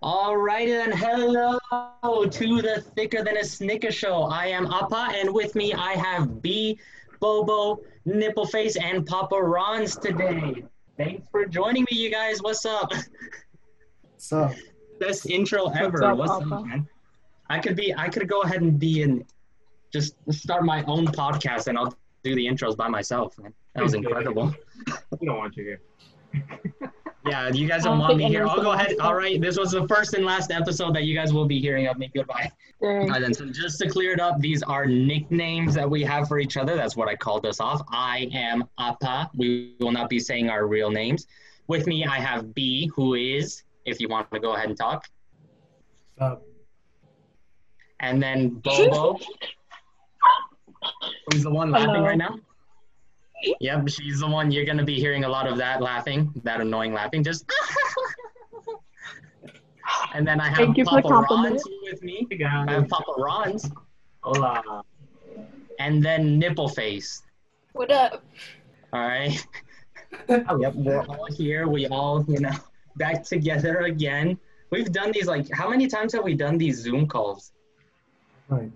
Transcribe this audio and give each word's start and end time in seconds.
All 0.00 0.36
right, 0.36 0.68
then 0.68 0.92
hello 0.92 1.58
to 2.24 2.62
the 2.62 2.84
Thicker 2.94 3.24
Than 3.24 3.36
a 3.36 3.44
Snicker 3.44 3.90
show. 3.90 4.22
I 4.24 4.46
am 4.46 4.66
Appa, 4.72 5.10
and 5.16 5.34
with 5.34 5.56
me 5.56 5.72
I 5.72 5.94
have 5.94 6.40
B, 6.40 6.78
Bobo, 7.18 7.82
Nippleface, 8.06 8.80
and 8.80 9.04
Papa 9.04 9.34
Rons 9.34 9.96
today. 9.96 10.62
Thanks 10.96 11.26
for 11.32 11.46
joining 11.46 11.84
me, 11.90 11.96
you 11.96 12.10
guys. 12.12 12.40
What's 12.40 12.64
up? 12.64 12.92
What's 14.12 14.32
up? 14.32 14.52
Best 15.00 15.28
intro 15.28 15.66
ever. 15.70 16.04
up, 16.04 16.16
What's 16.16 16.30
up, 16.30 16.46
man? 16.46 16.86
I 17.50 17.58
could 17.58 17.74
be. 17.74 17.92
I 17.92 18.08
could 18.08 18.28
go 18.28 18.42
ahead 18.42 18.62
and 18.62 18.78
be 18.78 19.02
in, 19.02 19.24
just 19.92 20.14
start 20.30 20.64
my 20.64 20.84
own 20.84 21.08
podcast, 21.08 21.66
and 21.66 21.76
I'll 21.76 21.96
do 22.22 22.36
the 22.36 22.46
intros 22.46 22.76
by 22.76 22.86
myself. 22.86 23.36
Man, 23.38 23.52
that 23.74 23.82
was 23.82 23.94
incredible. 23.94 24.54
We 25.18 25.26
don't 25.26 25.38
want 25.38 25.56
you 25.56 25.64
here. 25.64 26.92
Yeah, 27.28 27.48
you 27.48 27.68
guys 27.68 27.82
don't 27.84 27.98
don't 27.98 28.00
want 28.00 28.16
me 28.16 28.26
here. 28.28 28.46
I'll 28.46 28.60
go 28.62 28.72
ahead. 28.72 28.88
watch 28.90 28.98
All 29.00 29.10
that. 29.12 29.16
right, 29.18 29.40
this 29.40 29.58
was 29.58 29.72
the 29.72 29.86
first 29.88 30.14
and 30.14 30.24
last 30.24 30.50
episode 30.50 30.94
that 30.94 31.04
you 31.04 31.14
guys 31.14 31.32
will 31.32 31.46
be 31.46 31.60
hearing 31.60 31.86
of 31.86 31.98
me. 31.98 32.10
Goodbye. 32.14 32.50
All 32.80 33.08
right, 33.08 33.20
then. 33.20 33.34
So 33.34 33.46
just 33.46 33.78
to 33.80 33.88
clear 33.88 34.12
it 34.12 34.20
up, 34.20 34.38
these 34.40 34.62
are 34.62 34.86
nicknames 34.86 35.74
that 35.74 35.88
we 35.88 36.02
have 36.04 36.28
for 36.28 36.38
each 36.38 36.56
other. 36.56 36.76
That's 36.76 36.96
what 36.96 37.08
I 37.08 37.16
called 37.16 37.44
us 37.46 37.60
off. 37.60 37.82
I 37.90 38.28
am 38.32 38.64
Appa. 38.78 39.30
We 39.34 39.74
will 39.80 39.92
not 39.92 40.08
be 40.08 40.18
saying 40.20 40.48
our 40.48 40.66
real 40.66 40.90
names. 40.90 41.26
With 41.66 41.86
me, 41.86 42.04
I 42.04 42.18
have 42.20 42.54
B, 42.54 42.90
who 42.94 43.14
is, 43.14 43.64
if 43.84 44.00
you 44.00 44.08
want 44.08 44.30
to 44.32 44.40
go 44.40 44.54
ahead 44.54 44.68
and 44.68 44.76
talk, 44.78 45.06
What's 46.16 46.32
up? 46.32 46.42
and 48.00 48.22
then 48.22 48.50
Bobo, 48.50 49.18
who's 51.32 51.42
the 51.42 51.50
one 51.50 51.70
laughing 51.70 51.90
Hello. 51.90 52.04
right 52.04 52.16
now. 52.18 52.38
Yep, 53.60 53.88
she's 53.88 54.20
the 54.20 54.26
one. 54.26 54.50
You're 54.50 54.64
gonna 54.64 54.84
be 54.84 54.98
hearing 54.98 55.24
a 55.24 55.28
lot 55.28 55.46
of 55.46 55.56
that 55.58 55.80
laughing, 55.80 56.32
that 56.44 56.60
annoying 56.60 56.92
laughing. 56.92 57.22
Just. 57.22 57.48
and 60.14 60.26
then 60.26 60.40
I 60.40 60.48
have 60.48 60.56
Thank 60.56 60.76
you 60.78 60.84
for 60.84 60.96
the 60.96 61.02
Papa 61.02 61.26
compliment. 61.26 61.54
Rons 61.54 61.64
with 61.92 62.02
me. 62.02 62.26
Hey 62.30 62.44
I 62.44 62.70
have 62.72 62.88
Papa 62.88 63.12
Rons, 63.16 63.70
Hola. 64.22 64.82
and 65.78 66.02
then 66.04 66.38
Nipple 66.38 66.68
Face. 66.68 67.22
What 67.72 67.90
up? 67.92 68.24
All 68.92 69.06
right. 69.06 69.46
yep, 70.28 70.74
we're 70.74 71.02
all 71.02 71.26
here. 71.30 71.68
We 71.68 71.86
all, 71.88 72.24
you 72.28 72.40
know, 72.40 72.50
back 72.96 73.22
together 73.22 73.80
again. 73.82 74.38
We've 74.70 74.90
done 74.90 75.12
these 75.12 75.26
like 75.26 75.46
how 75.52 75.70
many 75.70 75.86
times 75.86 76.12
have 76.14 76.24
we 76.24 76.34
done 76.34 76.58
these 76.58 76.78
Zoom 76.78 77.06
calls? 77.06 77.52
Like, 78.48 78.70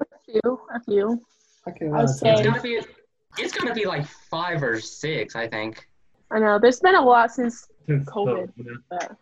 A 0.00 0.04
few, 0.24 0.60
a 0.74 0.80
few. 0.84 1.20
okay, 1.68 1.88
I'll 1.88 2.04
It's 2.04 2.20
say- 2.20 2.42
gotta 2.42 2.60
be 2.62 2.80
it's 3.38 3.52
gotta 3.52 3.74
be 3.74 3.86
like 3.86 4.06
five 4.06 4.62
or 4.62 4.80
six, 4.80 5.34
I 5.36 5.48
think. 5.48 5.86
I 6.30 6.38
know. 6.38 6.58
There's 6.58 6.80
been 6.80 6.94
a 6.94 7.02
lot 7.02 7.30
since 7.32 7.68
Since 7.86 8.08
COVID. 8.08 8.52
you 8.56 8.64
know, 8.64 8.76
that. 8.90 9.16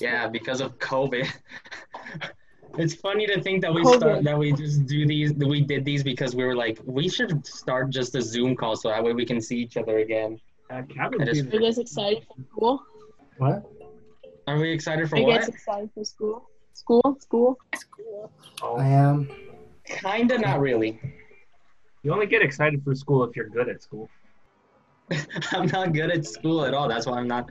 Yeah, 0.00 0.28
because 0.28 0.60
of 0.60 0.78
COVID. 0.78 1.28
it's 2.78 2.94
funny 2.94 3.26
to 3.26 3.42
think 3.42 3.60
that 3.62 3.72
we 3.74 3.82
COVID. 3.82 3.96
start 3.96 4.24
that 4.24 4.38
we 4.38 4.52
just 4.52 4.86
do 4.86 5.06
these 5.06 5.34
that 5.34 5.46
we 5.46 5.60
did 5.60 5.84
these 5.84 6.02
because 6.02 6.34
we 6.34 6.44
were 6.44 6.54
like, 6.56 6.78
we 6.84 7.08
should 7.08 7.46
start 7.46 7.90
just 7.90 8.14
a 8.14 8.22
Zoom 8.22 8.56
call 8.56 8.76
so 8.76 8.88
that 8.88 9.02
way 9.02 9.12
we 9.12 9.26
can 9.26 9.40
see 9.40 9.58
each 9.58 9.76
other 9.76 9.98
again. 9.98 10.40
uh, 10.70 10.82
Kevin, 10.94 11.20
I 11.22 11.24
just- 11.26 11.42
Are 11.52 11.54
you 11.56 11.60
guys 11.60 11.78
excited 11.78 12.24
for 12.28 12.42
school? 12.50 12.82
what? 13.38 13.64
Are 14.46 14.58
we 14.58 14.70
excited 14.70 15.08
for 15.08 15.16
Are 15.16 15.20
you 15.20 15.26
what? 15.26 15.48
excited 15.48 15.90
for 15.94 16.04
school? 16.04 16.48
School? 16.72 17.16
School? 17.20 17.58
School. 17.74 18.30
oh, 18.62 18.76
I 18.76 18.86
am. 18.86 19.28
Kinda 19.84 20.38
not 20.38 20.60
really. 20.60 21.00
You 22.02 22.12
only 22.12 22.26
get 22.26 22.42
excited 22.42 22.82
for 22.82 22.94
school 22.94 23.24
if 23.24 23.36
you're 23.36 23.48
good 23.48 23.68
at 23.68 23.82
school. 23.82 24.08
I'm 25.52 25.66
not 25.66 25.92
good 25.92 26.10
at 26.10 26.26
school 26.26 26.64
at 26.64 26.74
all. 26.74 26.88
That's 26.88 27.06
why 27.06 27.18
I'm 27.18 27.28
not. 27.28 27.50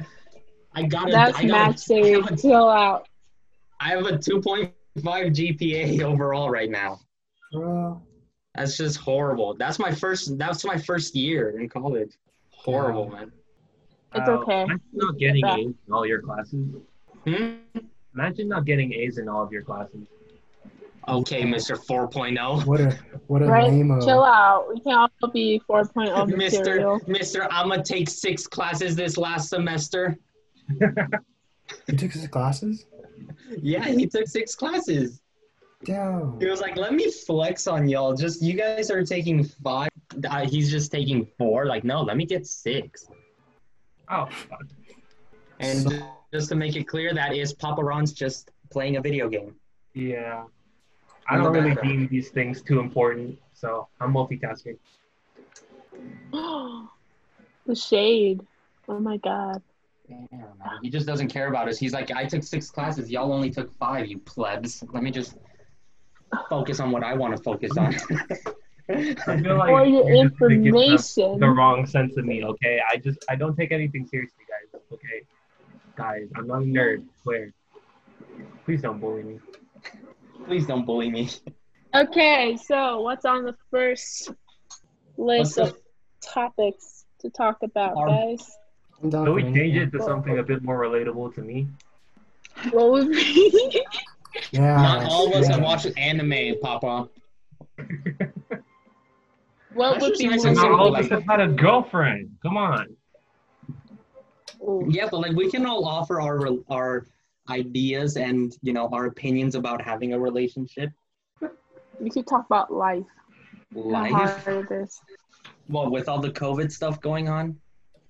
I 0.73 0.83
got 0.83 1.09
a, 1.09 1.11
That's 1.11 1.37
I 1.37 1.45
got 1.45 1.67
Max 1.69 1.83
saying, 1.85 2.23
chill 2.37 2.69
out. 2.69 3.07
I 3.79 3.89
have 3.89 4.05
a 4.05 4.13
2.5 4.13 4.73
GPA 5.03 6.01
overall 6.03 6.49
right 6.49 6.69
now. 6.69 6.99
Bro. 7.51 8.01
That's 8.55 8.77
just 8.77 8.97
horrible. 8.97 9.55
That's 9.55 9.79
my 9.79 9.91
first. 9.91 10.37
That's 10.37 10.65
my 10.65 10.77
first 10.77 11.15
year 11.15 11.59
in 11.59 11.69
college. 11.69 12.11
Horrible, 12.49 13.09
man. 13.09 13.31
It's 14.15 14.27
Uh, 14.27 14.33
okay. 14.33 14.63
Imagine 14.63 14.81
not 14.93 15.17
getting 15.17 15.45
A's 15.45 15.75
in 15.87 15.93
all 15.93 16.05
your 16.05 16.21
classes. 16.21 16.65
Hmm? 17.25 17.55
Imagine 18.15 18.47
not 18.47 18.65
getting 18.65 18.93
A's 18.93 19.17
in 19.19 19.29
all 19.29 19.43
of 19.43 19.51
your 19.51 19.61
classes. 19.61 20.07
Okay, 21.07 21.43
Mr. 21.43 21.77
4.0. 21.77 22.65
What 22.65 22.81
a 22.81 22.97
what 23.27 23.41
a 23.41 23.45
Right? 23.45 23.71
lame 23.71 23.97
Chill 24.01 24.23
out. 24.23 24.67
We 24.73 24.79
can't 24.81 25.11
all 25.21 25.29
be 25.31 25.61
4.0 25.69 25.93
Mr. 25.93 26.37
material. 26.37 26.99
Mr. 27.01 27.47
I'm 27.49 27.69
gonna 27.69 27.83
take 27.83 28.09
six 28.09 28.45
classes 28.47 28.95
this 28.95 29.17
last 29.17 29.49
semester. 29.49 30.17
You 31.87 31.97
took 31.97 32.13
six 32.13 32.27
classes? 32.29 32.85
Yeah, 33.61 33.83
he 33.85 34.07
took 34.07 34.25
six 34.27 34.55
classes. 34.55 35.21
Damn. 35.83 36.39
He 36.39 36.45
was 36.47 36.61
like, 36.61 36.77
"Let 36.77 36.93
me 36.93 37.11
flex 37.11 37.67
on 37.67 37.89
y'all. 37.89 38.13
Just 38.15 38.41
you 38.41 38.53
guys 38.53 38.89
are 38.89 39.03
taking 39.03 39.43
five. 39.43 39.89
Uh, 40.29 40.45
he's 40.47 40.71
just 40.71 40.93
taking 40.93 41.27
four. 41.37 41.65
Like, 41.65 41.83
no, 41.83 42.01
let 42.01 42.15
me 42.15 42.25
get 42.25 42.47
six. 42.47 43.07
Oh, 44.09 44.27
fuck. 44.31 44.63
And 45.59 45.79
So- 45.91 46.07
just 46.33 46.47
to 46.49 46.55
make 46.55 46.77
it 46.77 46.85
clear, 46.87 47.13
that 47.13 47.35
is 47.35 47.51
Papa 47.53 47.83
Ron's 47.83 48.13
just 48.13 48.51
playing 48.71 48.95
a 48.95 49.01
video 49.01 49.27
game. 49.27 49.53
yeah. 49.93 50.43
I 51.29 51.37
don't 51.37 51.51
really 51.53 51.69
background. 51.69 51.99
deem 51.99 52.07
these 52.07 52.29
things 52.29 52.61
too 52.61 52.79
important, 52.79 53.37
so 53.53 53.87
I'm 53.99 54.13
multitasking. 54.13 54.77
the 56.31 57.75
shade. 57.75 58.41
Oh 58.87 58.99
my 58.99 59.17
god. 59.17 59.61
Damn. 60.09 60.27
He 60.81 60.89
just 60.89 61.05
doesn't 61.05 61.27
care 61.27 61.47
about 61.49 61.67
us. 61.67 61.77
He's 61.77 61.91
like, 61.93 62.11
I 62.11 62.25
took 62.25 62.43
six 62.43 62.69
classes. 62.71 63.11
Y'all 63.11 63.33
only 63.33 63.49
took 63.49 63.73
five, 63.73 64.07
you 64.07 64.19
plebs. 64.19 64.83
Let 64.93 65.03
me 65.03 65.11
just 65.11 65.35
focus 66.49 66.79
on 66.79 66.91
what 66.91 67.03
I 67.03 67.13
want 67.13 67.35
to 67.35 67.43
focus 67.43 67.77
on. 67.77 67.93
I 68.89 69.13
feel 69.41 69.57
like 69.57 69.69
For 69.69 69.85
your 69.85 70.09
you're 70.09 70.29
just 70.29 70.39
gonna 70.39 70.55
give 70.55 70.73
them 70.73 70.81
information. 70.83 71.39
the 71.39 71.49
wrong 71.49 71.85
sense 71.85 72.15
of 72.15 72.23
me, 72.23 72.45
okay? 72.45 72.79
I 72.89 72.97
just 72.97 73.19
I 73.29 73.35
don't 73.35 73.55
take 73.55 73.73
anything 73.73 74.05
seriously, 74.07 74.45
guys. 74.47 74.81
Okay, 74.93 75.23
guys, 75.97 76.29
I'm 76.37 76.47
not 76.47 76.61
a 76.61 76.65
nerd. 76.65 77.03
Swear. 77.21 77.51
Please 78.63 78.81
don't 78.81 78.99
bully 78.99 79.23
me. 79.23 79.39
Please 80.47 80.65
don't 80.65 80.85
bully 80.85 81.09
me. 81.09 81.29
Okay, 81.93 82.57
so 82.57 83.01
what's 83.01 83.25
on 83.25 83.43
the 83.43 83.55
first 83.69 84.31
list 85.17 85.55
the- 85.55 85.63
of 85.63 85.77
topics 86.21 87.05
to 87.19 87.29
talk 87.29 87.63
about, 87.63 87.95
Our- 87.97 88.07
guys? 88.07 88.57
Can 89.01 89.33
we 89.33 89.43
change 89.43 89.77
it 89.77 89.91
to 89.91 90.01
something 90.01 90.39
a 90.39 90.43
bit 90.43 90.63
more 90.63 90.79
relatable 90.79 91.35
to 91.35 91.41
me? 91.41 91.67
What 92.71 92.91
would 92.91 93.11
be? 93.11 93.83
Yeah. 94.51 94.75
Not 94.75 95.05
all 95.05 95.27
of 95.27 95.33
us 95.33 95.47
yeah. 95.47 95.55
have 95.55 95.63
watched 95.63 95.97
anime, 95.97 96.59
Papa. 96.61 97.09
what 99.73 99.91
That's 99.93 100.01
would 100.03 100.09
just 100.09 100.19
be 100.19 100.27
nice 100.27 100.43
more 100.43 100.53
Not 100.53 100.71
all 100.71 100.93
of 100.93 101.03
us 101.03 101.09
have 101.09 101.23
had 101.23 101.39
a 101.39 101.47
girlfriend. 101.47 102.29
Come 102.43 102.55
on. 102.55 102.95
Ooh. 104.61 104.85
Yeah, 104.87 105.07
but 105.09 105.21
like 105.21 105.31
we 105.35 105.49
can 105.49 105.65
all 105.65 105.85
offer 105.85 106.21
our 106.21 106.47
our 106.69 107.07
ideas 107.49 108.17
and 108.17 108.55
you 108.61 108.73
know 108.73 108.87
our 108.91 109.05
opinions 109.05 109.55
about 109.55 109.81
having 109.81 110.13
a 110.13 110.19
relationship. 110.19 110.89
We 111.99 112.09
could 112.09 112.27
talk 112.27 112.45
about 112.45 112.71
life. 112.71 113.05
Life. 113.73 114.11
hard. 114.11 114.87
Well, 115.69 115.89
with 115.89 116.07
all 116.07 116.19
the 116.19 116.29
COVID 116.29 116.71
stuff 116.71 117.01
going 117.01 117.27
on, 117.27 117.57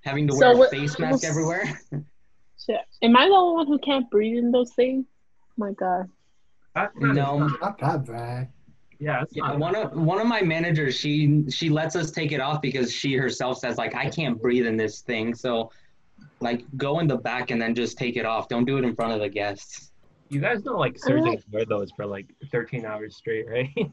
having 0.02 0.28
to 0.28 0.34
So 0.34 0.58
wear 0.58 0.68
a 0.68 0.70
face 0.70 1.00
mask 1.00 1.12
what's- 1.14 1.24
everywhere. 1.26 1.80
Shit. 2.66 2.82
Am 3.02 3.16
I 3.16 3.28
the 3.28 3.34
only 3.34 3.56
one 3.56 3.68
who 3.68 3.80
can't 3.80 4.10
breathe 4.10 4.38
in 4.40 4.52
those 4.52 4.74
things? 4.74 5.06
my 5.56 5.72
god. 5.72 6.08
That's 6.76 6.94
not, 6.98 7.16
No. 7.16 7.40
not- 7.40 7.62
Not 7.62 7.80
that 7.80 8.06
bad. 8.06 8.50
yeah, 9.00 9.24
Yeah, 9.32 9.56
one 9.56 9.76
of 9.76 9.94
one 9.98 10.20
of 10.20 10.28
my 10.28 10.42
managers, 10.42 10.96
she 10.96 11.46
she 11.50 11.70
lets 11.70 11.96
us 11.96 12.12
take 12.12 12.32
it 12.32 12.40
off 12.42 12.62
because 12.62 12.92
she 12.94 13.16
herself 13.16 13.58
says 13.60 13.78
like 13.78 13.96
I 13.96 14.10
can't 14.10 14.40
breathe 14.42 14.66
in 14.68 14.76
this 14.78 15.02
thing. 15.02 15.34
So, 15.34 15.72
like, 16.40 16.64
go 16.78 17.00
in 17.00 17.08
the 17.08 17.18
back 17.18 17.52
and 17.52 17.62
then 17.62 17.74
just 17.76 17.98
take 17.98 18.16
it 18.18 18.26
off. 18.26 18.48
Don't 18.48 18.66
do 18.66 18.78
it 18.78 18.84
in 18.84 18.96
front 18.96 19.14
of 19.14 19.20
the 19.20 19.30
guests. 19.30 19.92
You 20.30 20.40
guys 20.42 20.64
know, 20.66 20.78
like, 20.78 20.98
surgeons 21.00 21.44
wear 21.52 21.66
those 21.66 21.90
for 21.92 22.06
like 22.06 22.26
13 22.52 22.86
hours 22.86 23.16
straight, 23.16 23.48
right? 23.50 23.70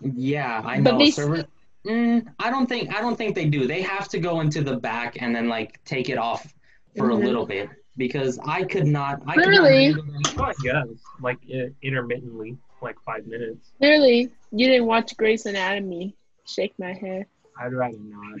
Yeah, 0.00 0.62
I 0.64 0.78
know. 0.78 0.96
they- 0.96 1.10
Server- 1.10 1.44
mm, 1.84 2.24
I 2.38 2.50
don't 2.50 2.68
think 2.68 2.94
I 2.94 3.00
don't 3.00 3.16
think 3.16 3.34
they 3.34 3.46
do. 3.46 3.66
They 3.66 3.82
have 3.82 4.08
to 4.10 4.20
go 4.20 4.40
into 4.40 4.62
the 4.62 4.76
back 4.76 5.20
and 5.20 5.34
then 5.34 5.48
like 5.48 5.82
take 5.84 6.08
it 6.08 6.18
off 6.18 6.54
for 6.96 7.08
Mhm. 7.08 7.14
a 7.14 7.26
little 7.26 7.44
bit 7.44 7.68
because 7.96 8.38
I 8.46 8.62
could 8.62 8.86
not. 8.86 9.20
I 9.26 9.34
could 9.34 9.44
Clearly. 9.46 9.88
Not 9.88 10.04
breathe 10.36 10.38
I 10.38 10.52
guess, 10.62 10.86
like, 11.20 11.38
intermittently, 11.82 12.56
like 12.80 12.94
five 13.04 13.26
minutes. 13.26 13.72
Clearly, 13.78 14.30
you 14.52 14.68
didn't 14.68 14.86
watch 14.86 15.16
Grey's 15.16 15.46
Anatomy. 15.46 16.14
Shake 16.46 16.74
my 16.78 16.92
head. 16.92 17.26
I'd 17.60 17.72
rather 17.72 17.98
not. 17.98 18.38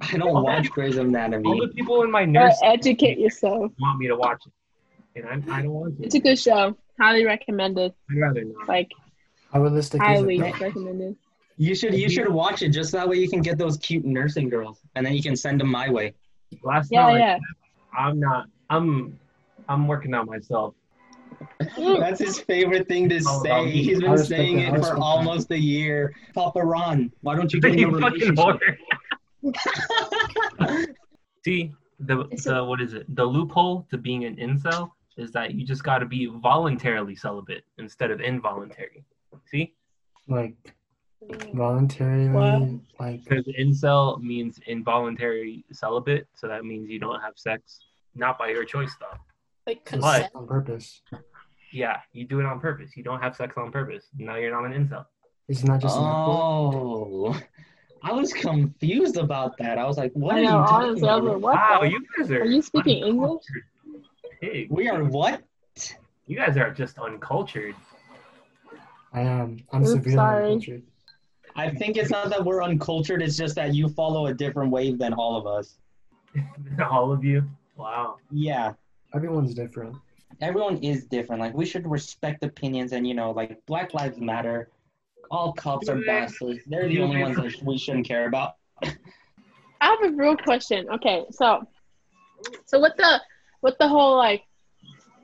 I 0.00 0.16
don't 0.18 0.42
watch 0.42 0.70
Grey's 0.70 0.96
Anatomy. 0.96 1.48
All 1.48 1.60
the 1.60 1.68
people 1.68 2.02
in 2.02 2.10
my 2.10 2.22
Or 2.22 2.26
nurse 2.26 2.58
educate 2.62 3.18
yourself. 3.18 3.72
want 3.80 3.98
me 3.98 4.08
to 4.08 4.16
watch 4.16 4.42
it, 5.14 5.24
and 5.24 5.50
I, 5.50 5.58
I 5.58 5.62
don't 5.62 5.70
want 5.72 5.98
to. 5.98 6.04
It's 6.04 6.14
a 6.14 6.20
good 6.20 6.38
show. 6.38 6.76
Highly 7.00 7.24
recommended. 7.24 7.92
I'd 8.10 8.16
rather 8.18 8.44
not. 8.44 8.68
Like 8.68 8.90
How 9.52 9.60
realistic 9.62 10.00
highly 10.02 10.36
is 10.36 10.42
it? 10.42 10.60
recommended. 10.60 11.16
You 11.56 11.74
should 11.74 11.94
you 11.94 12.08
should 12.10 12.28
watch 12.28 12.62
it 12.62 12.70
just 12.70 12.90
that 12.92 13.08
way 13.08 13.16
you 13.16 13.28
can 13.28 13.40
get 13.40 13.58
those 13.58 13.76
cute 13.78 14.04
nursing 14.04 14.48
girls 14.48 14.80
and 14.96 15.06
then 15.06 15.14
you 15.14 15.22
can 15.22 15.36
send 15.36 15.60
them 15.60 15.70
my 15.70 15.88
way. 15.88 16.14
Last 16.62 16.88
Yeah, 16.90 17.06
night, 17.06 17.18
yeah. 17.18 17.38
I'm 17.96 18.18
not. 18.18 18.46
I'm. 18.70 19.18
I'm 19.68 19.86
working 19.88 20.12
on 20.14 20.26
myself. 20.26 20.74
That's 21.78 22.20
his 22.20 22.38
favorite 22.40 22.86
thing 22.88 23.08
to 23.08 23.20
say. 23.20 23.70
He's 23.70 24.00
been 24.00 24.18
saying 24.18 24.58
it 24.60 24.78
for 24.80 24.96
almost 24.98 25.50
a 25.52 25.58
year. 25.58 26.14
Papa 26.34 26.60
Ron, 26.60 27.10
why 27.22 27.34
don't 27.34 27.52
you 27.52 27.60
get 27.60 27.74
in 27.78 27.94
a 27.94 28.00
fucking 28.00 28.34
relationship? 28.36 28.78
Whore. 29.52 30.86
See, 31.44 31.72
the, 32.00 32.24
the 32.44 32.64
what 32.64 32.80
is 32.80 32.94
it? 32.94 33.14
The 33.14 33.24
loophole 33.24 33.86
to 33.90 33.98
being 33.98 34.24
an 34.24 34.36
incel 34.36 34.90
is 35.16 35.30
that 35.32 35.54
you 35.54 35.64
just 35.66 35.84
got 35.84 35.98
to 35.98 36.06
be 36.06 36.26
voluntarily 36.26 37.14
celibate 37.14 37.64
instead 37.78 38.10
of 38.10 38.20
involuntary. 38.20 39.04
See, 39.46 39.74
Like 40.28 40.56
voluntarily, 41.54 42.28
What? 42.28 42.68
like 42.98 43.24
because 43.24 43.44
incel 43.58 44.20
means 44.20 44.58
involuntary 44.66 45.64
celibate, 45.72 46.26
so 46.34 46.48
that 46.48 46.64
means 46.64 46.88
you 46.90 46.98
don't 46.98 47.20
have 47.20 47.34
sex, 47.36 47.80
not 48.14 48.38
by 48.38 48.48
your 48.48 48.64
choice 48.64 48.94
though. 49.00 49.16
Like 49.66 49.88
just 49.88 50.00
But- 50.02 50.30
on 50.34 50.46
purpose. 50.46 51.02
Yeah, 51.72 51.98
you 52.12 52.24
do 52.26 52.38
it 52.38 52.46
on 52.46 52.60
purpose. 52.60 52.96
You 52.96 53.02
don't 53.02 53.20
have 53.20 53.34
sex 53.34 53.54
on 53.56 53.72
purpose. 53.72 54.06
Now 54.16 54.36
you're 54.36 54.52
not 54.52 54.64
an 54.70 54.72
incel. 54.88 55.06
It's 55.48 55.64
not 55.64 55.80
just. 55.80 55.96
Oh, 55.98 57.36
I 58.04 58.12
was 58.12 58.32
confused 58.32 59.16
about 59.16 59.56
that. 59.58 59.78
I 59.78 59.84
was 59.86 59.96
like, 59.96 60.12
what 60.12 60.34
I 60.36 60.38
are 60.38 60.42
you 60.42 60.48
talking 60.48 60.74
honestly, 60.88 61.08
I 61.08 61.16
was 61.16 61.24
about? 61.24 61.34
like, 61.34 61.42
what 61.42 61.54
Wow, 61.54 61.78
the- 61.82 61.90
you 61.90 62.04
guys 62.18 62.30
are. 62.30 62.40
Are 62.42 62.44
you 62.44 62.62
speaking 62.62 62.98
English? 63.04 63.28
uncultured 63.30 63.64
Pig. 64.40 64.66
We 64.70 64.88
are 64.88 65.02
what? 65.04 65.42
You 66.26 66.36
guys 66.36 66.56
are 66.56 66.70
just 66.70 66.98
uncultured. 66.98 67.74
I 69.12 69.20
am. 69.20 69.58
I'm 69.72 69.82
Oops, 69.82 69.92
severely 69.92 70.16
sorry. 70.16 70.44
uncultured. 70.46 70.82
I 71.56 71.70
think 71.70 71.96
it's 71.96 72.10
not 72.10 72.28
that 72.30 72.44
we're 72.44 72.62
uncultured. 72.64 73.22
It's 73.22 73.36
just 73.36 73.54
that 73.54 73.74
you 73.74 73.88
follow 73.88 74.26
a 74.26 74.34
different 74.34 74.70
wave 74.72 74.98
than 74.98 75.12
all 75.14 75.36
of 75.36 75.46
us. 75.46 75.76
All 76.90 77.12
of 77.12 77.22
you. 77.24 77.44
Wow. 77.76 78.16
Yeah. 78.32 78.72
Everyone's 79.14 79.54
different. 79.54 79.94
everyone 80.40 80.78
is 80.78 81.04
different. 81.06 81.40
Like 81.40 81.54
we 81.54 81.64
should 81.64 81.86
respect 81.88 82.42
opinions, 82.42 82.90
and 82.92 83.06
you 83.06 83.14
know, 83.14 83.30
like 83.30 83.64
Black 83.66 83.94
Lives 83.94 84.18
Matter. 84.18 84.68
All 85.30 85.52
cops 85.52 85.88
are 85.88 86.00
bastards. 86.04 86.60
They're 86.66 86.88
the 86.88 87.00
only 87.00 87.22
ones 87.22 87.36
that 87.36 87.62
we 87.62 87.78
shouldn't 87.78 88.06
care 88.06 88.26
about. 88.26 88.54
I 88.82 88.90
have 89.80 90.02
a 90.04 90.10
real 90.14 90.36
question. 90.36 90.86
Okay, 90.94 91.24
so 91.30 91.66
so 92.66 92.80
with 92.80 92.92
the 92.96 93.20
with 93.62 93.76
the 93.78 93.88
whole 93.88 94.16
like 94.16 94.42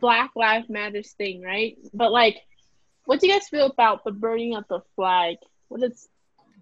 Black 0.01 0.31
Lives 0.37 0.69
Matters 0.69 1.13
thing, 1.13 1.43
right? 1.43 1.77
But 1.95 2.13
like, 2.13 2.37
what 3.05 3.21
do 3.21 3.27
you 3.27 3.33
guys 3.33 3.49
feel 3.49 3.67
about 3.67 4.05
the 4.05 4.13
burning 4.13 4.57
of 4.57 4.65
the 4.69 4.81
flag? 4.97 5.37
What 5.69 5.83
is 5.83 6.09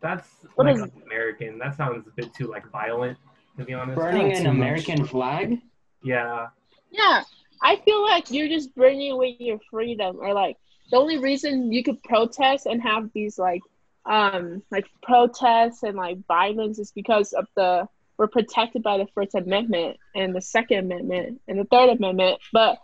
That's 0.00 0.28
What 0.54 0.66
like 0.66 0.76
is- 0.76 0.90
American. 1.06 1.58
That 1.58 1.76
sounds 1.76 2.06
a 2.06 2.10
bit 2.10 2.34
too 2.34 2.46
like 2.46 2.68
violent, 2.70 3.18
to 3.58 3.64
be 3.64 3.74
honest. 3.74 3.96
Burning 3.98 4.32
an 4.32 4.38
too 4.42 4.48
much. 4.48 4.56
American 4.56 5.04
flag. 5.06 5.58
Yeah. 6.02 6.48
yeah? 6.90 7.22
I 7.60 7.76
feel 7.84 8.02
like 8.04 8.30
you're 8.30 8.46
just 8.48 8.72
burning 8.76 9.10
away 9.10 9.36
your 9.40 9.58
freedom, 9.70 10.18
or 10.20 10.32
like 10.32 10.56
the 10.90 10.96
only 10.96 11.18
reason 11.18 11.72
you 11.72 11.82
could 11.82 12.02
protest 12.02 12.66
and 12.66 12.82
have 12.82 13.10
these 13.12 13.38
like 13.38 13.62
um 14.06 14.62
like 14.70 14.86
protests 15.02 15.82
and 15.82 15.96
like 15.96 16.18
violence 16.26 16.78
is 16.78 16.92
because 16.92 17.32
of 17.32 17.46
the 17.56 17.86
we're 18.18 18.26
protected 18.26 18.82
by 18.82 18.98
the 18.98 19.06
First 19.14 19.34
Amendment 19.36 19.96
and 20.16 20.34
the 20.34 20.40
Second 20.40 20.78
Amendment 20.78 21.40
and 21.46 21.58
the 21.58 21.64
Third 21.64 21.90
Amendment, 21.90 22.40
but 22.52 22.78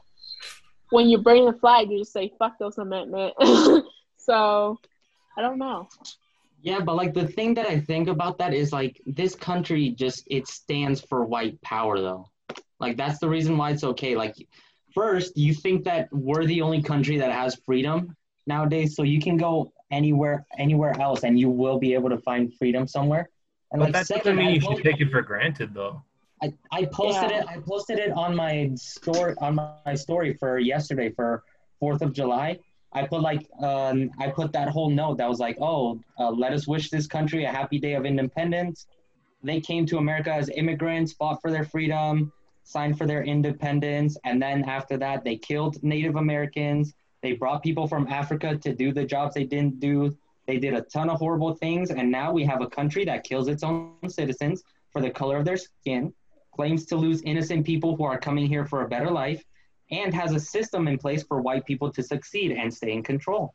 when 0.90 1.08
you 1.08 1.18
burn 1.18 1.44
the 1.44 1.52
flag, 1.52 1.90
you 1.90 1.98
just 1.98 2.12
say 2.12 2.32
fuck 2.38 2.56
those 2.58 2.78
amendment. 2.78 3.34
so 4.16 4.78
I 5.36 5.42
don't 5.42 5.58
know. 5.58 5.88
Yeah, 6.62 6.80
but 6.80 6.94
like 6.94 7.12
the 7.12 7.26
thing 7.26 7.54
that 7.54 7.66
I 7.66 7.80
think 7.80 8.08
about 8.08 8.38
that 8.38 8.54
is 8.54 8.72
like 8.72 9.00
this 9.04 9.34
country 9.34 9.90
just 9.90 10.22
it 10.28 10.46
stands 10.46 11.00
for 11.00 11.24
white 11.24 11.60
power 11.62 12.00
though. 12.00 12.30
Like 12.78 12.96
that's 12.96 13.18
the 13.18 13.28
reason 13.28 13.58
why 13.58 13.70
it's 13.70 13.84
okay. 13.84 14.14
Like 14.14 14.34
first, 14.94 15.36
you 15.36 15.52
think 15.54 15.84
that 15.84 16.08
we're 16.12 16.46
the 16.46 16.62
only 16.62 16.82
country 16.82 17.18
that 17.18 17.32
has 17.32 17.56
freedom 17.66 18.16
nowadays, 18.46 18.94
so 18.96 19.02
you 19.02 19.20
can 19.20 19.36
go 19.36 19.72
anywhere 19.90 20.44
anywhere 20.58 20.98
else 21.00 21.24
and 21.24 21.38
you 21.38 21.48
will 21.50 21.78
be 21.78 21.94
able 21.94 22.10
to 22.10 22.18
find 22.18 22.52
freedom 22.54 22.86
somewhere. 22.86 23.28
And 23.72 23.80
But 23.80 23.86
like 23.86 23.92
that 23.94 24.06
second, 24.06 24.36
doesn't 24.36 24.36
mean 24.36 24.48
I 24.48 24.54
you 24.54 24.60
should 24.60 24.82
take 24.84 25.00
it 25.00 25.10
for 25.10 25.22
granted, 25.22 25.74
though. 25.74 26.02
I, 26.42 26.52
I 26.72 26.84
posted 26.86 27.30
Yeah. 27.30 27.40
it. 27.40 27.46
I 27.48 27.58
posted 27.58 27.98
it 27.98 28.12
on 28.12 28.34
my 28.36 28.70
story 28.76 29.34
on 29.40 29.54
my 29.56 29.94
story 29.94 30.34
for 30.34 30.58
yesterday 30.58 31.10
for 31.10 31.42
Fourth 31.80 32.02
of 32.02 32.12
July. 32.12 32.58
I 32.92 33.06
put 33.06 33.22
like 33.22 33.48
um, 33.60 34.10
I 34.20 34.28
put 34.28 34.52
that 34.52 34.68
whole 34.68 34.90
note 34.90 35.18
that 35.18 35.28
was 35.28 35.40
like, 35.40 35.56
oh, 35.60 36.00
uh, 36.18 36.30
let 36.30 36.52
us 36.52 36.66
wish 36.68 36.90
this 36.90 37.06
country 37.06 37.44
a 37.44 37.50
happy 37.50 37.78
day 37.78 37.94
of 37.94 38.04
independence. 38.04 38.86
They 39.42 39.60
came 39.60 39.84
to 39.86 39.98
America 39.98 40.32
as 40.32 40.48
immigrants, 40.50 41.12
fought 41.12 41.38
for 41.42 41.50
their 41.50 41.64
freedom, 41.64 42.32
signed 42.64 42.98
for 42.98 43.06
their 43.06 43.22
independence, 43.22 44.16
and 44.24 44.42
then 44.42 44.64
after 44.64 44.96
that, 44.96 45.22
they 45.22 45.36
killed 45.36 45.82
Native 45.82 46.16
Americans. 46.16 46.94
They 47.22 47.32
brought 47.32 47.62
people 47.62 47.86
from 47.86 48.08
Africa 48.08 48.56
to 48.56 48.74
do 48.74 48.92
the 48.92 49.04
jobs 49.04 49.34
they 49.34 49.44
didn't 49.44 49.78
do. 49.80 50.16
They 50.46 50.58
did 50.58 50.74
a 50.74 50.82
ton 50.82 51.08
of 51.08 51.18
horrible 51.18 51.54
things, 51.54 51.90
and 51.90 52.10
now 52.10 52.32
we 52.32 52.44
have 52.44 52.60
a 52.60 52.66
country 52.66 53.04
that 53.04 53.24
kills 53.24 53.48
its 53.48 53.62
own 53.62 53.92
citizens 54.08 54.62
for 54.90 55.00
the 55.00 55.10
color 55.10 55.36
of 55.36 55.44
their 55.44 55.56
skin, 55.56 56.12
claims 56.54 56.84
to 56.86 56.96
lose 56.96 57.22
innocent 57.22 57.64
people 57.64 57.96
who 57.96 58.04
are 58.04 58.18
coming 58.18 58.46
here 58.46 58.64
for 58.64 58.82
a 58.82 58.88
better 58.88 59.10
life, 59.10 59.44
and 59.90 60.14
has 60.14 60.32
a 60.32 60.40
system 60.40 60.88
in 60.88 60.98
place 60.98 61.22
for 61.22 61.40
white 61.40 61.64
people 61.66 61.90
to 61.92 62.02
succeed 62.02 62.52
and 62.52 62.72
stay 62.72 62.92
in 62.92 63.02
control. 63.02 63.54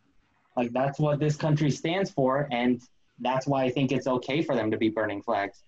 Like 0.55 0.71
that's 0.71 0.99
what 0.99 1.19
this 1.19 1.35
country 1.35 1.71
stands 1.71 2.11
for, 2.11 2.47
and 2.51 2.81
that's 3.19 3.47
why 3.47 3.63
I 3.63 3.69
think 3.69 3.91
it's 3.91 4.07
okay 4.07 4.41
for 4.41 4.55
them 4.55 4.71
to 4.71 4.77
be 4.77 4.89
burning 4.89 5.21
flags. 5.21 5.63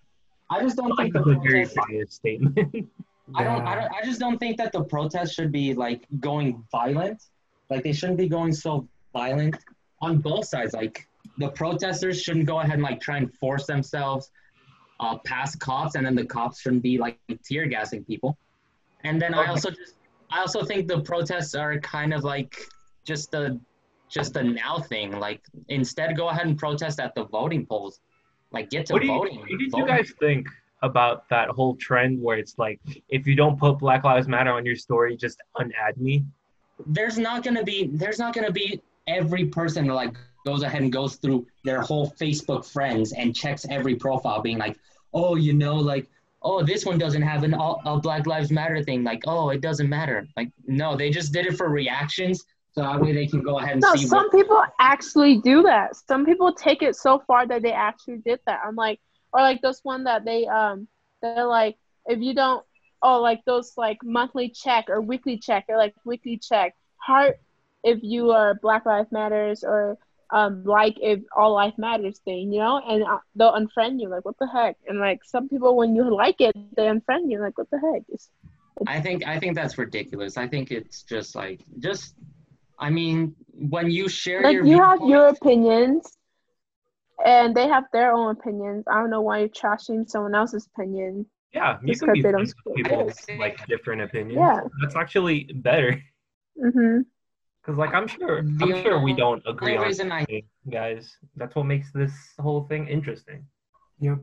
I 0.50 0.60
just 0.60 0.76
don't 0.76 0.92
I 0.92 1.04
think 1.04 1.14
that's 1.14 1.26
a 1.26 1.34
very 1.34 1.66
biased 1.74 2.12
statement. 2.12 2.88
I 3.34 3.44
don't, 3.44 3.66
I 3.66 3.74
don't 3.76 3.92
I 3.92 4.04
just 4.04 4.20
don't 4.20 4.38
think 4.38 4.56
that 4.58 4.72
the 4.72 4.82
protests 4.84 5.34
should 5.34 5.52
be 5.52 5.74
like 5.74 6.06
going 6.20 6.64
violent. 6.70 7.22
Like 7.70 7.84
they 7.84 7.92
shouldn't 7.92 8.18
be 8.18 8.28
going 8.28 8.52
so 8.52 8.88
violent 9.12 9.56
on 10.00 10.18
both 10.18 10.46
sides. 10.46 10.74
Like 10.74 11.06
the 11.38 11.48
protesters 11.50 12.20
shouldn't 12.20 12.46
go 12.46 12.58
ahead 12.60 12.74
and 12.74 12.82
like 12.82 13.00
try 13.00 13.18
and 13.18 13.32
force 13.34 13.66
themselves 13.66 14.30
uh, 15.00 15.18
past 15.18 15.60
cops, 15.60 15.94
and 15.94 16.04
then 16.04 16.14
the 16.14 16.26
cops 16.26 16.60
shouldn't 16.60 16.82
be 16.82 16.98
like 16.98 17.18
tear 17.44 17.66
gassing 17.66 18.04
people. 18.04 18.36
And 19.04 19.20
then 19.20 19.34
I 19.34 19.46
also 19.46 19.70
just 19.70 19.94
I 20.30 20.40
also 20.40 20.64
think 20.64 20.88
the 20.88 21.00
protests 21.00 21.54
are 21.54 21.78
kind 21.80 22.12
of 22.12 22.24
like 22.24 22.56
just 23.04 23.34
a 23.34 23.58
just 24.08 24.36
a 24.36 24.42
now 24.42 24.78
thing. 24.78 25.18
Like 25.18 25.42
instead, 25.68 26.16
go 26.16 26.28
ahead 26.28 26.46
and 26.46 26.58
protest 26.58 27.00
at 27.00 27.14
the 27.14 27.24
voting 27.24 27.66
polls. 27.66 28.00
Like 28.50 28.68
get 28.68 28.86
to 28.86 28.94
what, 28.94 29.02
do 29.02 29.08
you, 29.08 29.14
voting. 29.14 29.38
what 29.38 29.48
did 29.48 29.72
you 29.72 29.86
guys 29.86 30.12
think 30.20 30.48
about 30.82 31.28
that 31.28 31.48
whole 31.48 31.76
trend 31.76 32.20
where 32.20 32.38
it's 32.38 32.58
like, 32.58 32.80
if 33.08 33.26
you 33.26 33.34
don't 33.34 33.58
put 33.58 33.78
Black 33.78 34.04
Lives 34.04 34.28
Matter 34.28 34.52
on 34.52 34.66
your 34.66 34.76
story, 34.76 35.16
just 35.16 35.40
unadd 35.56 35.96
me? 35.96 36.24
there's 36.86 37.18
not 37.18 37.42
gonna 37.42 37.62
be 37.62 37.90
there's 37.92 38.18
not 38.18 38.34
gonna 38.34 38.50
be 38.50 38.80
every 39.06 39.46
person 39.46 39.86
that 39.86 39.94
like 39.94 40.16
goes 40.44 40.62
ahead 40.62 40.82
and 40.82 40.92
goes 40.92 41.16
through 41.16 41.46
their 41.64 41.80
whole 41.80 42.10
Facebook 42.20 42.64
friends 42.64 43.12
and 43.12 43.34
checks 43.34 43.64
every 43.70 43.94
profile, 43.94 44.42
being 44.42 44.58
like, 44.58 44.76
oh, 45.14 45.36
you 45.36 45.52
know, 45.52 45.76
like, 45.76 46.08
oh, 46.42 46.64
this 46.64 46.84
one 46.84 46.98
doesn't 46.98 47.22
have 47.22 47.44
an 47.44 47.54
all, 47.54 47.80
a 47.84 48.00
Black 48.00 48.26
Lives 48.26 48.50
Matter 48.50 48.82
thing. 48.82 49.04
Like, 49.04 49.22
oh, 49.26 49.50
it 49.50 49.60
doesn't 49.60 49.88
matter. 49.88 50.26
Like, 50.36 50.50
no, 50.66 50.96
they 50.96 51.10
just 51.10 51.32
did 51.32 51.46
it 51.46 51.56
for 51.56 51.68
reactions, 51.68 52.44
so 52.72 52.82
that 52.82 53.00
way 53.00 53.12
they 53.12 53.26
can 53.26 53.40
go 53.42 53.58
ahead 53.60 53.72
and 53.74 53.82
No, 53.82 53.94
see. 53.94 54.06
some 54.06 54.24
what, 54.24 54.32
people 54.32 54.64
actually 54.80 55.38
do 55.38 55.62
that. 55.62 55.94
Some 55.94 56.24
people 56.24 56.52
take 56.52 56.82
it 56.82 56.96
so 56.96 57.22
far 57.26 57.46
that 57.46 57.62
they 57.62 57.72
actually 57.72 58.18
did 58.18 58.40
that. 58.46 58.60
I'm 58.66 58.74
like, 58.74 58.98
or 59.32 59.40
like 59.40 59.60
this 59.62 59.80
one 59.82 60.04
that 60.04 60.24
they 60.24 60.46
um 60.46 60.88
they're 61.20 61.46
like, 61.46 61.76
if 62.06 62.20
you 62.20 62.34
don't, 62.34 62.64
oh 63.02 63.20
like 63.20 63.44
those 63.44 63.72
like 63.76 63.98
monthly 64.02 64.48
check 64.48 64.86
or 64.88 65.00
weekly 65.00 65.38
check 65.38 65.64
or 65.68 65.76
like 65.76 65.94
weekly 66.04 66.38
check 66.38 66.74
heart 66.96 67.40
if 67.84 67.98
you 68.02 68.30
are 68.30 68.54
Black 68.54 68.86
Lives 68.86 69.10
Matters 69.10 69.64
or 69.64 69.98
um 70.30 70.64
like 70.64 70.96
if 71.00 71.20
all 71.36 71.52
life 71.52 71.74
matters 71.76 72.18
thing, 72.20 72.52
you 72.52 72.58
know, 72.60 72.80
and 72.88 73.04
uh, 73.04 73.18
they'll 73.34 73.52
unfriend 73.52 74.00
you 74.00 74.08
like 74.08 74.24
what 74.24 74.38
the 74.38 74.48
heck, 74.48 74.76
and 74.88 74.98
like 74.98 75.20
some 75.24 75.48
people 75.48 75.76
when 75.76 75.94
you 75.94 76.14
like 76.14 76.40
it 76.40 76.54
they 76.76 76.84
unfriend 76.84 77.30
you 77.30 77.40
like 77.40 77.56
what 77.58 77.70
the 77.70 77.78
heck. 77.78 78.02
It's, 78.08 78.30
I 78.86 79.00
think 79.00 79.26
I 79.26 79.38
think 79.38 79.54
that's 79.54 79.76
ridiculous. 79.78 80.36
I 80.36 80.46
think 80.48 80.70
it's 80.70 81.02
just 81.02 81.34
like 81.34 81.60
just. 81.78 82.14
I 82.78 82.90
mean, 82.90 83.36
when 83.52 83.90
you 83.90 84.08
share 84.08 84.40
your 84.40 84.50
like 84.50 84.54
your 84.54 84.66
you 84.66 84.82
have 84.82 85.00
your 85.08 85.28
opinions 85.28 86.18
and 87.24 87.54
they 87.54 87.68
have 87.68 87.84
their 87.92 88.12
own 88.12 88.30
opinions 88.36 88.84
i 88.90 88.94
don't 88.94 89.10
know 89.10 89.20
why 89.22 89.38
you're 89.40 89.48
trashing 89.48 90.08
someone 90.08 90.34
else's 90.34 90.66
opinion 90.74 91.24
Yeah, 91.54 91.78
you 91.82 91.88
Just 91.88 92.00
can 92.00 92.08
'cause 92.08 92.14
be 92.14 92.22
they 92.22 92.30
friends 92.30 92.54
don't 92.54 92.64
with 92.66 92.74
speak 92.74 92.76
people 92.86 93.00
it. 93.00 93.06
with, 93.06 93.38
like 93.44 93.56
different 93.66 94.00
opinions. 94.02 94.40
Yeah. 94.40 94.60
That's 94.80 94.96
actually 94.96 95.38
better. 95.68 95.90
hmm 96.58 97.00
Because 97.60 97.76
like 97.82 97.92
I'm 97.94 98.08
sure 98.08 98.38
I'm 98.38 98.70
The 98.70 98.82
sure 98.82 98.96
we 99.08 99.12
don't 99.12 99.42
agree 99.46 99.76
on 99.76 99.84
reason 99.86 100.10
I 100.10 100.24
guys. 100.70 101.04
That's 101.36 101.54
what 101.54 101.66
makes 101.66 101.92
this 101.92 102.14
whole 102.40 102.62
thing 102.70 102.88
interesting. 102.88 103.40
Yep. 104.00 104.18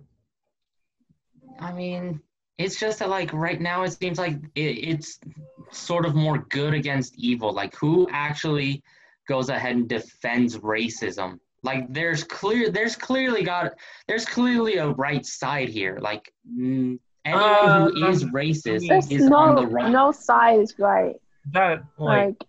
I 1.59 1.71
mean, 1.73 2.19
it's 2.57 2.79
just 2.79 2.99
that 2.99 3.09
like 3.09 3.31
right 3.33 3.61
now 3.61 3.83
it 3.83 3.91
seems 3.91 4.17
like 4.17 4.35
it, 4.55 4.71
it's 4.91 5.19
sort 5.71 6.05
of 6.07 6.15
more 6.15 6.39
good 6.49 6.73
against 6.73 7.11
evil. 7.17 7.53
Like 7.53 7.75
who 7.75 8.07
actually 8.11 8.83
goes 9.27 9.49
ahead 9.49 9.75
and 9.75 9.87
defends 9.87 10.57
racism? 10.57 11.39
Like 11.63 11.91
there's 11.93 12.23
clear, 12.23 12.69
there's 12.69 12.95
clearly 12.95 13.43
got, 13.43 13.73
there's 14.07 14.25
clearly 14.25 14.75
a 14.77 14.89
right 14.89 15.25
side 15.25 15.69
here. 15.69 15.97
Like 16.01 16.31
mm, 16.49 16.99
anyone 17.25 17.91
who 17.91 18.05
Um, 18.05 18.13
is 18.13 18.23
racist 18.25 19.11
is 19.11 19.25
no 19.25 19.37
on 19.37 19.55
the 19.55 19.67
right. 19.67 19.91
no 19.91 20.11
side 20.11 20.59
is 20.61 20.77
right 20.79 21.15
That 21.51 21.83
like 21.97 22.27
like 22.39 22.47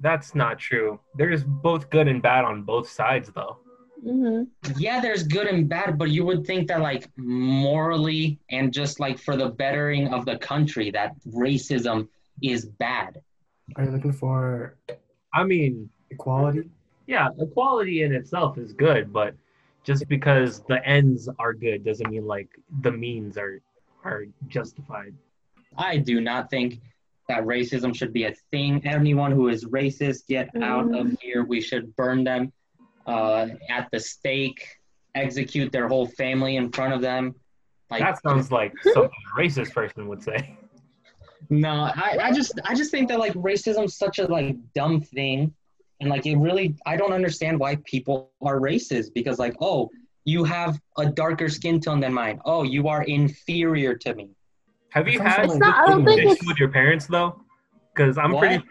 That's 0.00 0.34
not 0.34 0.58
true. 0.58 1.00
There's 1.16 1.42
both 1.44 1.88
good 1.90 2.08
and 2.08 2.20
bad 2.22 2.44
on 2.44 2.62
both 2.62 2.88
sides, 2.90 3.30
though. 3.34 3.58
hmm 4.02 4.42
Yeah, 4.76 5.00
there's 5.00 5.22
good 5.36 5.46
and 5.46 5.68
bad, 5.68 5.98
but 5.98 6.10
you 6.10 6.24
would 6.28 6.42
think 6.46 6.68
that 6.68 6.80
like 6.80 7.08
morally 7.16 8.38
and 8.50 8.72
just 8.72 9.00
like 9.00 9.18
for 9.18 9.34
the 9.36 9.48
bettering 9.62 10.08
of 10.16 10.26
the 10.26 10.36
country 10.38 10.90
that 10.90 11.10
racism 11.44 12.08
is 12.42 12.66
bad. 12.66 13.20
Are 13.76 13.84
you 13.84 13.90
looking 13.96 14.12
for 14.12 14.76
I 15.32 15.42
mean, 15.44 15.88
equality? 16.10 16.68
Yeah, 17.06 17.28
equality 17.38 18.02
in 18.02 18.12
itself 18.12 18.58
is 18.58 18.72
good, 18.72 19.12
but 19.12 19.34
just 19.84 20.08
because 20.08 20.60
the 20.68 20.84
ends 20.86 21.28
are 21.38 21.52
good 21.52 21.84
doesn't 21.84 22.10
mean 22.10 22.26
like 22.26 22.48
the 22.80 22.90
means 22.90 23.36
are 23.36 23.60
are 24.04 24.24
justified. 24.48 25.14
I 25.76 25.98
do 25.98 26.20
not 26.20 26.50
think 26.50 26.80
that 27.28 27.42
racism 27.44 27.94
should 27.94 28.12
be 28.12 28.24
a 28.24 28.34
thing. 28.50 28.86
Anyone 28.86 29.32
who 29.32 29.48
is 29.48 29.64
racist, 29.64 30.26
get 30.26 30.50
out 30.62 30.94
of 30.94 31.16
here. 31.20 31.44
We 31.44 31.60
should 31.60 31.94
burn 31.96 32.22
them 32.24 32.52
uh, 33.06 33.48
at 33.70 33.88
the 33.90 34.00
stake, 34.00 34.66
execute 35.14 35.72
their 35.72 35.88
whole 35.88 36.06
family 36.06 36.56
in 36.56 36.70
front 36.70 36.92
of 36.92 37.00
them. 37.00 37.34
Like 37.90 38.00
That 38.00 38.22
sounds 38.22 38.50
like 38.50 38.72
something 38.82 39.10
a 39.36 39.40
racist 39.40 39.72
person 39.72 40.08
would 40.08 40.22
say. 40.22 40.56
no, 41.50 41.90
I, 41.94 42.18
I 42.22 42.32
just 42.32 42.60
I 42.64 42.74
just 42.74 42.90
think 42.90 43.08
that 43.08 43.18
like 43.18 43.34
racism's 43.34 43.96
such 43.96 44.18
a 44.18 44.26
like 44.26 44.56
dumb 44.74 45.00
thing, 45.00 45.54
and 46.04 46.10
like 46.10 46.26
it 46.26 46.36
really 46.36 46.76
I 46.84 46.96
don't 46.96 47.12
understand 47.12 47.58
why 47.58 47.76
people 47.84 48.30
are 48.42 48.60
racist 48.60 49.14
because 49.14 49.38
like 49.38 49.54
oh 49.60 49.90
you 50.26 50.44
have 50.44 50.78
a 50.98 51.06
darker 51.06 51.48
skin 51.48 51.80
tone 51.80 52.00
than 52.00 52.12
mine. 52.12 52.40
Oh 52.44 52.62
you 52.62 52.88
are 52.88 53.02
inferior 53.04 53.94
to 53.96 54.14
me. 54.14 54.30
Have 54.90 55.08
you 55.08 55.18
had 55.20 55.36
from, 55.36 55.50
It's 55.50 55.58
not. 55.58 55.76
I 55.76 55.86
don't 55.90 56.04
think 56.04 56.20
conversation 56.20 56.46
with 56.46 56.58
your 56.58 56.68
parents 56.68 57.06
though? 57.06 57.40
Because 57.94 58.18
I'm 58.18 58.32
What? 58.32 58.40
pretty. 58.40 58.64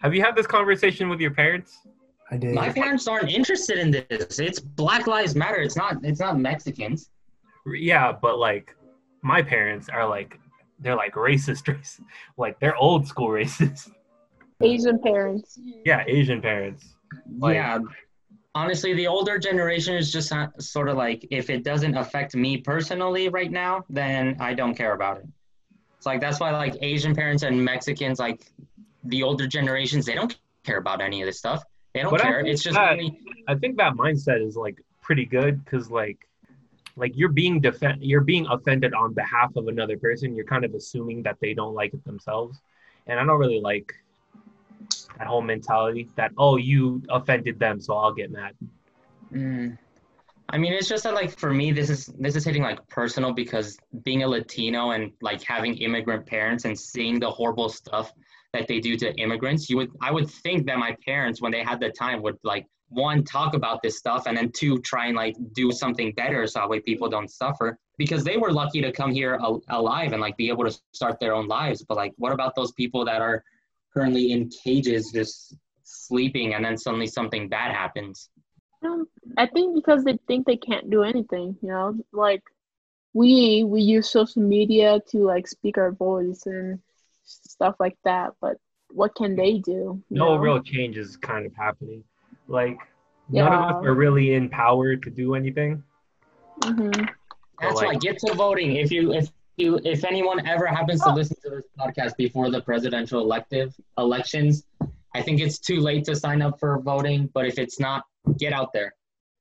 Have 0.00 0.14
you 0.14 0.22
had 0.22 0.36
this 0.36 0.46
conversation 0.46 1.08
with 1.08 1.20
your 1.20 1.30
parents? 1.30 1.78
I 2.30 2.36
did. 2.36 2.54
My 2.54 2.70
parents 2.70 3.08
aren't 3.08 3.30
interested 3.30 3.78
in 3.78 3.90
this. 3.90 4.38
It's 4.38 4.60
Black 4.60 5.06
Lives 5.06 5.34
Matter. 5.34 5.56
It's 5.56 5.76
not. 5.76 5.96
It's 6.04 6.20
not 6.20 6.38
Mexicans. 6.38 7.10
Yeah, 7.66 8.12
but 8.12 8.38
like 8.38 8.76
my 9.22 9.40
parents 9.40 9.88
are 9.88 10.06
like 10.06 10.38
they're 10.80 10.96
like 10.96 11.14
racist 11.14 11.66
race, 11.74 12.00
like 12.36 12.60
they're 12.60 12.76
old 12.76 13.06
school 13.06 13.28
racist. 13.28 13.90
Asian 14.64 14.98
parents. 14.98 15.58
Yeah, 15.84 16.04
Asian 16.06 16.40
parents. 16.40 16.94
Like- 17.38 17.54
yeah. 17.54 17.78
Honestly, 18.56 18.94
the 18.94 19.08
older 19.08 19.36
generation 19.36 19.96
is 19.96 20.12
just 20.12 20.30
not, 20.30 20.62
sort 20.62 20.88
of 20.88 20.96
like 20.96 21.26
if 21.30 21.50
it 21.50 21.64
doesn't 21.64 21.96
affect 21.96 22.36
me 22.36 22.56
personally 22.56 23.28
right 23.28 23.50
now, 23.50 23.84
then 23.90 24.36
I 24.38 24.54
don't 24.54 24.76
care 24.76 24.92
about 24.94 25.16
it. 25.16 25.26
It's 25.96 26.06
like 26.06 26.20
that's 26.20 26.38
why 26.38 26.52
like 26.52 26.76
Asian 26.80 27.16
parents 27.16 27.42
and 27.42 27.64
Mexicans, 27.64 28.20
like 28.20 28.52
the 29.02 29.24
older 29.24 29.48
generations, 29.48 30.06
they 30.06 30.14
don't 30.14 30.36
care 30.62 30.76
about 30.78 31.00
any 31.00 31.20
of 31.20 31.26
this 31.26 31.36
stuff. 31.38 31.64
They 31.94 32.02
don't 32.02 32.12
But 32.12 32.20
care. 32.20 32.46
It's 32.46 32.62
just 32.62 32.76
that- 32.76 32.92
really, 32.92 33.18
I 33.48 33.56
think 33.56 33.76
that 33.78 33.94
mindset 33.94 34.40
is 34.46 34.56
like 34.56 34.80
pretty 35.00 35.24
good 35.24 35.64
because 35.64 35.90
like 35.90 36.28
like 36.96 37.12
you're 37.16 37.28
being 37.28 37.60
defend 37.60 38.04
you're 38.04 38.20
being 38.20 38.46
offended 38.46 38.94
on 38.94 39.14
behalf 39.14 39.56
of 39.56 39.66
another 39.66 39.96
person. 39.96 40.36
You're 40.36 40.44
kind 40.46 40.64
of 40.64 40.74
assuming 40.74 41.24
that 41.24 41.38
they 41.40 41.54
don't 41.54 41.74
like 41.74 41.92
it 41.92 42.04
themselves, 42.04 42.60
and 43.08 43.18
I 43.18 43.24
don't 43.24 43.38
really 43.40 43.60
like 43.60 43.92
that 45.18 45.26
whole 45.26 45.42
mentality 45.42 46.08
that 46.16 46.32
oh 46.38 46.56
you 46.56 47.02
offended 47.10 47.58
them 47.58 47.80
so 47.80 47.96
I'll 47.96 48.12
get 48.12 48.30
mad. 48.30 48.54
Mm. 49.32 49.78
I 50.50 50.58
mean, 50.58 50.72
it's 50.72 50.88
just 50.88 51.04
that 51.04 51.14
like 51.14 51.36
for 51.38 51.52
me, 51.52 51.72
this 51.72 51.88
is 51.88 52.06
this 52.18 52.36
is 52.36 52.44
hitting 52.44 52.62
like 52.62 52.86
personal 52.88 53.32
because 53.32 53.78
being 54.04 54.22
a 54.22 54.28
Latino 54.28 54.90
and 54.90 55.10
like 55.22 55.42
having 55.42 55.76
immigrant 55.78 56.26
parents 56.26 56.64
and 56.64 56.78
seeing 56.78 57.18
the 57.18 57.30
horrible 57.30 57.68
stuff 57.68 58.12
that 58.52 58.68
they 58.68 58.78
do 58.78 58.96
to 58.98 59.12
immigrants, 59.14 59.70
you 59.70 59.76
would 59.78 59.90
I 60.02 60.12
would 60.12 60.28
think 60.28 60.66
that 60.66 60.78
my 60.78 60.96
parents, 61.04 61.40
when 61.40 61.50
they 61.50 61.62
had 61.62 61.80
the 61.80 61.90
time, 61.90 62.22
would 62.22 62.38
like 62.44 62.66
one 62.88 63.24
talk 63.24 63.54
about 63.54 63.82
this 63.82 63.96
stuff 63.98 64.26
and 64.26 64.36
then 64.36 64.50
two 64.52 64.78
try 64.80 65.06
and 65.06 65.16
like 65.16 65.34
do 65.54 65.72
something 65.72 66.12
better 66.12 66.46
so 66.46 66.60
that 66.60 66.68
way 66.68 66.78
people 66.78 67.08
don't 67.08 67.30
suffer 67.30 67.78
because 67.96 68.22
they 68.22 68.36
were 68.36 68.52
lucky 68.52 68.80
to 68.82 68.92
come 68.92 69.10
here 69.10 69.38
al- 69.42 69.62
alive 69.68 70.12
and 70.12 70.20
like 70.20 70.36
be 70.36 70.48
able 70.48 70.64
to 70.64 70.78
start 70.92 71.18
their 71.20 71.34
own 71.34 71.48
lives. 71.48 71.82
But 71.82 71.96
like, 71.96 72.12
what 72.16 72.32
about 72.32 72.54
those 72.54 72.72
people 72.72 73.04
that 73.06 73.22
are 73.22 73.42
currently 73.94 74.32
in 74.32 74.48
cages 74.48 75.10
just 75.12 75.56
sleeping 75.84 76.54
and 76.54 76.64
then 76.64 76.76
suddenly 76.76 77.06
something 77.06 77.48
bad 77.48 77.74
happens? 77.74 78.28
Um, 78.84 79.06
I 79.38 79.46
think 79.46 79.74
because 79.74 80.04
they 80.04 80.18
think 80.26 80.46
they 80.46 80.56
can't 80.56 80.90
do 80.90 81.02
anything, 81.02 81.56
you 81.62 81.68
know, 81.68 81.96
like 82.12 82.42
we 83.14 83.64
we 83.64 83.80
use 83.80 84.10
social 84.10 84.42
media 84.42 85.00
to 85.10 85.18
like 85.18 85.46
speak 85.48 85.78
our 85.78 85.92
voice 85.92 86.42
and 86.46 86.80
stuff 87.24 87.76
like 87.80 87.96
that. 88.04 88.32
But 88.40 88.56
what 88.90 89.14
can 89.14 89.36
they 89.36 89.58
do? 89.58 90.02
No 90.10 90.34
know? 90.34 90.36
real 90.36 90.62
change 90.62 90.98
is 90.98 91.16
kind 91.16 91.46
of 91.46 91.54
happening. 91.56 92.04
Like 92.46 92.76
none 93.30 93.52
of 93.52 93.76
us 93.76 93.84
are 93.86 93.94
really 93.94 94.34
in 94.34 94.50
power 94.50 94.96
to 94.96 95.10
do 95.10 95.34
anything. 95.34 95.82
Mhm. 96.60 97.08
That's 97.60 97.76
like- 97.76 97.86
why 97.86 97.94
get 97.94 98.18
to 98.18 98.34
voting. 98.34 98.76
If 98.76 98.92
you 98.92 99.12
if 99.14 99.30
you 99.56 99.80
if 99.84 100.04
anyone 100.04 100.46
ever 100.46 100.66
happens 100.66 101.00
to 101.02 101.12
listen 101.12 101.36
to 101.44 101.50
this 101.50 101.64
podcast 101.78 102.16
before 102.16 102.50
the 102.50 102.60
presidential 102.60 103.20
elective 103.20 103.74
elections, 103.98 104.64
I 105.14 105.22
think 105.22 105.40
it's 105.40 105.58
too 105.58 105.80
late 105.80 106.04
to 106.04 106.16
sign 106.16 106.42
up 106.42 106.58
for 106.58 106.78
voting. 106.80 107.30
But 107.34 107.46
if 107.46 107.58
it's 107.58 107.78
not, 107.78 108.04
get 108.38 108.52
out 108.52 108.72
there. 108.72 108.94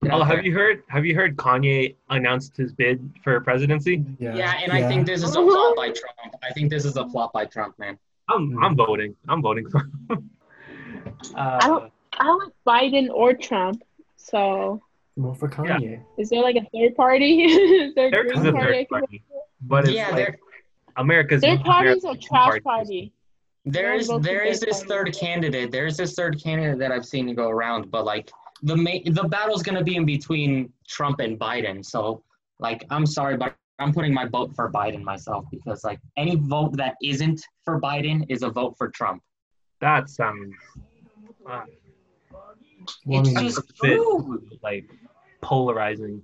Get 0.03 0.11
out 0.11 0.21
Oh, 0.21 0.23
have 0.23 0.35
there. 0.37 0.45
you 0.45 0.53
heard? 0.53 0.83
Have 0.89 1.05
you 1.05 1.15
heard 1.15 1.35
Kanye 1.37 1.95
announced 2.09 2.57
his 2.57 2.73
bid 2.73 3.09
for 3.23 3.39
presidency? 3.41 4.03
Yeah. 4.19 4.35
Yeah, 4.35 4.53
and 4.61 4.71
I 4.71 4.87
think 4.87 5.05
this 5.07 5.23
is 5.23 5.31
a 5.35 5.41
flop 5.49 5.75
by 5.75 5.87
Trump. 5.87 6.35
I 6.43 6.51
think 6.53 6.69
this 6.69 6.85
is 6.85 6.97
a 6.97 7.07
flop 7.09 7.33
by 7.33 7.45
Trump, 7.45 7.77
man. 7.79 7.97
I'm 8.29 8.61
I'm 8.63 8.75
voting. 8.75 9.15
I'm 9.27 9.41
voting 9.41 9.69
for. 9.69 9.79
him. 9.79 10.09
uh, 11.35 11.59
I 11.61 11.67
don't- 11.67 11.91
I 12.19 12.25
don't 12.25 12.43
like 12.43 12.53
Biden 12.93 13.09
or 13.11 13.33
Trump. 13.33 13.81
So 14.17 14.79
Vote 15.17 15.33
for 15.39 15.49
Kanye. 15.49 15.99
is 16.17 16.29
there 16.29 16.43
like 16.43 16.55
a 16.55 16.65
third 16.73 16.95
party? 16.95 17.41
is 17.43 17.95
there 17.95 18.07
a 18.09 18.11
there 18.11 18.25
is 18.25 18.45
a 18.45 18.51
party? 18.51 18.77
Third 18.83 18.89
party, 18.89 19.23
but 19.63 19.85
it's 19.85 19.93
Yeah, 19.93 20.09
like 20.11 20.39
America's. 20.97 21.41
Third 21.41 21.61
party's 21.61 22.03
a 22.03 22.15
trash 22.15 22.45
party. 22.45 22.59
party. 22.61 23.13
There 23.65 23.93
is 23.93 24.11
there 24.21 24.43
is 24.43 24.59
this 24.59 24.79
party. 24.83 24.89
third 24.89 25.13
candidate. 25.17 25.71
There 25.71 25.85
is 25.85 25.97
this 25.97 26.13
third 26.13 26.41
candidate 26.41 26.79
that 26.79 26.91
I've 26.91 27.05
seen 27.05 27.33
go 27.33 27.49
around, 27.49 27.89
but 27.91 28.03
like 28.05 28.29
the 28.61 28.75
ma- 28.75 29.03
the 29.05 29.23
battle's 29.27 29.63
gonna 29.63 29.83
be 29.83 29.95
in 29.95 30.05
between 30.05 30.71
Trump 30.87 31.19
and 31.19 31.39
Biden. 31.39 31.83
So 31.85 32.23
like 32.59 32.85
I'm 32.89 33.05
sorry, 33.05 33.37
but 33.37 33.55
I'm 33.79 33.93
putting 33.93 34.13
my 34.13 34.25
vote 34.27 34.53
for 34.55 34.71
Biden 34.71 35.01
myself 35.01 35.45
because 35.49 35.83
like 35.83 35.99
any 36.17 36.35
vote 36.35 36.75
that 36.77 36.95
isn't 37.01 37.41
for 37.65 37.79
Biden 37.81 38.25
is 38.29 38.43
a 38.43 38.49
vote 38.49 38.75
for 38.77 38.89
Trump. 38.89 39.23
That 39.81 40.09
sounds 40.09 40.53
uh, 41.49 41.61
Well, 43.05 43.19
I 43.19 43.21
it's 43.21 43.29
mean, 43.33 43.43
just 43.45 43.59
a 43.59 43.63
bit 43.81 43.95
true. 43.97 44.43
like 44.61 44.89
polarizing. 45.41 46.21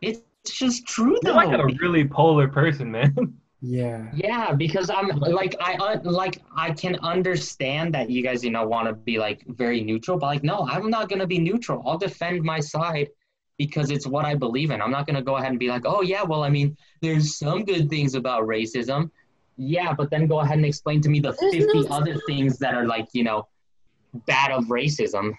It's 0.00 0.20
just 0.50 0.86
true 0.86 1.18
You're 1.22 1.32
though. 1.32 1.34
like 1.34 1.58
a 1.58 1.66
really 1.80 2.06
polar 2.06 2.48
person, 2.48 2.90
man. 2.90 3.14
yeah. 3.60 4.10
Yeah, 4.14 4.52
because 4.52 4.90
I'm 4.90 5.08
like 5.08 5.56
I 5.60 5.74
uh, 5.74 5.98
like 6.04 6.40
I 6.56 6.70
can 6.72 6.96
understand 7.02 7.94
that 7.94 8.10
you 8.10 8.22
guys 8.22 8.44
you 8.44 8.50
know 8.50 8.66
want 8.66 8.86
to 8.88 8.92
be 8.94 9.18
like 9.18 9.44
very 9.48 9.82
neutral, 9.82 10.18
but 10.18 10.26
like 10.26 10.44
no, 10.44 10.66
I'm 10.68 10.90
not 10.90 11.08
gonna 11.08 11.26
be 11.26 11.38
neutral. 11.38 11.82
I'll 11.86 11.98
defend 11.98 12.42
my 12.42 12.60
side 12.60 13.08
because 13.58 13.90
it's 13.90 14.06
what 14.06 14.24
I 14.24 14.34
believe 14.34 14.70
in. 14.70 14.80
I'm 14.80 14.92
not 14.92 15.06
gonna 15.06 15.22
go 15.22 15.36
ahead 15.36 15.50
and 15.50 15.58
be 15.58 15.68
like, 15.68 15.82
oh 15.84 16.02
yeah, 16.02 16.22
well 16.22 16.44
I 16.44 16.50
mean, 16.50 16.76
there's 17.02 17.36
some 17.36 17.64
good 17.64 17.90
things 17.90 18.14
about 18.14 18.42
racism. 18.44 19.10
Yeah, 19.56 19.92
but 19.92 20.08
then 20.10 20.28
go 20.28 20.38
ahead 20.40 20.56
and 20.58 20.66
explain 20.66 21.00
to 21.00 21.08
me 21.08 21.18
the 21.18 21.36
There's 21.40 21.64
50 21.64 21.80
no- 21.80 21.96
other 21.96 22.16
things 22.28 22.58
that 22.58 22.74
are 22.74 22.86
like 22.86 23.08
you 23.12 23.24
know 23.24 23.48
bad 24.26 24.52
of 24.52 24.64
racism. 24.66 25.32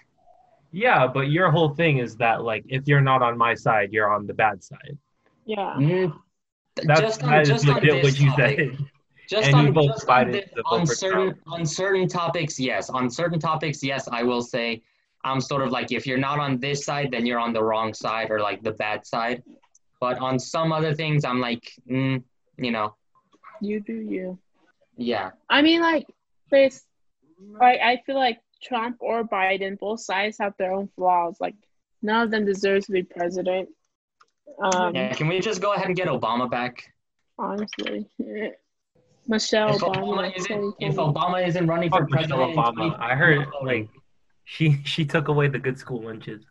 Yeah, 0.72 1.06
but 1.06 1.30
your 1.30 1.50
whole 1.50 1.70
thing 1.74 1.98
is 1.98 2.16
that 2.16 2.42
like 2.42 2.64
if 2.68 2.86
you're 2.86 3.00
not 3.00 3.22
on 3.22 3.36
my 3.36 3.54
side, 3.54 3.92
you're 3.92 4.12
on 4.12 4.26
the 4.26 4.34
bad 4.34 4.62
side. 4.62 4.96
Yeah. 5.46 5.74
Mm, 5.76 6.12
That's 6.76 7.00
just 7.00 7.22
on, 7.24 7.30
that 7.30 7.42
is 7.42 7.48
just 7.48 7.68
on 7.68 7.80
this 7.82 8.02
what 8.02 8.20
you 8.20 8.30
topic. 8.30 8.58
said. 8.58 8.86
Just 9.30 9.46
And 9.48 9.58
you 9.62 9.80
on, 9.80 9.86
just 9.86 10.08
on, 10.08 10.26
Biden 10.26 10.32
thi- 10.32 10.60
on 10.66 10.86
certain 10.88 11.26
Trump. 11.34 11.38
on 11.46 11.64
certain 11.64 12.08
topics, 12.08 12.58
yes. 12.58 12.90
On 12.90 13.08
certain 13.08 13.38
topics, 13.38 13.80
yes, 13.80 14.08
I 14.10 14.24
will 14.24 14.42
say 14.42 14.82
I'm 15.22 15.40
sort 15.40 15.62
of 15.62 15.70
like 15.70 15.92
if 15.92 16.04
you're 16.04 16.18
not 16.18 16.40
on 16.40 16.58
this 16.58 16.84
side, 16.84 17.12
then 17.12 17.24
you're 17.26 17.38
on 17.38 17.52
the 17.52 17.62
wrong 17.62 17.94
side 17.94 18.28
or 18.32 18.40
like 18.40 18.60
the 18.64 18.72
bad 18.72 19.06
side. 19.06 19.44
But 20.00 20.18
on 20.18 20.40
some 20.40 20.72
other 20.72 20.92
things, 20.94 21.24
I'm 21.24 21.40
like, 21.40 21.70
mm, 21.88 22.24
you 22.58 22.72
know, 22.72 22.96
You 23.60 23.78
do 23.78 23.92
you. 23.94 24.36
yeah, 24.96 25.30
I 25.48 25.62
mean, 25.62 25.80
like, 25.80 26.06
there's, 26.50 26.82
like, 27.52 27.78
I 27.78 28.02
feel 28.04 28.16
like 28.16 28.40
Trump 28.62 28.96
or 29.00 29.24
Biden, 29.24 29.78
both 29.78 30.00
sides 30.00 30.38
have 30.38 30.54
their 30.58 30.72
own 30.72 30.88
flaws. 30.96 31.36
Like, 31.40 31.54
none 32.02 32.22
of 32.22 32.30
them 32.30 32.44
deserves 32.44 32.86
to 32.86 32.92
be 32.92 33.02
president. 33.02 33.68
Um, 34.62 34.94
yeah. 34.94 35.12
Can 35.14 35.28
we 35.28 35.40
just 35.40 35.60
go 35.60 35.72
ahead 35.74 35.86
and 35.86 35.96
get 35.96 36.08
Obama 36.08 36.50
back? 36.50 36.84
honestly, 37.38 38.06
Michelle 39.26 39.74
If 39.74 39.80
Obama 39.80 40.30
Obama. 40.30 40.36
isn't, 40.36 40.74
if 40.80 40.94
Obama 40.96 41.46
isn't 41.46 41.66
running 41.66 41.88
for 41.90 42.00
Fuck 42.00 42.10
Michelle 42.10 42.38
president, 42.38 42.78
in 42.78 42.90
Obama. 42.92 43.00
I 43.00 43.14
heard 43.14 43.46
like 43.62 43.88
she 44.44 44.80
she 44.84 45.04
took 45.04 45.28
away 45.28 45.48
the 45.48 45.58
good 45.58 45.78
school 45.78 46.02
lunches. 46.02 46.44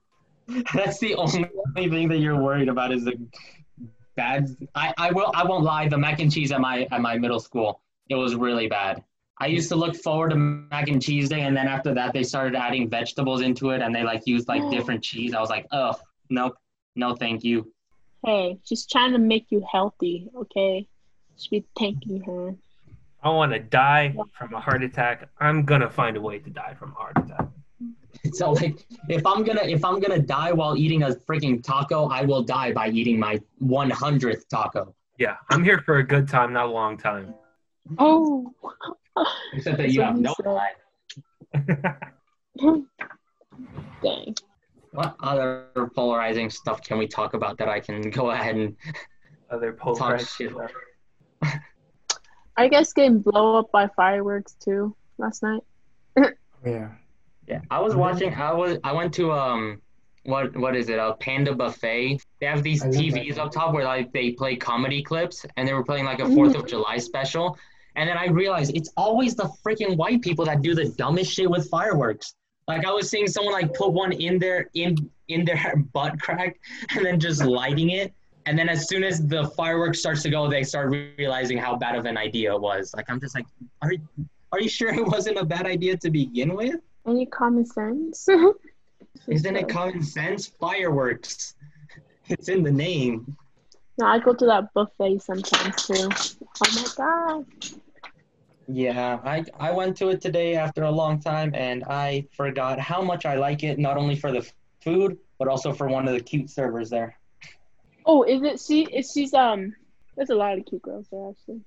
That's 0.73 0.97
the 0.99 1.13
only 1.15 1.45
thing 1.75 2.07
that 2.09 2.17
you're 2.17 2.41
worried 2.41 2.69
about 2.69 2.91
is 2.91 3.05
the 3.05 3.13
bad. 4.15 4.49
I, 4.73 4.93
I 4.97 5.11
will 5.11 5.31
I 5.35 5.43
won't 5.43 5.63
lie. 5.63 5.87
The 5.87 5.97
mac 5.97 6.19
and 6.19 6.31
cheese 6.31 6.51
at 6.51 6.59
my 6.61 6.87
at 6.91 7.01
my 7.01 7.17
middle 7.17 7.39
school 7.39 7.81
it 8.09 8.15
was 8.15 8.35
really 8.35 8.67
bad. 8.67 9.03
I 9.41 9.47
used 9.47 9.69
to 9.69 9.75
look 9.75 9.95
forward 9.95 10.29
to 10.31 10.35
mac 10.35 10.89
and 10.89 11.01
cheese 11.01 11.29
day, 11.29 11.41
and 11.41 11.55
then 11.55 11.67
after 11.67 11.93
that, 11.93 12.13
they 12.13 12.23
started 12.23 12.55
adding 12.55 12.89
vegetables 12.89 13.41
into 13.41 13.69
it, 13.69 13.81
and 13.81 13.95
they 13.95 14.03
like 14.03 14.23
used 14.25 14.47
like 14.47 14.69
different 14.71 15.03
cheese. 15.03 15.33
I 15.33 15.39
was 15.39 15.49
like, 15.49 15.65
oh, 15.71 15.93
nope, 16.29 16.55
no, 16.95 17.15
thank 17.15 17.43
you. 17.43 17.71
Hey, 18.25 18.59
she's 18.65 18.85
trying 18.85 19.13
to 19.13 19.17
make 19.17 19.45
you 19.49 19.65
healthy, 19.71 20.29
okay? 20.35 20.87
Should 21.37 21.51
be 21.51 21.65
thanking 21.77 22.21
her. 22.23 22.53
I 23.23 23.29
want 23.29 23.53
to 23.53 23.59
die 23.59 24.13
from 24.37 24.53
a 24.53 24.59
heart 24.59 24.83
attack. 24.83 25.29
I'm 25.39 25.63
gonna 25.63 25.89
find 25.89 26.17
a 26.17 26.21
way 26.21 26.39
to 26.39 26.49
die 26.49 26.73
from 26.73 26.91
a 26.91 26.95
heart 26.95 27.17
attack. 27.17 27.47
So 28.33 28.51
like, 28.51 28.85
if 29.07 29.25
I'm 29.25 29.43
gonna 29.43 29.61
if 29.61 29.85
I'm 29.85 29.99
gonna 30.01 30.19
die 30.19 30.51
while 30.51 30.75
eating 30.75 31.03
a 31.03 31.11
freaking 31.11 31.63
taco, 31.63 32.09
I 32.09 32.23
will 32.23 32.41
die 32.41 32.73
by 32.73 32.89
eating 32.89 33.17
my 33.17 33.39
100th 33.63 34.49
taco. 34.49 34.93
Yeah, 35.17 35.37
I'm 35.49 35.63
here 35.63 35.79
for 35.85 35.99
a 35.99 36.03
good 36.03 36.27
time, 36.27 36.51
not 36.51 36.65
a 36.65 36.69
long 36.69 36.97
time. 36.97 37.33
Oh. 37.97 38.53
Except 39.53 39.77
that 39.77 39.83
That's 39.83 39.93
you 39.93 40.01
have 40.01 40.17
no 40.19 40.33
said. 40.35 40.45
time. 42.65 42.85
Dang. 44.03 44.35
What 44.91 45.15
other 45.21 45.67
polarizing 45.95 46.49
stuff 46.49 46.81
can 46.83 46.97
we 46.97 47.07
talk 47.07 47.33
about 47.33 47.57
that 47.57 47.69
I 47.69 47.79
can 47.79 48.09
go 48.09 48.31
ahead 48.31 48.55
and 48.55 48.75
Other 49.49 49.73
talk 49.73 50.19
shit? 50.19 50.51
stuff. 50.51 50.71
Are 52.57 52.65
you 52.65 52.69
guys 52.71 52.91
getting 52.93 53.19
blown 53.19 53.57
up 53.57 53.71
by 53.71 53.87
fireworks 53.95 54.53
too 54.53 54.95
last 55.17 55.43
night? 55.43 55.61
Yeah. 56.65 56.89
Yeah, 57.47 57.61
I 57.71 57.79
was 57.79 57.95
watching. 57.95 58.33
I 58.35 58.53
was. 58.53 58.77
I 58.83 58.91
went 58.91 59.11
to 59.15 59.31
um, 59.31 59.81
what 60.29 60.55
what 60.55 60.75
is 60.75 60.89
it? 60.89 60.99
A 60.99 61.15
Panda 61.19 61.53
Buffet. 61.53 62.19
They 62.39 62.45
have 62.45 62.63
these 62.63 62.81
I 62.81 62.85
love 62.85 62.95
that 62.95 63.01
TVs 63.01 63.37
up 63.37 63.51
top 63.51 63.73
where 63.73 63.83
like 63.83 64.11
they 64.13 64.31
play 64.31 64.55
comedy 64.55 65.01
clips, 65.01 65.45
and 65.57 65.67
they 65.67 65.73
were 65.73 65.83
playing 65.83 66.05
like 66.05 66.19
a 66.19 66.23
mm-hmm. 66.23 66.35
Fourth 66.35 66.55
of 66.55 66.67
July 66.67 66.97
special. 66.97 67.57
And 67.95 68.07
then 68.07 68.17
I 68.17 68.27
realized 68.27 68.75
it's 68.75 68.91
always 68.95 69.35
the 69.35 69.51
freaking 69.65 69.97
white 69.97 70.21
people 70.21 70.45
that 70.45 70.61
do 70.61 70.73
the 70.73 70.89
dumbest 70.89 71.33
shit 71.33 71.49
with 71.49 71.69
fireworks. 71.69 72.35
Like 72.67 72.85
I 72.85 72.91
was 72.91 73.09
seeing 73.09 73.27
someone 73.27 73.53
like 73.53 73.73
put 73.73 73.91
one 73.91 74.11
in 74.11 74.39
their 74.39 74.69
in 74.75 75.09
in 75.27 75.43
their 75.43 75.75
butt 75.93 76.21
crack, 76.21 76.57
and 76.95 77.05
then 77.05 77.19
just 77.19 77.43
lighting 77.43 77.89
it. 77.89 78.13
And 78.45 78.57
then 78.57 78.69
as 78.69 78.87
soon 78.87 79.03
as 79.03 79.27
the 79.27 79.47
fireworks 79.49 79.99
starts 79.99 80.23
to 80.23 80.29
go, 80.29 80.49
they 80.49 80.63
start 80.63 80.89
realizing 81.17 81.57
how 81.57 81.75
bad 81.75 81.95
of 81.95 82.05
an 82.05 82.17
idea 82.17 82.53
it 82.53 82.61
was. 82.61 82.93
Like 82.95 83.09
I'm 83.09 83.19
just 83.19 83.35
like, 83.35 83.45
are 83.81 83.91
are 84.51 84.61
you 84.61 84.69
sure 84.69 84.93
it 84.93 85.05
wasn't 85.05 85.37
a 85.37 85.45
bad 85.45 85.65
idea 85.65 85.97
to 85.97 86.09
begin 86.09 86.55
with? 86.55 86.75
Any 87.07 87.25
common 87.25 87.65
sense? 87.65 88.27
Isn't 89.27 89.55
it 89.55 89.67
common 89.67 90.03
sense? 90.03 90.47
Fireworks. 90.47 91.55
It's 92.27 92.49
in 92.49 92.63
the 92.63 92.71
name. 92.71 93.35
No, 93.97 94.05
I 94.05 94.19
go 94.19 94.33
to 94.33 94.45
that 94.45 94.73
buffet 94.73 95.19
sometimes 95.19 95.87
too. 95.87 96.09
Oh 96.63 96.73
my 96.75 96.87
god. 96.95 97.45
Yeah, 98.67 99.19
I 99.23 99.43
I 99.59 99.71
went 99.71 99.97
to 99.97 100.09
it 100.09 100.21
today 100.21 100.55
after 100.55 100.83
a 100.83 100.91
long 100.91 101.19
time 101.19 101.51
and 101.55 101.83
I 101.85 102.25
forgot 102.31 102.79
how 102.79 103.01
much 103.01 103.25
I 103.25 103.35
like 103.35 103.63
it, 103.63 103.79
not 103.79 103.97
only 103.97 104.15
for 104.15 104.31
the 104.31 104.47
food, 104.81 105.17
but 105.37 105.47
also 105.47 105.73
for 105.73 105.87
one 105.87 106.07
of 106.07 106.13
the 106.13 106.21
cute 106.21 106.49
servers 106.49 106.89
there. 106.89 107.17
Oh, 108.05 108.23
is 108.23 108.43
it 108.43 108.59
she 108.59 108.83
is 108.83 109.11
she's 109.11 109.33
um 109.33 109.75
there's 110.15 110.29
a 110.29 110.35
lot 110.35 110.57
of 110.57 110.65
cute 110.65 110.81
girls 110.81 111.07
there 111.11 111.29
actually. 111.29 111.61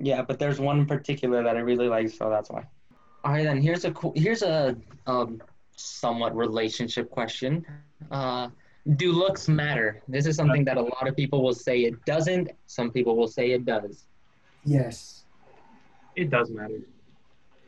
Yeah, 0.00 0.22
but 0.22 0.38
there's 0.38 0.58
one 0.58 0.80
in 0.80 0.86
particular 0.86 1.42
that 1.42 1.56
I 1.56 1.60
really 1.60 1.88
like, 1.88 2.08
so 2.08 2.30
that's 2.30 2.50
why. 2.50 2.66
All 3.22 3.32
right, 3.32 3.44
then 3.44 3.60
here's 3.60 3.84
a 3.84 3.92
cool, 3.92 4.12
here's 4.16 4.42
a 4.42 4.76
um, 5.06 5.40
somewhat 5.76 6.36
relationship 6.36 7.10
question. 7.10 7.66
Uh, 8.10 8.48
do 8.96 9.12
looks 9.12 9.48
matter? 9.48 10.02
This 10.08 10.26
is 10.26 10.36
something 10.36 10.64
that 10.64 10.76
a 10.76 10.82
lot 10.82 11.08
of 11.08 11.16
people 11.16 11.42
will 11.42 11.54
say 11.54 11.84
it 11.84 12.04
doesn't. 12.04 12.50
Some 12.66 12.90
people 12.90 13.16
will 13.16 13.28
say 13.28 13.52
it 13.52 13.64
does. 13.64 14.04
Yes. 14.64 15.24
It 16.16 16.30
does 16.30 16.50
matter. 16.50 16.80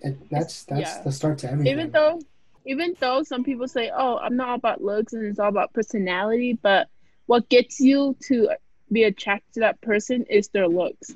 It, 0.02 0.30
that's 0.30 0.64
that's 0.64 0.80
yeah. 0.80 1.02
the 1.02 1.10
start 1.12 1.38
to 1.38 1.50
everything. 1.50 1.72
Even 1.72 1.90
though 1.90 2.20
even 2.66 2.94
though 3.00 3.22
some 3.22 3.44
people 3.44 3.66
say, 3.66 3.90
Oh, 3.96 4.18
I'm 4.18 4.36
not 4.36 4.48
all 4.48 4.54
about 4.56 4.82
looks 4.82 5.14
and 5.14 5.24
it's 5.24 5.38
all 5.38 5.48
about 5.48 5.72
personality, 5.72 6.58
but 6.60 6.88
what 7.26 7.48
gets 7.48 7.80
you 7.80 8.16
to 8.24 8.50
be 8.92 9.04
attracted 9.04 9.54
to 9.54 9.60
that 9.60 9.80
person 9.80 10.24
is 10.28 10.48
their 10.48 10.68
looks 10.68 11.14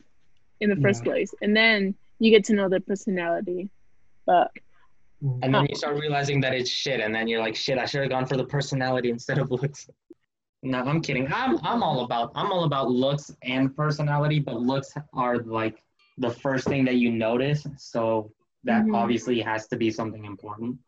in 0.60 0.70
the 0.70 0.76
first 0.76 1.00
Yeah. 1.04 1.12
place. 1.12 1.34
And 1.42 1.54
then 1.54 1.94
you 2.18 2.30
get 2.30 2.44
to 2.44 2.54
know 2.54 2.68
their 2.68 2.80
personality. 2.80 3.68
But. 4.24 4.50
And 5.22 5.54
then 5.54 5.66
you 5.68 5.76
start 5.76 5.98
realizing 5.98 6.40
that 6.40 6.54
it's 6.54 6.70
shit, 6.70 7.00
and 7.00 7.14
then 7.14 7.28
you're 7.28 7.40
like, 7.40 7.54
shit, 7.54 7.78
I 7.78 7.84
should 7.84 8.00
have 8.00 8.10
gone 8.10 8.26
for 8.26 8.36
the 8.36 8.44
personality 8.44 9.10
instead 9.10 9.38
of 9.38 9.50
looks. 9.50 9.88
No, 10.62 10.78
I'm 10.78 11.00
kidding. 11.00 11.30
I'm 11.32 11.58
I'm 11.62 11.82
all 11.82 12.04
about 12.04 12.32
I'm 12.34 12.52
all 12.52 12.64
about 12.64 12.90
looks 12.90 13.34
and 13.42 13.74
personality, 13.74 14.38
but 14.40 14.60
looks 14.60 14.94
are 15.14 15.38
like 15.38 15.82
the 16.18 16.30
first 16.30 16.66
thing 16.66 16.84
that 16.84 16.96
you 16.96 17.10
notice. 17.12 17.66
So 17.76 18.32
that 18.64 18.84
Mhm. 18.84 18.94
obviously 18.94 19.40
has 19.40 19.66
to 19.68 19.76
be 19.76 19.90
something 19.90 20.24
important. 20.24 20.78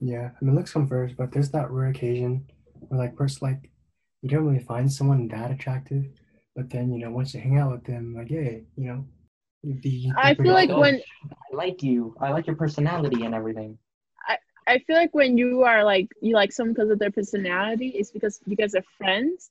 Yeah, 0.00 0.30
I 0.40 0.44
mean, 0.44 0.54
looks 0.54 0.72
come 0.72 0.86
first, 0.86 1.16
but 1.16 1.32
there's 1.32 1.50
that 1.50 1.70
rare 1.70 1.88
occasion 1.88 2.46
where, 2.88 3.00
like, 3.00 3.16
first, 3.16 3.42
like, 3.42 3.70
you 4.22 4.28
don't 4.30 4.46
really 4.46 4.60
find 4.64 4.90
someone 4.90 5.28
that 5.28 5.50
attractive, 5.50 6.06
but 6.54 6.70
then, 6.70 6.92
you 6.92 7.00
know, 7.00 7.10
once 7.10 7.34
you 7.34 7.40
hang 7.40 7.58
out 7.58 7.72
with 7.72 7.84
them, 7.84 8.14
like, 8.14 8.28
hey, 8.28 8.64
you 8.76 8.86
know, 8.86 9.04
you'd. 9.68 10.16
I 10.16 10.34
feel 10.34 10.52
like 10.54 10.70
Oh, 10.70 10.80
when 10.80 11.02
I 11.52 11.56
like 11.56 11.82
you. 11.82 12.14
I 12.20 12.30
like 12.30 12.46
your 12.46 12.56
personality 12.56 13.24
and 13.24 13.34
everything. 13.34 13.78
I 14.68 14.78
feel 14.80 14.96
like 14.96 15.14
when 15.14 15.38
you 15.38 15.62
are 15.62 15.82
like 15.82 16.08
you 16.20 16.34
like 16.34 16.52
someone 16.52 16.74
because 16.74 16.90
of 16.90 16.98
their 16.98 17.10
personality, 17.10 17.88
it's 17.88 18.10
because 18.10 18.40
you 18.46 18.54
guys 18.56 18.74
are 18.74 18.82
friends, 18.98 19.50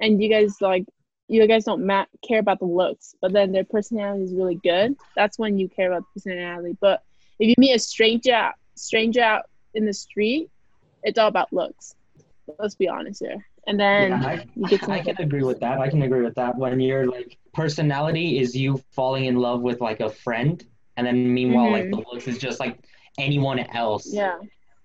and 0.00 0.22
you 0.22 0.28
guys 0.28 0.60
like 0.60 0.84
you 1.28 1.46
guys 1.46 1.64
don't 1.64 1.86
ma- 1.86 2.06
care 2.26 2.38
about 2.40 2.60
the 2.60 2.66
looks, 2.66 3.14
but 3.20 3.32
then 3.32 3.52
their 3.52 3.64
personality 3.64 4.24
is 4.24 4.34
really 4.34 4.56
good. 4.56 4.96
That's 5.16 5.38
when 5.38 5.58
you 5.58 5.68
care 5.68 5.92
about 5.92 6.04
the 6.14 6.20
personality. 6.20 6.76
But 6.80 7.02
if 7.38 7.48
you 7.48 7.54
meet 7.58 7.74
a 7.74 7.78
stranger 7.78 8.32
out, 8.32 8.54
stranger 8.76 9.20
out 9.20 9.44
in 9.74 9.84
the 9.86 9.92
street, 9.92 10.48
it's 11.02 11.18
all 11.18 11.28
about 11.28 11.52
looks. 11.52 11.94
Let's 12.58 12.74
be 12.76 12.88
honest 12.88 13.22
here. 13.24 13.44
And 13.66 13.80
then 13.80 14.10
Yeah, 14.10 14.26
I, 14.26 14.46
you 14.54 14.66
get 14.66 14.82
to 14.82 14.92
I 14.92 15.00
can 15.00 15.16
agree 15.18 15.42
with 15.42 15.60
that. 15.60 15.78
I 15.78 15.88
can 15.88 16.02
agree 16.02 16.22
with 16.22 16.34
that. 16.34 16.56
When 16.56 16.80
your 16.80 17.06
like 17.06 17.38
personality 17.52 18.38
is 18.38 18.54
you 18.54 18.82
falling 18.92 19.24
in 19.26 19.36
love 19.36 19.62
with 19.62 19.80
like 19.80 20.00
a 20.00 20.10
friend, 20.10 20.62
and 20.96 21.06
then 21.06 21.32
meanwhile 21.32 21.70
like 21.70 21.90
the 21.90 21.96
looks 22.12 22.26
is 22.28 22.38
just 22.38 22.60
like 22.60 22.78
anyone 23.18 23.60
else. 23.60 24.12
yeah, 24.12 24.38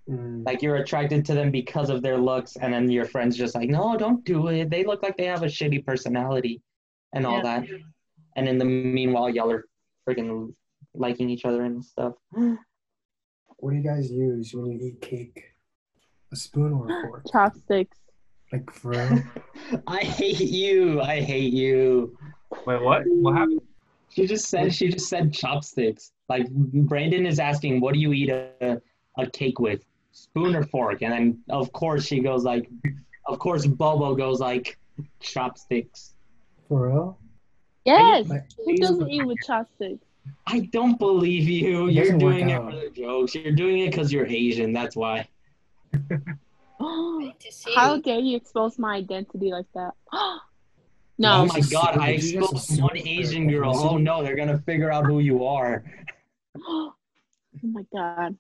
Mm, 0.10 0.46
Like 0.46 0.62
you're 0.64 0.78
attracted 0.78 1.26
to 1.26 1.34
them 1.36 1.52
because 1.52 1.90
of 1.90 2.02
their 2.02 2.18
looks, 2.18 2.56
and 2.56 2.74
then 2.74 2.90
your 2.90 3.06
friends 3.06 3.38
just 3.38 3.54
like, 3.56 3.70
no, 3.70 3.96
don't 3.98 4.24
do 4.26 4.48
it. 4.48 4.70
They 4.70 4.84
look 4.84 5.04
like 5.04 5.18
they 5.18 5.26
have 5.26 5.44
a 5.44 5.48
shitty 5.48 5.86
personality, 5.86 6.62
and 7.14 7.26
all 7.26 7.38
Yeah. 7.38 7.62
that. 7.62 7.68
And 8.36 8.48
in 8.48 8.58
the 8.58 8.66
meanwhile, 8.66 9.30
y'all 9.30 9.52
are 9.52 9.66
freaking 10.08 10.54
liking 10.96 11.30
each 11.30 11.46
other 11.46 11.64
and 11.64 11.84
stuff. 11.84 12.14
what 12.32 13.72
do 13.72 13.76
you 13.78 13.84
guys 13.84 14.10
use 14.12 14.52
when 14.54 14.66
you 14.72 14.80
eat 14.88 15.02
cake? 15.02 15.44
A 16.32 16.36
spoon 16.36 16.74
or 16.74 16.88
a 16.88 17.02
fork? 17.02 17.26
chopsticks. 17.32 17.98
Like, 18.52 18.72
for 18.72 18.90
real? 18.90 19.24
I 19.88 20.00
hate 20.00 20.40
you. 20.40 21.02
I 21.02 21.22
hate 21.22 21.54
you. 21.54 22.18
Wait, 22.66 22.82
what? 22.82 23.04
What 23.06 23.36
happened? 23.36 23.62
She 24.10 24.26
just 24.26 24.50
said 24.50 24.74
she 24.74 24.90
just 24.90 25.08
said 25.08 25.34
chopsticks. 25.34 26.12
Like 26.28 26.50
Brandon 26.50 27.26
is 27.26 27.40
asking, 27.40 27.80
what 27.80 27.94
do 27.94 28.00
you 28.00 28.12
eat 28.14 28.30
a, 28.30 28.82
a 29.18 29.30
cake 29.30 29.60
with? 29.60 29.84
Spoon 30.12 30.56
or 30.56 30.64
fork? 30.64 31.02
And 31.04 31.14
then 31.14 31.44
of 31.50 31.72
course 31.72 32.06
she 32.06 32.20
goes 32.20 32.44
like 32.44 32.70
of 33.28 33.38
course 33.38 33.66
Bobo 33.66 34.16
goes 34.16 34.40
like 34.40 34.78
chopsticks. 35.20 36.16
For 36.68 36.90
real? 36.90 37.20
Yes, 37.86 38.28
Like, 38.28 38.46
who 38.66 38.76
doesn't 38.76 39.10
eat 39.10 39.26
with 39.26 39.38
chopsticks? 39.46 40.06
I 40.46 40.62
don't 40.72 41.00
believe 41.00 41.48
you. 41.48 41.88
It 41.88 41.94
You're 41.94 42.18
doing 42.18 42.50
it 42.50 42.62
for 42.62 42.76
the 42.76 42.90
jokes. 42.90 43.34
You're 43.34 43.54
doing 43.54 43.80
it 43.80 43.92
because 43.92 44.12
you're 44.12 44.28
Asian. 44.28 44.74
That's 44.74 44.96
why. 44.96 45.28
How 47.76 47.96
to 47.96 47.96
see. 47.96 48.02
dare 48.02 48.20
you 48.20 48.38
expose 48.38 48.78
my 48.78 48.96
identity 48.96 49.52
like 49.52 49.66
that? 49.74 49.92
Oh 50.12 50.40
no, 51.18 51.46
my 51.46 51.62
god, 51.62 51.98
I 51.98 52.16
did 52.16 52.24
you 52.24 52.40
just 52.42 52.54
exposed 52.54 52.82
one 52.82 52.98
Asian 52.98 53.50
girl. 53.50 53.76
Oh 53.78 53.98
no, 53.98 54.24
they're 54.24 54.36
gonna 54.36 54.60
figure 54.60 54.92
out 54.92 55.06
who 55.06 55.20
you 55.20 55.46
are. 55.46 55.84
oh 56.68 56.94
my 57.62 57.84
god. 57.94 58.38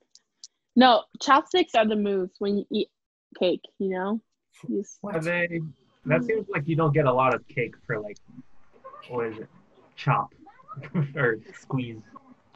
No, 0.75 1.03
chopsticks 1.21 1.75
are 1.75 1.87
the 1.87 1.95
moves 1.95 2.35
when 2.39 2.57
you 2.57 2.65
eat 2.71 2.89
cake, 3.37 3.61
you 3.79 3.89
know? 3.89 4.21
You 4.67 4.81
just- 4.81 4.99
Are 5.03 5.19
they? 5.19 5.61
That 6.05 6.23
seems 6.23 6.47
like 6.49 6.67
you 6.67 6.75
don't 6.75 6.93
get 6.93 7.05
a 7.05 7.13
lot 7.13 7.33
of 7.35 7.45
cake 7.47 7.75
for 7.85 7.99
like, 7.99 8.17
what 9.09 9.27
is 9.27 9.37
it? 9.39 9.49
Chop 9.95 10.33
or 11.15 11.39
squeeze. 11.59 11.97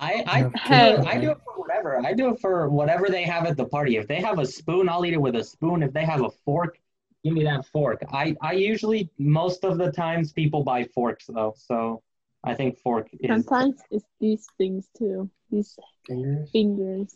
I 0.04 0.24
I, 0.28 0.52
Hey. 0.64 0.96
do 0.96 1.02
it, 1.02 1.08
I 1.08 1.18
do 1.18 1.32
it 1.32 1.38
for 1.46 1.54
whatever. 1.62 2.00
I 2.06 2.14
do 2.14 2.30
it 2.34 2.40
for 2.40 2.70
whatever 2.70 3.08
they 3.10 3.24
have 3.24 3.46
at 3.46 3.56
the 3.58 3.66
party. 3.66 3.98
If 3.98 4.08
they 4.08 4.22
have 4.22 4.38
a 4.40 4.46
spoon, 4.46 4.90
I'll 4.90 5.06
eat 5.06 5.14
it 5.14 5.22
with 5.28 5.36
a 5.36 5.44
spoon. 5.44 5.82
If 5.84 5.94
they 5.94 6.06
have 6.06 6.22
a 6.24 6.30
fork, 6.46 6.78
give 7.24 7.34
me 7.34 7.44
that 7.44 7.66
fork. 7.66 8.00
I 8.12 8.36
I 8.42 8.54
usually 8.54 9.10
most 9.18 9.64
of 9.64 9.78
the 9.78 9.92
times 9.92 10.34
people 10.34 10.64
buy 10.64 10.84
forks 10.98 11.26
though, 11.28 11.54
so 11.58 12.02
I 12.44 12.54
think 12.54 12.78
fork 12.80 13.08
is. 13.20 13.30
Sometimes 13.46 13.82
it's 13.92 14.06
these 14.20 14.46
things 14.58 14.90
too. 14.98 15.30
These 15.52 15.78
Fingers? 16.08 16.52
fingers. 16.52 17.16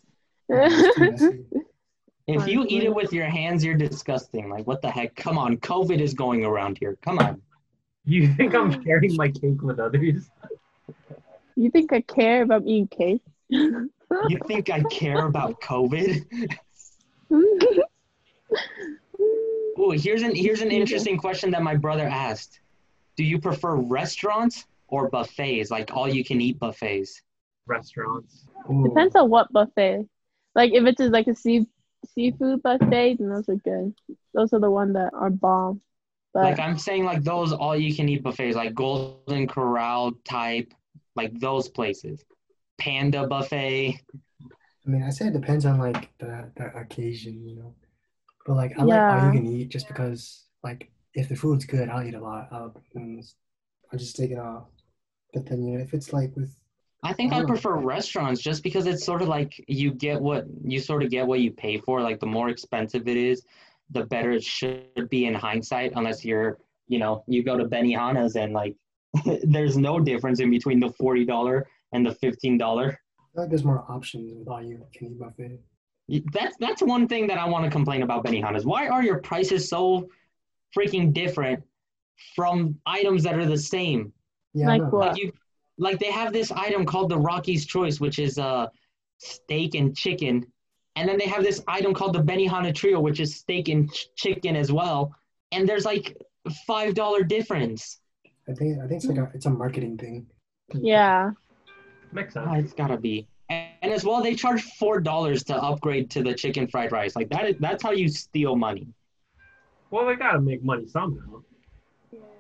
Oh, 0.50 0.62
it's 0.64 0.96
too 0.96 1.12
messy. 1.12 1.46
If 2.30 2.46
you 2.46 2.66
eat 2.68 2.84
it 2.84 2.94
with 2.94 3.14
your 3.14 3.26
hands, 3.40 3.64
you're 3.64 3.82
disgusting. 3.88 4.50
Like 4.50 4.68
what 4.68 4.82
the 4.82 4.92
heck? 4.92 5.16
Come 5.16 5.38
on, 5.38 5.56
COVID 5.58 6.02
is 6.02 6.14
going 6.14 6.44
around 6.44 6.78
here. 6.78 6.98
Come 7.02 7.20
on. 7.20 7.42
You 8.04 8.28
think 8.36 8.54
I'm 8.54 8.84
sharing 8.84 9.16
my 9.16 9.30
cake 9.30 9.62
with 9.62 9.80
others? 9.80 10.30
You 11.64 11.72
think 11.72 11.92
I 11.92 12.02
care 12.02 12.44
about 12.44 12.62
I'm 12.62 12.68
eating 12.68 12.88
cake? 12.88 13.22
You 13.50 14.40
think 14.48 14.70
I 14.70 14.82
care 14.84 15.26
about 15.26 15.60
COVID? 15.62 16.58
Oh, 19.80 19.92
here's 19.92 20.24
an 20.24 20.34
here's 20.34 20.62
an 20.62 20.72
interesting 20.72 21.18
question 21.18 21.52
that 21.52 21.62
my 21.62 21.76
brother 21.76 22.08
asked. 22.08 22.62
Do 23.16 23.24
you 23.24 23.40
prefer 23.40 23.76
restaurants 23.76 24.66
or 24.88 25.10
buffets, 25.10 25.70
like 25.70 25.92
all 25.96 26.10
you 26.10 26.24
can 26.24 26.42
eat 26.42 26.58
buffets? 26.58 27.22
Restaurants. 27.68 28.48
Ooh. 28.72 28.88
Depends 28.88 29.16
on 29.16 29.30
what 29.30 29.52
buffet. 29.54 30.08
Like 30.56 30.74
if 30.74 30.84
it's 30.86 31.00
like 31.00 31.28
a 31.28 31.36
sea 31.36 31.68
seafood 32.16 32.64
buffet, 32.64 33.18
then 33.20 33.30
those 33.30 33.48
are 33.50 33.56
good. 33.56 33.94
Those 34.34 34.52
are 34.54 34.60
the 34.60 34.72
ones 34.72 34.94
that 34.94 35.14
are 35.14 35.30
bomb. 35.30 35.82
But 36.34 36.44
Like 36.44 36.60
I'm 36.60 36.78
saying 36.78 37.06
like 37.06 37.24
those 37.24 37.54
all 37.54 37.76
you 37.78 37.96
can 37.96 38.10
eat 38.10 38.24
buffets, 38.24 38.56
like 38.56 38.74
Golden 38.74 39.48
Corral 39.48 40.14
type, 40.26 40.74
like 41.18 41.38
those 41.40 41.68
places. 41.68 42.24
Panda 42.78 43.28
buffet. 43.28 44.00
I 44.86 44.90
mean, 44.90 45.04
I 45.04 45.10
say 45.10 45.28
it 45.28 45.34
depends 45.34 45.66
on 45.66 45.80
like 45.80 46.10
the, 46.20 46.50
the 46.56 46.76
occasion, 46.78 47.46
you 47.48 47.56
know. 47.58 47.74
But 48.46 48.56
like, 48.56 48.74
I 48.80 48.84
like 48.84 49.02
all 49.10 49.18
Yeah. 49.18 49.26
you 49.26 49.32
can 49.32 49.46
eat 49.46 49.70
just 49.70 49.88
because, 49.88 50.46
like, 50.64 50.90
if 51.14 51.28
the 51.28 51.36
food's 51.36 51.66
good, 51.66 51.90
I'll 51.90 52.08
eat 52.08 52.14
a 52.14 52.22
lot. 52.22 52.48
I'll, 52.52 52.74
I'll 52.96 54.00
just 54.00 54.16
take 54.16 54.32
it 54.32 54.40
off. 54.40 54.66
But 55.34 55.46
then, 55.48 55.64
you 55.64 55.78
know, 55.78 55.84
if 55.84 55.94
it's 55.94 56.14
like 56.14 56.34
with, 56.36 56.56
I 57.04 57.14
think 57.14 57.34
I 57.34 57.42
Oh. 57.42 57.46
prefer 57.46 57.78
restaurants 57.78 58.42
just 58.42 58.64
because 58.64 58.86
it's 58.88 59.04
sort 59.06 59.22
of 59.22 59.28
like 59.28 59.64
you 59.68 59.92
get 59.92 60.22
what 60.22 60.46
you 60.64 60.80
sort 60.80 61.04
of 61.04 61.10
get 61.10 61.28
what 61.28 61.42
you 61.42 61.52
pay 61.52 61.80
for. 61.80 62.02
Like 62.02 62.20
the 62.20 62.26
more 62.26 62.50
expensive 62.50 63.08
it 63.08 63.18
is, 63.18 63.44
the 63.92 64.06
better 64.06 64.32
it 64.32 64.44
should 64.44 65.10
be 65.10 65.26
in 65.26 65.34
hindsight, 65.34 65.94
unless 65.96 66.24
you're, 66.24 66.58
you 66.88 67.00
know, 67.00 67.24
you 67.28 67.44
go 67.44 67.58
to 67.58 67.66
Benihana's 67.66 68.36
and 68.36 68.54
like 68.54 68.76
there's 69.44 69.78
no 69.78 70.00
difference 70.00 70.40
in 70.40 70.50
between 70.50 70.80
the 70.80 70.90
forty 70.92 71.26
dollar 71.26 71.68
and 71.94 72.06
the 72.06 72.14
fifteen 72.16 72.58
dollar. 72.58 73.00
Like 73.34 73.50
there's 73.50 73.64
more 73.64 73.86
options 73.90 74.34
with 74.34 74.48
all 74.48 74.64
you 74.64 74.86
can 74.96 75.08
eat 75.08 75.20
buffet. 75.20 75.60
That's 76.34 76.56
that's 76.60 76.82
one 76.82 77.08
thing 77.08 77.28
that 77.28 77.38
I 77.38 77.48
want 77.48 77.66
to 77.66 77.72
complain 77.72 78.02
about 78.02 78.26
Benihana's. 78.26 78.66
Why 78.66 78.88
are 78.88 79.04
your 79.04 79.20
prices 79.20 79.70
so 79.70 80.10
freaking 80.76 81.14
different 81.14 81.64
from 82.36 82.80
items 82.86 83.24
that 83.24 83.36
are 83.36 83.46
the 83.46 83.58
same? 83.58 84.14
Yeah, 84.54 84.68
Like 84.68 84.92
what? 84.92 85.10
Like 85.10 85.18
you, 85.18 85.32
like 85.78 86.00
they 86.00 86.12
have 86.12 86.34
this 86.34 86.52
item 86.52 86.86
called 86.86 87.10
the 87.10 87.18
Rocky's 87.18 87.66
Choice, 87.66 88.00
which 88.00 88.20
is 88.20 88.40
uh, 88.40 88.68
steak 89.20 89.76
and 89.76 89.96
chicken, 89.96 90.46
and 90.96 91.08
then 91.08 91.18
they 91.18 91.28
have 91.28 91.44
this 91.44 91.62
item 91.68 91.94
called 91.94 92.14
the 92.14 92.24
Benihana 92.24 92.74
Trio, 92.74 93.00
which 93.00 93.20
is 93.20 93.36
steak 93.36 93.70
and 93.70 93.92
ch- 93.94 94.08
chicken 94.16 94.56
as 94.56 94.72
well. 94.72 95.14
And 95.52 95.68
there's 95.70 95.86
like 95.86 96.18
five 96.66 96.96
dollar 96.96 97.24
difference. 97.24 98.00
I 98.50 98.54
think 98.54 98.80
I 98.80 98.88
think 98.88 99.04
it's 99.04 99.06
like 99.06 99.18
a 99.18 99.32
it's 99.34 99.46
a 99.46 99.50
marketing 99.50 99.98
thing. 99.98 100.26
yeah. 100.74 101.32
Makes 102.12 102.34
sense. 102.36 102.48
Oh, 102.50 102.54
it's 102.56 102.74
gotta 102.74 102.98
be. 102.98 103.28
And, 103.50 103.68
and 103.82 103.94
as 103.94 104.04
well, 104.04 104.22
they 104.22 104.36
charge 104.36 104.64
four 104.80 105.00
dollars 105.00 105.44
to 105.46 105.56
upgrade 105.56 106.10
to 106.12 106.24
the 106.24 106.34
chicken 106.34 106.68
fried 106.68 106.92
rice. 106.92 107.16
Like 107.16 107.30
that 107.30 107.50
is 107.50 107.56
that's 107.60 107.84
how 107.84 107.92
you 107.92 108.08
steal 108.10 108.56
money. 108.56 108.88
Well, 109.92 110.06
they 110.06 110.16
gotta 110.16 110.42
make 110.42 110.64
money 110.64 110.88
somehow. 110.88 111.42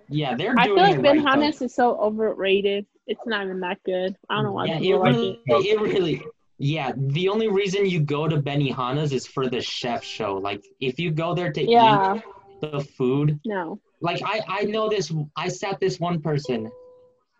Yeah, 0.09 0.35
they're 0.35 0.55
I 0.57 0.65
doing 0.65 0.77
feel 0.77 0.83
like 0.83 0.99
it 0.99 1.01
right, 1.01 1.17
though. 1.17 1.21
Benihana's 1.21 1.61
is 1.61 1.75
so 1.75 1.97
overrated. 1.99 2.85
It's 3.07 3.21
not 3.25 3.43
even 3.43 3.59
that 3.61 3.79
good. 3.85 4.15
I 4.29 4.35
don't 4.35 4.45
know 4.45 4.51
why 4.53 4.65
Yeah, 4.65 4.75
it 4.75 4.79
people 4.79 4.99
like 4.99 5.13
really, 5.13 5.39
it. 5.45 5.65
it 5.65 5.81
really, 5.81 6.25
yeah. 6.59 6.93
The 6.95 7.27
only 7.29 7.49
reason 7.49 7.85
you 7.85 7.99
go 7.99 8.27
to 8.27 8.37
Benihana's 8.41 9.11
is 9.11 9.27
for 9.27 9.49
the 9.49 9.61
chef 9.61 10.03
show. 10.03 10.35
Like, 10.35 10.63
if 10.79 10.99
you 10.99 11.11
go 11.11 11.33
there 11.33 11.51
to 11.51 11.61
Yeah. 11.61 12.15
eat 12.15 12.23
the 12.61 12.79
food, 12.97 13.39
No. 13.45 13.79
Like 14.01 14.21
I, 14.23 14.41
I 14.47 14.63
know 14.63 14.89
this. 14.89 15.13
I 15.35 15.47
sat 15.47 15.79
this 15.79 15.99
one 15.99 16.21
person 16.21 16.69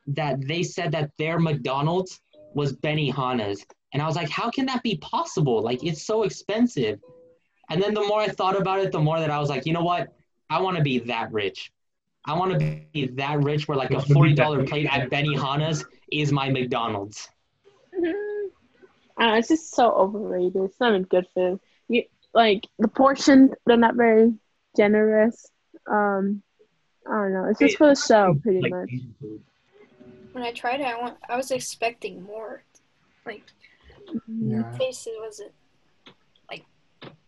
that 0.08 0.46
they 0.48 0.64
said 0.64 0.92
that 0.94 1.12
their 1.18 1.40
McDonald's 1.40 2.22
was 2.54 2.74
Benihana's, 2.74 3.66
and 3.94 4.02
I 4.02 4.06
was 4.06 4.16
like, 4.16 4.30
how 4.30 4.50
can 4.50 4.66
that 4.68 4.84
be 4.84 4.98
possible? 4.98 5.62
Like, 5.62 5.84
it's 5.84 6.04
so 6.04 6.24
expensive. 6.24 7.00
And 7.70 7.82
then 7.82 7.94
the 7.94 8.02
more 8.02 8.22
I 8.22 8.28
thought 8.28 8.60
about 8.60 8.80
it, 8.80 8.92
the 8.92 9.00
more 9.00 9.20
that 9.20 9.30
I 9.30 9.40
was 9.40 9.50
like, 9.50 9.66
you 9.66 9.74
know 9.74 9.84
what? 9.84 10.14
I 10.50 10.62
want 10.62 10.78
to 10.78 10.84
be 10.84 11.00
that 11.00 11.32
rich. 11.32 11.72
I 12.26 12.34
want 12.38 12.54
to 12.54 12.82
be 12.94 13.08
that 13.08 13.44
rich 13.44 13.68
where 13.68 13.78
like 13.78 13.92
a 13.92 13.96
Which 13.96 14.04
would 14.04 14.08
be 14.10 14.14
forty 14.14 14.34
dollar 14.34 14.64
plate 14.66 14.88
at 14.92 15.10
Benihana's 15.10 15.86
is 16.12 16.32
my 16.32 16.50
McDonald's. 16.50 17.30
I 17.94 17.98
don't 18.00 19.32
know, 19.34 19.38
it's 19.38 19.48
just 19.48 19.74
so 19.74 19.92
overrated. 19.92 20.62
It's 20.64 20.80
not 20.80 20.92
even 20.92 21.04
good 21.04 21.28
food. 21.34 21.60
You 21.88 22.04
like 22.34 22.68
the 22.80 22.88
portion, 22.88 23.54
they're 23.66 23.78
not 23.78 23.96
very 23.96 24.34
generous. 24.76 25.50
Um, 25.90 26.44
I 27.08 27.14
don't 27.14 27.34
know. 27.34 27.46
It's 27.46 27.60
just 27.60 27.78
for 27.78 27.88
the 27.88 27.96
show, 27.96 28.38
pretty 28.42 28.62
Like 28.62 28.72
much. 28.72 28.90
When 30.34 30.44
I 30.44 30.52
tried 30.52 30.82
it, 30.82 30.88
I 30.88 31.00
want 31.00 31.18
I 31.30 31.36
was 31.38 31.52
expecting 31.52 32.22
more. 32.22 32.64
Like 33.26 33.44
Yeah. 34.28 34.64
taste 34.78 35.08
it 35.08 35.20
wasn't 35.20 35.52
like 36.50 36.66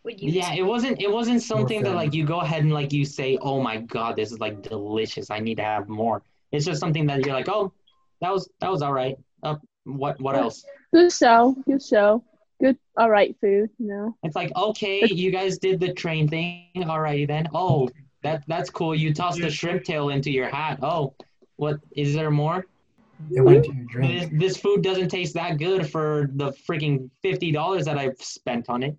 what 0.01 0.19
you 0.19 0.31
Yeah, 0.31 0.53
it 0.53 0.63
wasn't 0.63 1.01
it 1.01 1.11
wasn't 1.11 1.41
something 1.41 1.83
that 1.83 1.95
like 1.95 2.13
you 2.13 2.25
go 2.25 2.41
ahead 2.41 2.63
and 2.63 2.73
like 2.73 2.91
you 2.93 3.05
say, 3.05 3.37
"Oh 3.41 3.61
my 3.61 3.77
god, 3.77 4.15
this 4.15 4.31
is 4.31 4.39
like 4.39 4.61
delicious. 4.61 5.29
I 5.31 5.39
need 5.39 5.55
to 5.55 5.63
have 5.63 5.87
more." 5.87 6.21
It's 6.51 6.65
just 6.65 6.79
something 6.79 7.05
that 7.07 7.25
you're 7.25 7.35
like, 7.35 7.49
"Oh, 7.49 7.73
that 8.21 8.31
was 8.31 8.49
that 8.59 8.71
was 8.71 8.81
all 8.81 8.93
right." 8.93 9.17
Uh, 9.43 9.55
what 9.85 10.19
what 10.19 10.35
else? 10.35 10.65
Good 10.93 11.11
show, 11.11 11.55
good 11.65 11.81
show, 11.81 12.23
good, 12.61 12.77
all 12.97 13.09
right 13.09 13.35
food. 13.39 13.69
You 13.79 13.87
know. 13.87 14.17
It's 14.23 14.35
like, 14.35 14.51
"Okay, 14.55 15.05
you 15.05 15.31
guys 15.31 15.57
did 15.57 15.79
the 15.79 15.93
train 15.93 16.27
thing. 16.27 16.65
Alrighty 16.75 17.27
then. 17.27 17.47
Oh, 17.53 17.89
that 18.23 18.43
that's 18.47 18.69
cool. 18.69 18.93
You 18.95 19.13
tossed 19.13 19.39
the 19.41 19.49
shrimp 19.49 19.83
tail 19.83 20.09
into 20.09 20.31
your 20.31 20.49
hat. 20.49 20.79
Oh, 20.81 21.13
what 21.55 21.79
is 21.95 22.13
there 22.13 22.31
more? 22.31 22.65
It 23.31 23.41
went 23.41 23.65
into 23.65 23.75
your 23.77 23.85
drink. 23.85 24.39
this 24.39 24.57
food 24.57 24.81
doesn't 24.81 25.09
taste 25.09 25.33
that 25.33 25.57
good 25.57 25.89
for 25.89 26.29
the 26.35 26.51
freaking 26.69 27.09
$50 27.23 27.83
that 27.85 27.97
I've 27.97 28.21
spent 28.21 28.69
on 28.69 28.83
it." 28.83 28.95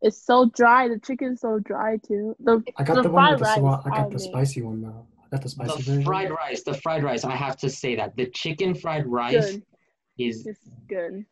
It's 0.00 0.20
so 0.20 0.46
dry. 0.46 0.88
The 0.88 0.98
chicken's 0.98 1.40
so 1.40 1.60
dry 1.60 1.96
too. 1.98 2.34
The 2.40 2.62
I 2.76 2.82
got 2.82 2.96
the 2.96 3.02
the 3.02 3.10
one 3.10 3.38
fried 3.38 3.40
with 3.40 3.40
the 3.40 3.44
rice. 3.44 3.58
swa- 3.84 3.86
I 3.92 3.96
got 4.02 4.10
the 4.10 4.18
spicy 4.18 4.62
one 4.62 4.82
though. 4.82 5.06
I 5.24 5.28
got 5.36 5.42
the 5.42 5.48
spicy 5.48 5.76
The 5.76 5.82
version. 5.82 6.02
fried 6.04 6.30
rice, 6.30 6.62
the 6.64 6.74
fried 6.74 7.04
rice, 7.04 7.24
I 7.24 7.36
have 7.36 7.56
to 7.58 7.70
say 7.70 7.94
that. 7.96 8.16
The 8.16 8.26
chicken 8.30 8.74
fried 8.74 9.06
rice 9.06 9.52
Good. 9.52 9.62
is 10.18 10.44
It's 10.46 10.68
good. 10.88 11.24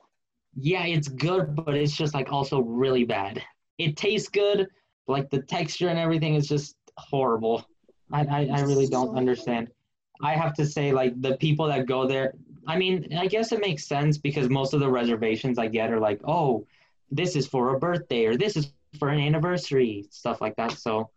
yeah, 0.54 0.86
it's 0.86 1.08
good, 1.08 1.56
but 1.56 1.74
it's 1.74 1.96
just 1.96 2.14
like 2.14 2.32
also 2.32 2.60
really 2.62 3.02
bad. 3.04 3.42
It 3.78 3.96
tastes 3.96 4.28
good, 4.28 4.68
like 5.08 5.30
the 5.30 5.42
texture 5.42 5.88
and 5.88 5.98
everything 5.98 6.36
is 6.36 6.46
just 6.46 6.76
horrible. 7.00 7.64
I, 8.12 8.20
I, 8.22 8.48
I 8.52 8.60
really 8.62 8.86
don't 8.86 9.16
understand. 9.16 9.68
I 10.22 10.34
have 10.34 10.54
to 10.54 10.66
say, 10.66 10.92
like 10.92 11.20
the 11.20 11.36
people 11.36 11.66
that 11.68 11.86
go 11.86 12.06
there, 12.06 12.34
I 12.66 12.76
mean, 12.76 13.16
I 13.16 13.26
guess 13.26 13.52
it 13.52 13.60
makes 13.60 13.86
sense 13.86 14.18
because 14.18 14.48
most 14.48 14.74
of 14.74 14.80
the 14.80 14.88
reservations 14.88 15.58
I 15.58 15.68
get 15.68 15.92
are 15.92 16.00
like, 16.00 16.20
oh, 16.24 16.66
this 17.10 17.36
is 17.36 17.46
for 17.46 17.74
a 17.74 17.78
birthday 17.78 18.26
or 18.26 18.36
this 18.36 18.56
is 18.56 18.72
for 18.98 19.08
an 19.08 19.20
anniversary, 19.20 20.06
stuff 20.10 20.40
like 20.40 20.56
that. 20.56 20.72
So 20.72 21.10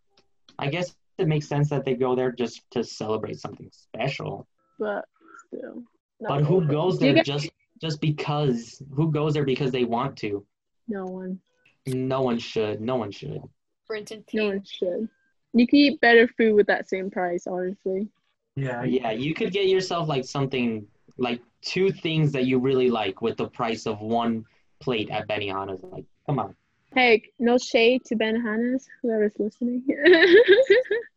I 0.58 0.68
guess 0.68 0.94
it 1.18 1.28
makes 1.28 1.46
sense 1.46 1.68
that 1.70 1.84
they 1.84 1.94
go 1.94 2.14
there 2.14 2.32
just 2.32 2.62
to 2.70 2.82
celebrate 2.82 3.38
something 3.40 3.70
special. 3.72 4.46
But 4.78 5.04
still. 5.48 5.82
But 6.20 6.42
who 6.44 6.56
over. 6.56 6.66
goes 6.66 6.98
there 6.98 7.14
get- 7.14 7.26
just 7.26 7.50
just 7.80 8.00
because? 8.00 8.82
Who 8.94 9.10
goes 9.10 9.34
there 9.34 9.44
because 9.44 9.70
they 9.70 9.84
want 9.84 10.16
to? 10.18 10.46
No 10.88 11.04
one. 11.04 11.40
No 11.86 12.22
one 12.22 12.38
should. 12.38 12.80
No 12.80 12.96
one 12.96 13.10
should. 13.10 13.42
for 13.86 13.96
instance. 13.96 14.28
No 14.32 14.46
one 14.48 14.64
should. 14.64 15.08
You 15.54 15.66
can 15.66 15.78
eat 15.78 16.00
better 16.00 16.28
food 16.28 16.54
with 16.54 16.66
that 16.66 16.88
same 16.88 17.10
price, 17.10 17.46
honestly. 17.46 18.08
Yeah, 18.56 18.84
Yeah, 18.84 19.10
you 19.12 19.34
could 19.34 19.52
get 19.52 19.66
yourself 19.66 20.08
like 20.08 20.24
something 20.24 20.86
like 21.16 21.40
two 21.62 21.90
things 21.90 22.32
that 22.32 22.44
you 22.44 22.58
really 22.58 22.90
like 22.90 23.22
with 23.22 23.36
the 23.36 23.48
price 23.48 23.86
of 23.86 24.00
one 24.00 24.44
plate 24.80 25.10
at 25.10 25.28
Benihana's. 25.28 25.82
Like, 25.82 26.04
come 26.26 26.38
on. 26.38 26.54
Hey, 26.94 27.22
no 27.38 27.58
shade 27.58 28.04
to 28.06 28.16
Benihana's, 28.16 28.88
whoever's 29.02 29.34
listening. 29.38 29.82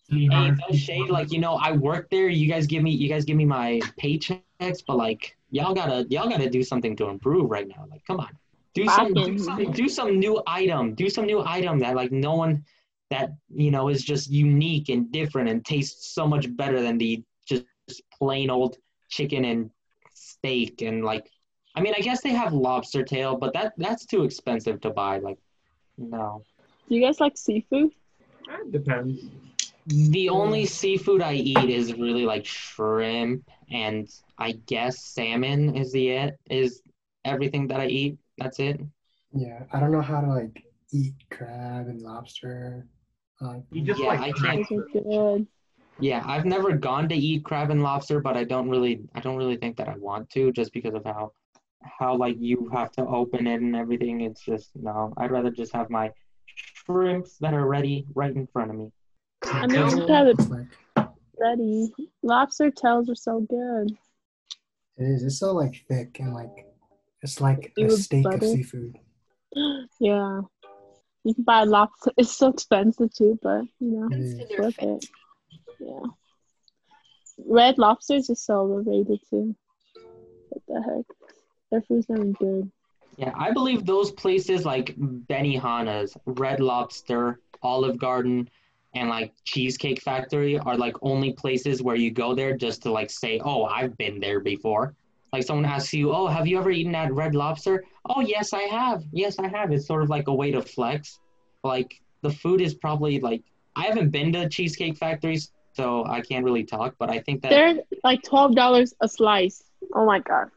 Hey, 0.10 0.28
no 0.30 0.74
shade. 0.74 1.10
Like, 1.10 1.34
you 1.34 1.40
know, 1.40 1.56
I 1.56 1.74
work 1.74 2.10
there. 2.10 2.30
You 2.30 2.48
guys 2.48 2.66
give 2.66 2.82
me, 2.82 2.92
you 2.92 3.10
guys 3.10 3.26
give 3.26 3.36
me 3.36 3.44
my 3.44 3.82
paychecks, 4.02 4.82
but 4.88 4.96
like, 4.96 5.36
y'all 5.52 5.74
gotta, 5.74 6.06
y'all 6.10 6.30
gotta 6.30 6.50
do 6.50 6.64
something 6.64 6.96
to 6.96 7.10
improve 7.10 7.52
right 7.52 7.68
now. 7.68 7.86
Like, 7.90 8.06
come 8.06 8.22
on, 8.22 8.30
do 8.74 8.88
some, 8.88 9.14
do 9.14 9.38
some, 9.38 9.72
do 9.72 9.90
some 9.90 10.20
new 10.20 10.42
item. 10.48 10.94
Do 10.96 11.10
some 11.10 11.26
new 11.26 11.44
item 11.46 11.80
that 11.80 11.96
like 11.96 12.12
no 12.12 12.36
one, 12.36 12.64
that 13.10 13.32
you 13.50 13.72
know 13.72 13.90
is 13.90 14.04
just 14.04 14.30
unique 14.30 14.90
and 14.90 15.12
different 15.12 15.50
and 15.50 15.66
tastes 15.66 16.14
so 16.14 16.28
much 16.28 16.56
better 16.56 16.82
than 16.82 16.98
the 16.98 17.24
just 17.48 17.74
plain 17.86 18.50
old 18.50 18.78
chicken 19.10 19.46
and 19.46 19.70
steak 20.14 20.82
and 20.82 21.04
like. 21.04 21.30
I 21.76 21.82
mean, 21.82 21.94
I 21.96 22.02
guess 22.02 22.22
they 22.22 22.32
have 22.32 22.54
lobster 22.54 23.04
tail, 23.04 23.38
but 23.38 23.54
that 23.54 23.74
that's 23.78 24.06
too 24.06 24.24
expensive 24.24 24.82
to 24.82 24.90
buy. 24.90 25.20
Like, 25.20 25.38
no. 25.98 26.44
Do 26.90 26.96
you 26.96 27.02
guys 27.02 27.20
like 27.20 27.38
seafood? 27.38 27.92
It 28.50 28.72
depends. 28.72 29.26
The 29.86 30.30
only 30.30 30.66
seafood 30.66 31.22
I 31.22 31.34
eat 31.34 31.70
is 31.70 31.94
really 31.94 32.26
like 32.26 32.46
shrimp 32.46 33.50
and 33.70 34.08
I 34.38 34.54
guess 34.66 35.04
salmon 35.04 35.76
is 35.76 35.92
the 35.92 36.10
it 36.10 36.40
is 36.50 36.82
everything 37.24 37.68
that 37.68 37.80
I 37.80 37.88
eat. 37.88 38.18
That's 38.38 38.60
it. 38.60 38.80
Yeah, 39.34 39.64
I 39.72 39.80
don't 39.80 39.92
know 39.92 40.02
how 40.02 40.22
to 40.22 40.28
like 40.28 40.64
eat 40.92 41.14
crab 41.30 41.88
and 41.88 42.02
lobster. 42.02 42.86
Uh, 43.42 43.60
You 43.72 43.82
just 43.84 44.00
Yeah, 44.00 44.08
like 44.08 44.20
I 44.20 44.32
can't- 44.32 44.68
good. 44.94 45.48
Yeah, 46.00 46.24
I've 46.26 46.46
never 46.46 46.74
gone 46.78 47.10
to 47.10 47.16
eat 47.16 47.44
crab 47.44 47.70
and 47.72 47.82
lobster, 47.82 48.20
but 48.22 48.38
I 48.38 48.44
don't 48.44 48.70
really 48.70 49.02
I 49.16 49.20
don't 49.20 49.36
really 49.38 49.58
think 49.58 49.78
that 49.78 49.88
I 49.90 49.96
want 49.98 50.30
to 50.32 50.52
just 50.52 50.72
because 50.74 50.94
of 50.94 51.04
how 51.06 51.32
how 51.84 52.16
like 52.16 52.36
you 52.40 52.70
have 52.74 52.92
to 52.94 53.06
open 53.06 53.48
it 53.48 53.62
and 53.62 53.76
everything. 53.76 54.22
It's 54.22 54.44
just 54.44 54.70
no. 54.76 55.14
I'd 55.18 55.32
rather 55.32 55.50
just 55.52 55.74
have 55.74 55.90
my 55.90 56.12
shrimps 56.46 57.38
that 57.40 57.54
are 57.54 57.66
ready 57.68 58.06
right 58.16 58.36
in 58.36 58.48
front 58.48 58.72
of 58.72 58.78
me. 58.78 58.92
I 59.46 59.68
mean, 59.68 59.82
It's 59.86 59.96
you 59.96 60.08
have 60.08 60.28
it 60.28 60.40
like 60.50 61.10
ready. 61.40 61.92
Lobster 62.24 62.72
tails 62.72 63.10
are 63.10 63.16
so 63.16 63.42
good. 63.42 63.92
it 64.98 65.04
is. 65.04 65.24
It's 65.24 65.40
so 65.40 65.54
like 65.54 65.84
thick 65.88 66.20
and 66.20 66.34
like 66.34 66.52
it's 67.24 67.42
like 67.42 67.74
You 67.78 67.86
a 67.86 67.90
with 67.90 68.02
steak 68.02 68.26
of 68.26 68.44
seafood. 68.44 68.98
Yeah. 70.00 70.42
You 71.28 71.34
can 71.36 71.44
buy 71.44 71.66
lobster. 71.66 72.14
It's 72.16 72.32
so 72.32 72.48
expensive 72.48 73.14
too, 73.14 73.38
but 73.44 73.64
you 73.82 73.92
know, 73.92 74.06
It 74.06 74.12
Thanks 74.12 74.30
is. 74.30 74.36
to 74.38 74.44
it's 74.44 74.58
worth 74.58 74.80
it. 74.80 75.06
Yeah. 75.78 76.00
Red 77.46 77.78
lobsters 77.78 78.30
is 78.30 78.42
so 78.42 78.62
overrated 78.62 79.20
too. 79.30 79.54
What 80.48 80.62
the 80.70 80.82
heck? 80.82 81.06
Their 81.70 81.82
food's 81.82 82.08
not 82.08 82.20
even 82.20 82.32
good. 82.32 82.72
Yeah, 83.18 83.34
I 83.36 83.52
believe 83.52 83.86
those 83.86 84.12
places 84.12 84.64
like 84.64 84.96
Benihana's, 84.96 86.16
Red 86.26 86.62
Lobster, 86.62 87.42
Olive 87.62 87.98
Garden, 87.98 88.50
and 88.96 89.10
like 89.10 89.34
Cheesecake 89.44 90.02
Factory 90.02 90.58
are 90.58 90.78
like 90.78 90.96
only 91.02 91.34
places 91.34 91.84
where 91.84 91.98
you 91.98 92.10
go 92.10 92.34
there 92.36 92.56
just 92.56 92.84
to 92.84 92.92
like 92.92 93.10
say, 93.10 93.42
"Oh, 93.44 93.66
I've 93.66 93.98
been 93.98 94.22
there 94.22 94.40
before." 94.40 94.96
Like 95.34 95.44
someone 95.44 95.66
asks 95.66 95.94
you, 95.94 96.14
"Oh, 96.14 96.28
have 96.28 96.48
you 96.48 96.58
ever 96.58 96.72
eaten 96.72 96.96
at 96.96 97.14
Red 97.14 97.36
Lobster?" 97.36 97.84
"Oh, 98.10 98.22
yes, 98.22 98.54
I 98.54 98.64
have. 98.64 99.04
Yes, 99.12 99.40
I 99.40 99.48
have." 99.48 99.72
It's 99.72 99.88
sort 99.88 100.04
of 100.04 100.10
like 100.10 100.28
a 100.28 100.34
way 100.34 100.52
to 100.52 100.62
flex. 100.62 101.20
Like 101.64 102.02
the 102.22 102.30
food 102.30 102.62
is 102.62 102.74
probably 102.74 103.20
like 103.20 103.44
I 103.76 103.84
haven't 103.86 104.10
been 104.10 104.34
to 104.34 104.50
Cheesecake 104.50 104.98
Factories, 104.98 105.52
so 105.74 106.06
I 106.06 106.22
can't 106.22 106.44
really 106.44 106.64
talk, 106.64 106.96
but 106.98 107.10
I 107.10 107.20
think 107.20 107.42
that 107.44 107.50
They're 107.50 107.76
like 108.04 108.24
twelve 108.24 108.56
dollars 108.56 108.94
a 109.02 109.08
slice. 109.08 109.64
Oh 109.94 110.06
my 110.06 110.20
god. 110.20 110.50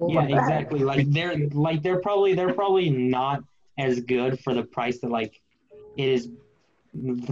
Oh 0.00 0.12
yeah, 0.12 0.20
my 0.20 0.28
God. 0.30 0.38
exactly. 0.38 0.80
Like 0.80 1.10
they're 1.10 1.36
like 1.52 1.82
they're 1.82 2.00
probably 2.00 2.34
they're 2.34 2.54
probably 2.54 2.90
not 2.90 3.42
as 3.78 4.00
good 4.00 4.38
for 4.40 4.52
the 4.54 4.62
price 4.62 4.98
that 5.00 5.10
like 5.10 5.40
it 5.96 6.08
is 6.08 6.28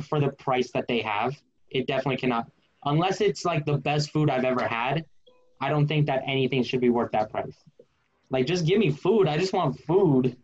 for 0.08 0.20
the 0.20 0.30
price 0.30 0.70
that 0.72 0.86
they 0.88 1.00
have. 1.00 1.36
It 1.70 1.86
definitely 1.86 2.16
cannot 2.16 2.50
unless 2.84 3.20
it's 3.20 3.44
like 3.44 3.66
the 3.66 3.76
best 3.76 4.10
food 4.10 4.30
I've 4.30 4.44
ever 4.44 4.66
had. 4.66 5.04
I 5.60 5.68
don't 5.68 5.86
think 5.88 6.06
that 6.06 6.22
anything 6.26 6.62
should 6.62 6.80
be 6.80 6.88
worth 6.88 7.10
that 7.12 7.30
price. 7.30 7.64
Like 8.30 8.46
just 8.46 8.66
give 8.66 8.78
me 8.78 8.90
food. 8.90 9.28
I 9.28 9.36
just 9.38 9.52
want 9.52 9.78
food. 9.80 10.36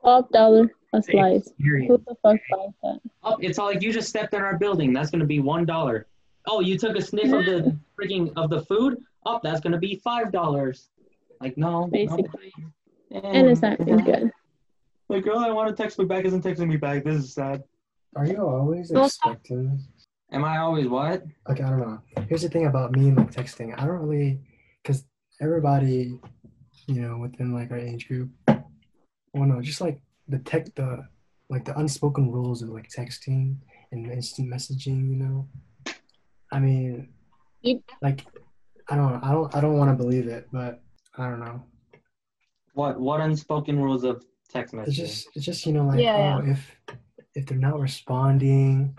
Twelve 0.00 0.28
dollars 0.30 0.68
a 0.92 1.02
slice. 1.02 1.46
Experience. 1.48 1.88
Who 1.90 1.98
the 2.06 2.14
fuck 2.22 2.40
buys 2.50 2.68
that? 2.82 3.00
Oh, 3.22 3.36
it's 3.40 3.58
all 3.58 3.66
like 3.66 3.82
you 3.82 3.92
just 3.92 4.08
stepped 4.08 4.34
in 4.34 4.42
our 4.42 4.58
building. 4.58 4.92
That's 4.92 5.10
gonna 5.10 5.24
be 5.26 5.40
one 5.40 5.64
dollar. 5.64 6.06
Oh, 6.46 6.60
you 6.60 6.76
took 6.78 6.96
a 6.96 7.02
sniff 7.02 7.32
of 7.32 7.44
the 7.46 7.76
freaking 8.00 8.32
of 8.36 8.50
the 8.50 8.62
food. 8.62 8.98
Oh, 9.24 9.40
that's 9.42 9.60
gonna 9.60 9.78
be 9.78 9.96
five 9.96 10.32
dollars. 10.32 10.88
Like 11.40 11.56
no, 11.56 11.88
Basically. 11.90 12.52
no. 13.10 13.20
And 13.20 13.48
it's 13.48 13.62
not 13.62 13.80
even 13.80 14.04
good. 14.04 14.30
The 15.08 15.20
girl 15.20 15.38
I 15.38 15.50
want 15.50 15.74
to 15.74 15.82
text 15.82 15.98
me 15.98 16.04
back 16.06 16.24
isn't 16.24 16.42
texting 16.42 16.68
me 16.68 16.76
back. 16.76 17.04
This 17.04 17.16
is 17.16 17.34
sad. 17.34 17.62
Are 18.16 18.26
you 18.26 18.46
always 18.46 18.90
Well, 18.90 19.06
expecting 19.06 19.70
this? 19.70 19.82
Am 20.32 20.44
I 20.44 20.58
always 20.58 20.88
what? 20.88 21.22
Okay, 21.50 21.62
I 21.62 21.68
don't 21.70 21.80
know. 21.80 22.00
Here's 22.28 22.42
the 22.42 22.48
thing 22.48 22.66
about 22.66 22.92
me 22.92 23.08
and 23.08 23.16
like 23.18 23.30
texting. 23.30 23.74
I 23.78 23.86
don't 23.86 23.98
really, 24.06 24.40
because 24.82 25.04
everybody, 25.42 26.18
you 26.94 27.02
know, 27.02 27.16
within 27.18 27.52
like 27.52 27.70
our 27.70 27.78
age 27.78 28.08
group, 28.08 28.30
well, 28.46 29.46
no, 29.46 29.60
just 29.60 29.80
like 29.80 30.00
the 30.28 30.38
tech, 30.40 30.74
the 30.74 31.06
like 31.48 31.64
the 31.64 31.76
unspoken 31.78 32.30
rules 32.30 32.62
of 32.62 32.68
like 32.70 32.88
texting 32.88 33.56
and 33.90 34.10
instant 34.10 34.48
messaging. 34.52 35.08
You 35.10 35.16
know, 35.16 35.48
I 36.52 36.58
mean, 36.60 37.08
You- 37.62 37.82
like, 38.00 38.26
I 38.88 38.96
don't, 38.96 39.22
I 39.24 39.32
don't, 39.32 39.54
I 39.54 39.60
don't 39.60 39.78
want 39.78 39.90
to 39.96 40.02
believe 40.02 40.26
it, 40.28 40.48
but 40.52 40.82
I 41.16 41.28
don't 41.28 41.40
know. 41.40 41.62
What 42.74 43.00
what 43.00 43.20
unspoken 43.20 43.78
rules 43.78 44.02
of 44.04 44.24
text 44.48 44.74
It's 44.74 44.96
just, 44.96 45.28
it's 45.34 45.44
just 45.44 45.66
you 45.66 45.72
know, 45.72 45.84
like, 45.86 46.00
Yeah, 46.00 46.40
oh, 46.42 46.50
if 46.50 46.76
if 47.34 47.46
they're 47.46 47.58
not 47.58 47.80
responding 47.80 48.96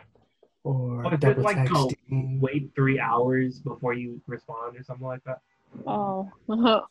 or 0.64 1.06
Oh, 1.06 1.10
double 1.18 1.30
it's 1.32 1.44
like, 1.44 1.68
texting. 1.70 2.40
Wait 2.40 2.72
three 2.76 3.00
hours 3.00 3.60
before 3.60 3.94
you 3.94 4.22
respond 4.28 4.78
or 4.78 4.84
something 4.84 5.06
like 5.08 5.24
that. 5.26 5.40
Oh. 5.86 6.32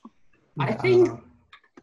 I 0.59 0.73
think- 0.73 1.09
uh-huh. 1.09 1.17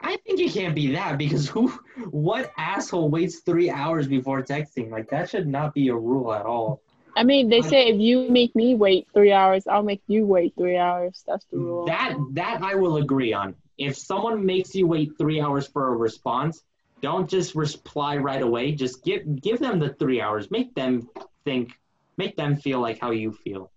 I 0.02 0.16
think 0.26 0.40
it 0.40 0.54
can't 0.54 0.74
be 0.74 0.94
that 0.94 1.18
because 1.18 1.50
who 1.50 1.68
what 2.10 2.52
asshole 2.58 3.10
waits 3.10 3.40
three 3.40 3.70
hours 3.70 4.08
before 4.08 4.42
texting? 4.42 4.90
Like 4.90 5.10
that 5.10 5.30
should 5.30 5.46
not 5.46 5.74
be 5.74 5.90
a 5.90 5.96
rule 5.96 6.34
at 6.34 6.46
all. 6.46 6.82
I 7.18 7.24
mean, 7.24 7.50
they 7.50 7.62
say 7.62 7.88
if 7.88 8.00
you 8.00 8.30
make 8.30 8.56
me 8.56 8.76
wait 8.76 9.08
three 9.14 9.34
hours, 9.34 9.68
I'll 9.68 9.84
make 9.84 10.02
you 10.08 10.26
wait 10.26 10.54
three 10.58 10.78
hours. 10.78 11.22
That's 11.28 11.46
the 11.52 11.58
rule. 11.58 11.86
That 11.86 12.16
that 12.34 12.62
I 12.64 12.76
will 12.76 12.96
agree 12.98 13.34
on. 13.34 13.56
If 13.78 13.98
someone 13.98 14.46
makes 14.46 14.74
you 14.74 14.88
wait 14.88 15.18
three 15.18 15.42
hours 15.42 15.68
for 15.68 15.94
a 15.94 15.98
response, 15.98 16.64
don't 17.02 17.30
just 17.30 17.56
reply 17.56 18.18
right 18.18 18.42
away. 18.42 18.72
Just 18.72 19.04
give 19.04 19.42
give 19.42 19.60
them 19.60 19.80
the 19.80 19.90
three 19.96 20.22
hours. 20.22 20.50
Make 20.50 20.76
them 20.76 21.10
think. 21.44 21.74
Make 22.18 22.38
them 22.38 22.56
feel 22.56 22.80
like 22.80 23.00
how 23.02 23.12
you 23.12 23.34
feel. 23.34 23.72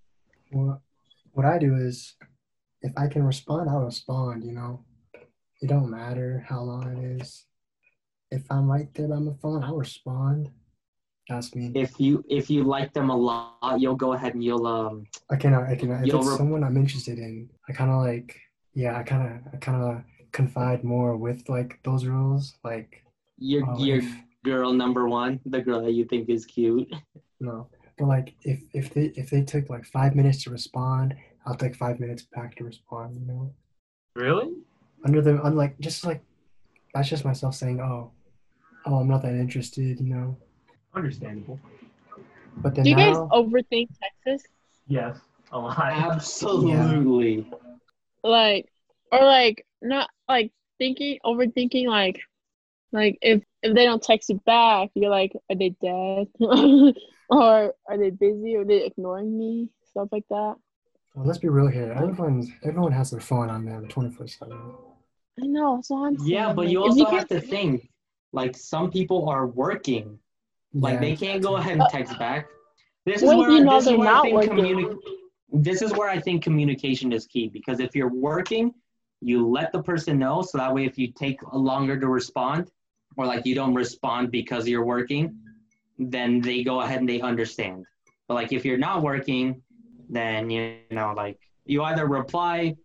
What 0.51 0.79
what 1.33 1.47
I 1.47 1.59
do 1.59 1.75
is, 1.75 2.15
if 2.83 2.93
I 2.97 3.07
can 3.07 3.25
respond, 3.25 3.71
I'll 3.71 3.85
respond. 3.85 4.45
You 4.45 4.53
know, 4.53 4.85
it 5.61 5.69
don't 5.69 5.91
matter 5.91 6.45
how 6.49 6.61
long 6.61 6.97
it 6.97 7.23
is. 7.23 7.47
If 8.31 8.43
I'm 8.51 8.71
right 8.71 8.93
there 8.95 9.09
by 9.09 9.17
my 9.17 9.33
phone, 9.41 9.63
I'll 9.63 9.77
respond. 9.77 10.51
That's 11.29 11.55
me. 11.55 11.73
If 11.75 12.01
you 12.01 12.25
if 12.29 12.51
you 12.51 12.65
like 12.65 12.93
them 12.93 13.11
a 13.11 13.17
lot, 13.17 13.79
you'll 13.79 13.95
go 13.95 14.13
ahead 14.15 14.35
and 14.35 14.43
you'll 14.43 14.67
um 14.67 15.07
I 15.31 15.37
cannot 15.37 15.65
I 15.69 15.77
cannot 15.77 16.07
if 16.07 16.15
it's 16.15 16.27
re- 16.27 16.37
someone 16.37 16.65
I'm 16.65 16.77
interested 16.77 17.19
in, 17.19 17.49
I 17.69 17.73
kind 17.73 17.91
of 17.91 18.03
like 18.03 18.39
yeah, 18.75 18.99
I 18.99 19.03
kind 19.03 19.23
of 19.29 19.55
I 19.55 19.57
kind 19.59 19.83
of 19.83 20.03
confide 20.33 20.83
more 20.83 21.17
with 21.17 21.49
like 21.49 21.79
those 21.85 22.07
rules. 22.07 22.55
Like 22.65 23.05
your 23.39 23.65
oh, 23.69 23.79
your 23.79 23.99
if- 23.99 24.15
girl 24.45 24.73
number 24.73 25.09
one, 25.09 25.39
the 25.47 25.61
girl 25.61 25.83
that 25.83 25.93
you 25.93 26.05
think 26.05 26.29
is 26.29 26.45
cute. 26.45 26.93
no, 27.41 27.69
but 27.99 28.07
like 28.07 28.35
if 28.43 28.63
if 28.75 28.93
they 28.93 29.13
if 29.15 29.31
they 29.31 29.43
took 29.43 29.71
like 29.71 29.85
five 29.85 30.17
minutes 30.17 30.43
to 30.45 30.51
respond, 30.51 31.15
I'll 31.47 31.57
take 31.57 31.75
five 31.75 32.01
minutes 32.01 32.23
back 32.23 32.57
to 32.57 32.65
respond. 32.65 33.19
You 33.21 33.27
know. 33.27 33.55
Really? 34.15 34.53
under 35.05 35.21
the 35.21 35.43
unlike 35.45 35.77
just 35.81 36.07
like 36.07 36.23
that's 36.95 37.09
just 37.09 37.25
myself 37.25 37.57
saying 37.57 37.81
oh 37.81 38.13
oh 38.87 38.97
i'm 39.01 39.09
not 39.09 39.21
that 39.21 39.35
interested 39.35 39.99
you 39.99 40.15
know 40.15 40.37
Understandable. 40.95 41.59
but 42.59 42.75
then 42.75 42.85
Do 42.85 42.91
you 42.91 42.97
guys 42.97 43.17
overthink 43.17 43.89
Texas? 44.27 44.47
Yes, 44.87 45.19
a 45.53 45.59
lot. 45.59 45.79
Absolutely. 45.81 47.51
Like, 48.23 48.69
or 49.11 49.25
like 49.25 49.67
not 49.81 50.11
like 50.29 50.53
thinking, 50.79 51.19
overthinking. 51.25 51.87
Like, 51.87 52.21
like 52.93 53.17
if 53.23 53.43
if 53.63 53.75
they 53.75 53.87
don't 53.87 54.03
text 54.03 54.29
you 54.29 54.41
back, 54.45 54.91
you're 54.95 55.11
like, 55.11 55.33
are 55.51 55.57
they 55.57 55.71
dead? 55.81 56.27
or 57.31 57.75
are 57.89 57.99
they 57.99 58.11
busy? 58.11 58.57
Or 58.57 58.61
are 58.61 58.65
they 58.67 58.85
ignoring 58.85 59.39
me? 59.39 59.71
Stuff 59.93 60.09
like 60.13 60.29
that. 60.29 60.57
Well, 61.15 61.27
let's 61.27 61.39
be 61.39 61.49
real 61.49 61.67
here 61.69 61.93
everyone's 61.93 62.49
everyone 62.63 62.93
has 62.93 63.11
their 63.11 63.21
phone 63.21 63.51
on 63.51 63.65
them 63.65 63.87
24 63.89 64.27
7 64.27 64.59
I 65.43 65.47
know. 65.47 65.81
So 65.83 66.05
I'm 66.05 66.17
Yeah, 66.25 66.53
but 66.53 66.69
you 66.69 66.83
also 66.83 67.05
can't- 67.07 67.17
have 67.17 67.29
to 67.29 67.41
think 67.41 67.89
like 68.35 68.55
some 68.55 68.91
people 68.91 69.29
are 69.31 69.47
working. 69.47 70.19
Like 70.75 71.01
they 71.01 71.17
can't 71.17 71.43
go 71.43 71.57
ahead 71.57 71.73
and 71.75 71.83
uh, 71.83 71.89
text 71.89 72.19
back. 72.19 72.49
This 73.07 73.23
is 73.23 73.29
What 73.29 73.39
where, 73.39 73.51
you 73.51 73.65
know 73.65 73.77
this 73.77 73.85
is 73.85 73.89
they're 73.89 73.99
where 73.99 74.09
I 74.09 74.13
not 74.13 74.25
think 74.25 74.45
communi- 74.45 74.99
this 75.51 75.81
is 75.83 75.93
where 75.93 76.09
I 76.11 76.19
think 76.21 76.43
communication 76.43 77.13
is 77.13 77.27
key 77.27 77.49
because 77.49 77.81
if 77.81 77.95
you're 77.97 78.09
working, 78.31 78.75
you 79.23 79.47
let 79.49 79.73
the 79.73 79.83
person 79.83 80.19
know 80.19 80.43
so 80.43 80.59
that 80.59 80.73
way 80.75 80.85
if 80.85 80.99
you 80.99 81.11
take 81.13 81.39
longer 81.53 81.99
to 81.99 82.09
respond 82.09 82.71
or 83.17 83.27
like 83.27 83.45
you 83.47 83.55
don't 83.55 83.75
respond 83.75 84.31
because 84.31 84.69
you're 84.69 84.85
working, 84.85 85.35
then 85.99 86.41
they 86.41 86.63
go 86.63 86.81
ahead 86.83 87.01
and 87.01 87.09
they 87.09 87.21
understand. 87.21 87.85
But 88.29 88.35
like 88.35 88.53
if 88.53 88.65
you're 88.67 88.79
not 88.79 89.03
working, 89.03 89.63
then 90.13 90.51
you 90.51 90.77
know 90.91 91.13
like 91.17 91.39
you 91.65 91.83
either 91.83 92.07
reply 92.07 92.77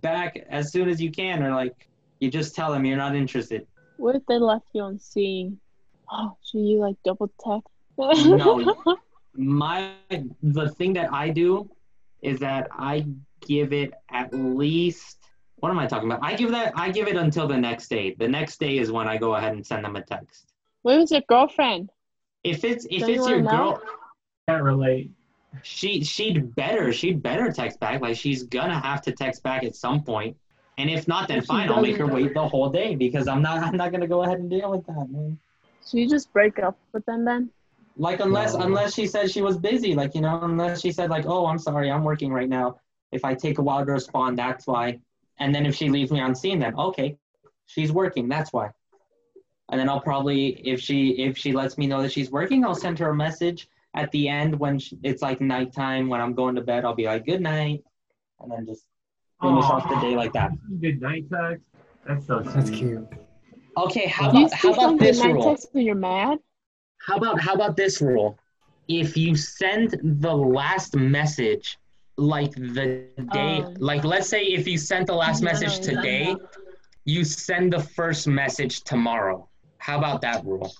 back 0.00 0.44
as 0.48 0.72
soon 0.72 0.88
as 0.88 1.00
you 1.00 1.10
can 1.10 1.42
or 1.42 1.54
like 1.54 1.88
you 2.20 2.30
just 2.30 2.54
tell 2.54 2.72
them 2.72 2.84
you're 2.84 2.96
not 2.96 3.14
interested. 3.14 3.66
What 3.96 4.16
if 4.16 4.24
they 4.26 4.38
left 4.38 4.66
you 4.72 4.82
on 4.82 4.98
seen? 4.98 5.60
Oh, 6.10 6.36
should 6.44 6.60
you 6.60 6.78
like 6.80 6.96
double 7.04 7.30
text? 7.40 7.68
No. 8.26 8.76
my 9.34 9.92
the 10.42 10.68
thing 10.70 10.92
that 10.94 11.12
I 11.12 11.28
do 11.28 11.68
is 12.22 12.38
that 12.40 12.68
I 12.72 13.06
give 13.46 13.72
it 13.72 13.92
at 14.10 14.32
least 14.32 15.18
what 15.56 15.70
am 15.70 15.78
I 15.78 15.86
talking 15.86 16.10
about? 16.10 16.22
I 16.22 16.34
give 16.34 16.50
that 16.50 16.72
I 16.76 16.90
give 16.90 17.08
it 17.08 17.16
until 17.16 17.48
the 17.48 17.56
next 17.56 17.88
day. 17.88 18.14
The 18.18 18.28
next 18.28 18.60
day 18.60 18.78
is 18.78 18.92
when 18.92 19.08
I 19.08 19.16
go 19.16 19.34
ahead 19.36 19.52
and 19.52 19.66
send 19.66 19.84
them 19.84 19.96
a 19.96 20.02
text. 20.02 20.52
What 20.82 20.98
was 20.98 21.10
your 21.10 21.22
girlfriend? 21.22 21.90
If 22.42 22.64
it's 22.64 22.84
if 22.90 23.00
Don't 23.00 23.08
you 23.08 23.14
it's 23.16 23.28
your 23.28 23.40
wanna 23.40 23.56
know? 23.56 23.72
girl, 23.72 23.82
Can't 24.46 24.62
relate. 24.62 25.10
She 25.62 26.02
she'd 26.04 26.54
better 26.54 26.92
she'd 26.92 27.22
better 27.22 27.50
text 27.52 27.80
back. 27.80 28.00
Like 28.00 28.16
she's 28.16 28.42
gonna 28.44 28.78
have 28.78 29.02
to 29.02 29.12
text 29.12 29.42
back 29.42 29.64
at 29.64 29.74
some 29.76 30.02
point. 30.02 30.36
And 30.78 30.90
if 30.90 31.06
not, 31.06 31.28
then 31.28 31.38
If 31.38 31.46
fine. 31.46 31.70
I'll 31.70 31.80
make 31.80 31.96
her 31.98 32.06
wait 32.06 32.34
the 32.34 32.46
whole 32.46 32.68
day 32.70 32.94
because 32.94 33.28
I'm 33.28 33.42
not 33.42 33.62
I'm 33.62 33.76
not 33.76 33.92
gonna 33.92 34.08
go 34.08 34.22
ahead 34.24 34.38
and 34.38 34.50
deal 34.50 34.70
with 34.70 34.86
that, 34.86 35.06
man. 35.10 35.38
Should 35.86 35.98
you 36.00 36.08
just 36.08 36.32
break 36.32 36.58
up 36.58 36.76
with 36.92 37.04
them 37.06 37.24
then? 37.24 37.50
Like 37.96 38.20
unless 38.20 38.54
No. 38.54 38.60
unless 38.60 38.94
she 38.94 39.06
said 39.06 39.30
she 39.30 39.42
was 39.42 39.56
busy, 39.56 39.94
like 39.94 40.14
you 40.14 40.20
know, 40.20 40.40
unless 40.42 40.80
she 40.80 40.90
said 40.90 41.10
like, 41.10 41.26
oh, 41.26 41.46
I'm 41.46 41.58
sorry, 41.58 41.90
I'm 41.90 42.02
working 42.02 42.32
right 42.32 42.48
now. 42.48 42.80
If 43.12 43.24
I 43.24 43.34
take 43.34 43.58
a 43.58 43.62
while 43.62 43.84
to 43.86 43.92
respond, 43.92 44.38
that's 44.38 44.66
why. 44.66 44.98
And 45.38 45.54
then 45.54 45.66
if 45.66 45.74
she 45.74 45.88
leaves 45.88 46.10
me 46.10 46.20
on 46.20 46.34
seen, 46.34 46.58
then 46.58 46.74
okay, 46.76 47.16
she's 47.66 47.92
working. 47.92 48.28
That's 48.28 48.52
why. 48.52 48.70
And 49.70 49.80
then 49.80 49.88
I'll 49.88 50.00
probably, 50.00 50.48
if 50.68 50.80
she 50.80 51.10
if 51.10 51.38
she 51.38 51.52
lets 51.52 51.78
me 51.78 51.86
know 51.86 52.02
that 52.02 52.12
she's 52.12 52.30
working, 52.30 52.64
I'll 52.64 52.74
send 52.74 52.98
her 52.98 53.10
a 53.10 53.14
message 53.14 53.68
at 53.94 54.10
the 54.12 54.28
end 54.28 54.58
when 54.58 54.78
sh 54.78 54.92
it's 55.02 55.22
like 55.22 55.40
nighttime 55.40 56.08
when 56.08 56.20
I'm 56.20 56.34
going 56.34 56.54
to 56.56 56.60
bed. 56.62 56.84
I'll 56.84 56.94
be 56.94 57.06
like, 57.06 57.24
good 57.26 57.40
night, 57.40 57.82
and 58.40 58.50
then 58.50 58.66
just 58.66 58.84
finish 59.40 59.64
off 59.64 59.88
the 59.88 59.96
day 60.00 60.16
like 60.16 60.32
that. 60.32 60.50
Good 60.80 61.00
night 61.00 61.24
text. 61.32 61.64
That's 62.06 62.26
so 62.26 62.40
That's 62.40 62.70
cute. 62.70 63.06
Okay, 63.76 64.06
how 64.06 64.30
Do 64.30 64.38
you 64.38 64.46
about 64.46 64.56
how 64.56 64.72
still 64.72 64.72
about 64.74 64.88
send 64.90 65.00
this 65.00 65.24
rule? 65.24 65.44
text 65.44 65.68
when 65.72 65.84
you're 65.86 65.94
mad? 65.96 66.38
How 67.06 67.16
about 67.16 67.40
how 67.40 67.54
about 67.54 67.76
this 67.76 68.00
rule? 68.00 68.38
If 68.88 69.16
you 69.16 69.34
send 69.36 69.98
the 70.02 70.34
last 70.34 70.94
message 70.96 71.78
like 72.16 72.52
the 72.52 73.08
day 73.32 73.62
Um, 73.62 73.74
like 73.78 74.04
let's 74.04 74.28
say 74.28 74.42
if 74.44 74.68
you 74.68 74.76
sent 74.78 75.06
the 75.06 75.14
last 75.14 75.40
No, 75.42 75.46
message 75.50 75.80
no, 75.80 75.94
no, 75.94 76.02
today, 76.02 76.34
no. 76.34 76.38
you 77.04 77.24
send 77.24 77.72
the 77.72 77.80
first 77.80 78.28
message 78.28 78.82
tomorrow. 78.82 79.48
How 79.78 79.98
about 79.98 80.20
that 80.22 80.44
rule? 80.44 80.72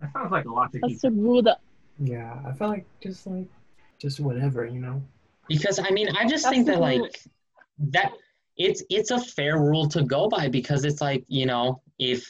That 0.00 0.12
sounds 0.12 0.32
like 0.32 0.46
a 0.46 0.50
lot 0.50 0.72
to 0.72 0.80
keep. 0.80 0.90
That's 0.90 1.02
the 1.02 1.10
rule 1.10 1.42
that 1.42 1.60
Yeah, 2.00 2.34
I 2.46 2.52
feel 2.52 2.68
like 2.68 2.86
just 3.02 3.26
like 3.26 3.46
just 4.00 4.20
whatever, 4.20 4.64
you 4.64 4.80
know. 4.80 5.02
Because 5.48 5.78
I 5.78 5.90
mean, 5.90 6.08
I 6.16 6.26
just 6.26 6.44
That's 6.44 6.54
think 6.54 6.66
that 6.66 6.78
rule. 6.78 7.02
like 7.02 7.20
that 7.92 8.12
it's 8.56 8.82
it's 8.90 9.10
a 9.10 9.18
fair 9.20 9.58
rule 9.58 9.88
to 9.88 10.02
go 10.02 10.28
by 10.28 10.48
because 10.48 10.84
it's 10.84 11.00
like, 11.00 11.24
you 11.28 11.46
know, 11.46 11.82
if 11.98 12.24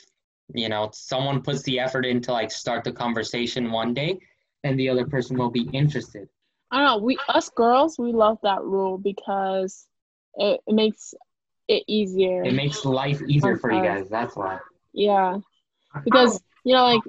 you 0.55 0.69
know, 0.69 0.91
someone 0.93 1.43
puts 1.43 1.63
the 1.63 1.79
effort 1.79 2.05
in 2.05 2.21
to 2.23 2.33
like 2.33 2.51
start 2.51 2.85
the 2.85 2.93
conversation 2.93 3.71
one 3.71 3.95
day, 3.95 4.19
then 4.65 4.77
the 4.77 4.89
other 4.89 5.07
person 5.07 5.37
will 5.39 5.51
be 5.51 5.63
interested. 5.73 6.29
I 6.73 6.79
don't 6.79 6.87
know. 6.87 7.05
We 7.05 7.19
us 7.29 7.49
girls, 7.51 7.99
we 7.99 8.13
love 8.13 8.39
that 8.43 8.63
rule 8.63 8.99
because 8.99 9.87
it, 10.37 10.61
it 10.67 10.75
makes 10.75 11.15
it 11.69 11.85
easier. 11.87 12.43
It 12.45 12.55
makes 12.55 12.85
life 12.85 13.21
easier 13.23 13.57
for 13.57 13.71
you 13.73 13.83
guys. 13.83 14.09
That's 14.09 14.37
why. 14.37 14.59
yeah, 14.93 15.39
because 16.05 16.41
you 16.65 16.75
know, 16.75 16.85
like 16.85 17.03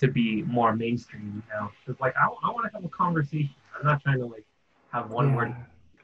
to 0.00 0.08
be 0.08 0.42
more 0.42 0.74
mainstream 0.74 1.42
now. 1.48 1.70
It's 1.86 2.00
like 2.00 2.14
I, 2.16 2.26
I 2.26 2.50
want 2.50 2.66
to 2.66 2.72
have 2.74 2.84
a 2.84 2.88
conversation. 2.88 3.54
I'm 3.78 3.86
not 3.86 4.02
trying 4.02 4.18
to 4.18 4.26
like 4.26 4.44
have 4.92 5.10
one 5.10 5.30
yeah. 5.30 5.36
word. 5.36 5.56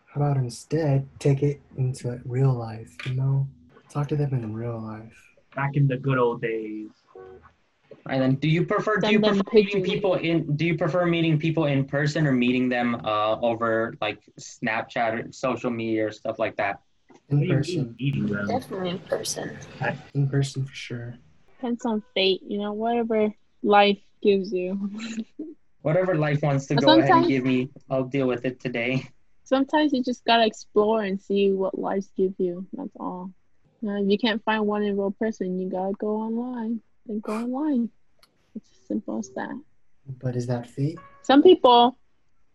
How 0.06 0.20
about 0.20 0.36
instead 0.36 1.08
take 1.18 1.42
it 1.42 1.60
into 1.76 2.20
real 2.24 2.52
life, 2.52 2.94
you 3.06 3.14
know? 3.14 3.48
Talk 3.88 4.08
to 4.08 4.16
them 4.16 4.34
in 4.34 4.54
real 4.54 4.78
life. 4.78 5.16
Back 5.56 5.76
in 5.76 5.86
the 5.86 5.96
good 5.96 6.18
old 6.18 6.42
days. 6.42 6.90
And 8.08 8.20
then, 8.20 8.34
do 8.34 8.48
you 8.48 8.66
prefer 8.66 8.96
do 8.98 9.10
you 9.10 9.20
prefer 9.20 9.42
meeting 9.52 9.82
people 9.82 10.14
in 10.14 10.56
do 10.56 10.66
you 10.66 10.76
prefer 10.76 11.06
meeting 11.06 11.38
people 11.38 11.66
in 11.66 11.84
person 11.84 12.26
or 12.26 12.32
meeting 12.32 12.68
them 12.68 12.96
uh, 13.04 13.38
over 13.40 13.94
like 14.00 14.18
Snapchat 14.40 15.28
or 15.28 15.32
social 15.32 15.70
media 15.70 16.06
or 16.06 16.10
stuff 16.10 16.38
like 16.38 16.56
that? 16.56 16.80
In 17.28 17.48
What 17.48 17.62
do 17.62 17.72
you 17.72 17.94
mean 17.98 18.28
person. 18.28 18.48
Definitely 18.48 18.90
in 18.90 18.98
person. 18.98 19.58
In 20.14 20.28
person 20.28 20.64
for 20.64 20.74
sure. 20.74 21.14
depends 21.56 21.86
on 21.86 22.02
fate. 22.14 22.42
You 22.44 22.58
know, 22.58 22.72
whatever 22.72 23.32
life 23.62 23.98
gives 24.22 24.52
you. 24.52 24.90
Whatever 25.82 26.14
life 26.14 26.42
wants 26.42 26.66
to 26.66 26.74
But 26.76 26.84
go 26.84 26.98
ahead 26.98 27.10
and 27.10 27.28
give 27.28 27.44
me, 27.44 27.70
I'll 27.90 28.04
deal 28.04 28.26
with 28.26 28.44
it 28.44 28.60
today. 28.60 29.08
Sometimes 29.44 29.92
you 29.92 30.02
just 30.02 30.24
gotta 30.24 30.46
explore 30.46 31.02
and 31.02 31.20
see 31.20 31.50
what 31.52 31.78
life 31.78 32.06
gives 32.16 32.38
you. 32.38 32.66
That's 32.72 32.96
all. 32.98 33.32
You 33.80 33.88
know, 33.88 34.02
if 34.02 34.08
you 34.08 34.16
can't 34.16 34.42
find 34.44 34.66
one 34.66 34.82
in 34.84 34.96
real 34.96 35.10
person, 35.10 35.58
you 35.58 35.68
gotta 35.68 35.92
go 35.98 36.16
online. 36.16 36.80
Then 37.06 37.20
go 37.20 37.32
online. 37.32 37.90
It's 38.54 38.70
as 38.70 38.86
simple 38.86 39.18
as 39.18 39.30
that. 39.30 39.60
But 40.20 40.36
is 40.36 40.46
that 40.46 40.68
fate? 40.68 40.98
Some 41.22 41.42
people 41.42 41.98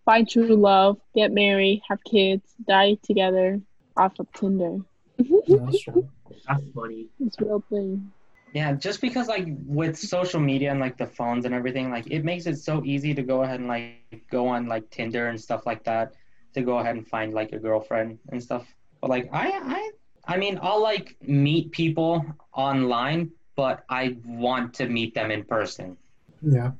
find 0.05 0.27
true 0.27 0.55
love, 0.55 0.97
get 1.13 1.33
married, 1.33 1.81
have 1.89 2.03
kids, 2.03 2.53
die 2.65 2.97
together 3.03 3.59
off 3.97 4.17
of 4.19 4.31
Tinder. 4.33 4.79
That's 5.17 5.81
true. 5.81 6.09
That's 6.47 6.63
funny. 6.73 7.07
It's 7.19 7.39
real 7.41 7.63
thing. 7.69 8.11
Yeah, 8.53 8.73
just 8.73 9.01
because 9.01 9.27
like 9.27 9.45
with 9.65 9.97
social 9.97 10.39
media 10.39 10.71
and 10.71 10.79
like 10.79 10.97
the 10.97 11.05
phones 11.05 11.45
and 11.45 11.53
everything, 11.53 11.91
like 11.91 12.07
it 12.09 12.23
makes 12.23 12.45
it 12.47 12.57
so 12.57 12.83
easy 12.85 13.13
to 13.13 13.21
go 13.21 13.43
ahead 13.43 13.59
and 13.59 13.67
like 13.67 14.23
go 14.31 14.47
on 14.47 14.67
like 14.67 14.89
Tinder 14.89 15.27
and 15.27 15.39
stuff 15.39 15.65
like 15.65 15.83
that 15.83 16.13
to 16.53 16.61
go 16.61 16.79
ahead 16.79 16.95
and 16.95 17.07
find 17.07 17.33
like 17.33 17.51
a 17.51 17.59
girlfriend 17.59 18.19
and 18.31 18.41
stuff. 18.41 18.65
But 19.01 19.09
like 19.09 19.29
I 19.33 19.51
I 19.77 19.91
I 20.33 20.37
mean 20.37 20.57
I'll 20.61 20.81
like 20.81 21.17
meet 21.21 21.71
people 21.71 22.25
online, 22.53 23.31
but 23.55 23.83
I 23.89 24.17
want 24.25 24.73
to 24.75 24.87
meet 24.87 25.13
them 25.13 25.29
in 25.29 25.43
person. 25.43 25.97
Yeah. 26.41 26.71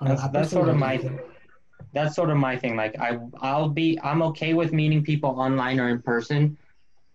Uh, 0.00 0.08
That's- 0.08 0.28
that's 0.32 0.50
sort 0.50 0.68
of 0.68 0.76
my- 0.76 1.00
That's 1.94 2.14
sort 2.14 2.28
of 2.30 2.36
my 2.36 2.56
thing. 2.56 2.76
Like 2.76 2.98
I 3.00 3.18
I'll 3.40 3.68
be 3.70 3.98
I'm 4.02 4.20
okay 4.30 4.52
with 4.52 4.72
meeting 4.72 5.02
people 5.02 5.30
online 5.30 5.80
or 5.80 5.88
in 5.88 6.02
person, 6.02 6.58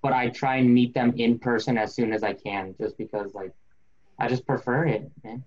but 0.01 0.13
I 0.13 0.29
try 0.29 0.55
and 0.55 0.73
meet 0.73 0.93
them 0.95 1.13
in 1.17 1.37
person 1.37 1.77
as 1.77 1.93
soon 1.93 2.11
as 2.11 2.23
I 2.23 2.33
can, 2.33 2.73
just 2.79 2.97
because 2.97 3.33
like 3.35 3.53
I 4.19 4.27
just 4.27 4.45
prefer 4.45 4.85
it, 4.85 5.09
man. 5.23 5.43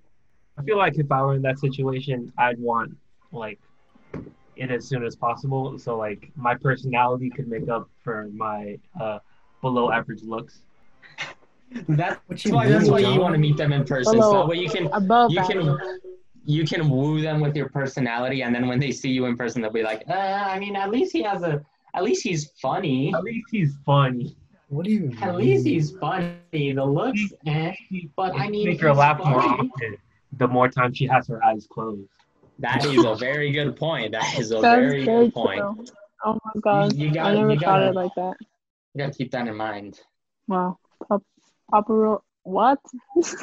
I 0.58 0.62
feel 0.62 0.78
like 0.78 0.98
if 0.98 1.10
I 1.10 1.22
were 1.22 1.34
in 1.34 1.42
that 1.42 1.58
situation, 1.58 2.32
I'd 2.38 2.58
want 2.58 2.96
like 3.32 3.60
it 4.56 4.70
as 4.70 4.86
soon 4.88 5.04
as 5.04 5.14
possible. 5.14 5.78
So 5.78 5.96
like 5.96 6.30
my 6.36 6.54
personality 6.54 7.30
could 7.30 7.48
make 7.48 7.68
up 7.68 7.88
for 8.02 8.28
my 8.32 8.78
uh, 9.00 9.18
below 9.60 9.90
average 9.90 10.22
looks. 10.22 10.62
That's 11.88 12.18
What 12.26 12.44
you 12.44 12.54
why 12.54 12.68
that's 12.68 12.88
why 12.88 13.00
you 13.00 13.20
want 13.20 13.34
to 13.34 13.38
meet 13.40 13.56
them 13.56 13.72
in 13.72 13.84
person. 13.84 14.14
So 14.14 14.20
Hello. 14.20 14.38
that 14.42 14.48
way 14.48 14.56
you 14.56 14.70
can 14.70 14.86
Above 14.92 15.32
you 15.32 15.40
that. 15.40 15.50
can 15.50 15.98
you 16.44 16.64
can 16.64 16.88
woo 16.88 17.20
them 17.20 17.40
with 17.40 17.56
your 17.56 17.68
personality, 17.68 18.42
and 18.42 18.54
then 18.54 18.68
when 18.68 18.78
they 18.78 18.92
see 18.92 19.10
you 19.10 19.26
in 19.26 19.36
person, 19.36 19.60
they'll 19.60 19.72
be 19.72 19.82
like, 19.82 20.04
uh, 20.08 20.12
I 20.12 20.60
mean, 20.60 20.76
at 20.76 20.90
least 20.90 21.12
he 21.12 21.22
has 21.24 21.42
a, 21.42 21.60
at 21.92 22.04
least 22.04 22.22
he's 22.22 22.52
funny. 22.62 23.12
At 23.12 23.24
least 23.24 23.48
he's 23.50 23.74
funny. 23.84 24.36
What 24.68 24.84
do 24.84 24.90
you 24.90 25.12
At 25.20 25.36
mean? 25.36 25.36
least 25.36 25.66
he's 25.66 25.90
funny. 25.98 26.36
The 26.52 26.84
looks, 26.84 27.20
eh. 27.46 27.72
But 28.16 28.34
I 28.34 28.48
mean, 28.48 28.66
make 28.66 28.80
her 28.80 28.88
he's 28.88 28.96
laugh 28.98 29.18
more 29.18 29.40
often. 29.40 29.96
The 30.32 30.48
more 30.48 30.68
time 30.68 30.92
she 30.92 31.06
has 31.06 31.28
her 31.28 31.42
eyes 31.44 31.66
closed. 31.70 32.08
That 32.58 32.84
is 32.84 33.04
a 33.04 33.14
very 33.14 33.52
good 33.52 33.76
point. 33.76 34.12
That 34.12 34.38
is 34.38 34.50
a 34.50 34.54
That's 34.60 34.62
very 34.80 35.04
very 35.04 35.24
good 35.26 35.34
point. 35.34 35.60
true. 35.60 35.84
Oh 36.24 36.38
my 36.44 36.60
god. 36.60 36.92
you 36.94 37.10
I 37.10 37.12
gotta- 37.12 37.34
never 37.36 37.52
you 37.52 37.58
thought 37.60 37.66
gotta- 37.80 37.88
it 37.90 37.94
like 37.94 38.14
that. 38.16 38.34
You 38.94 38.98
gotta 38.98 39.12
keep 39.12 39.30
that 39.32 39.46
in 39.46 39.54
mind. 39.56 40.00
Wow. 40.48 40.78
Pop, 41.06 41.22
Papa 41.70 41.92
Ro- 41.92 42.22
what? 42.42 42.80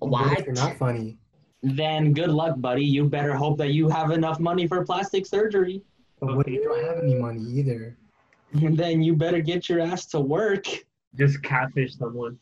What 0.00 0.44
you're 0.46 0.54
not 0.54 0.76
funny? 0.78 1.18
Then 1.62 2.12
good 2.12 2.30
luck, 2.30 2.54
buddy. 2.60 2.84
You 2.84 3.04
better 3.08 3.34
hope 3.34 3.58
that 3.58 3.72
you 3.72 3.88
have 3.88 4.12
enough 4.12 4.38
money 4.38 4.66
for 4.68 4.84
plastic 4.84 5.26
surgery. 5.26 5.82
But 6.20 6.36
what 6.36 6.46
if 6.46 6.54
you 6.54 6.62
don't 6.64 6.84
have 6.84 7.02
any 7.02 7.16
money 7.16 7.40
either? 7.42 7.96
And 8.52 8.76
then 8.82 9.02
you 9.02 9.14
better 9.14 9.40
get 9.40 9.68
your 9.68 9.80
ass 9.80 10.06
to 10.06 10.20
work. 10.20 10.66
Just 11.16 11.42
catfish 11.42 11.96
someone. 11.96 12.38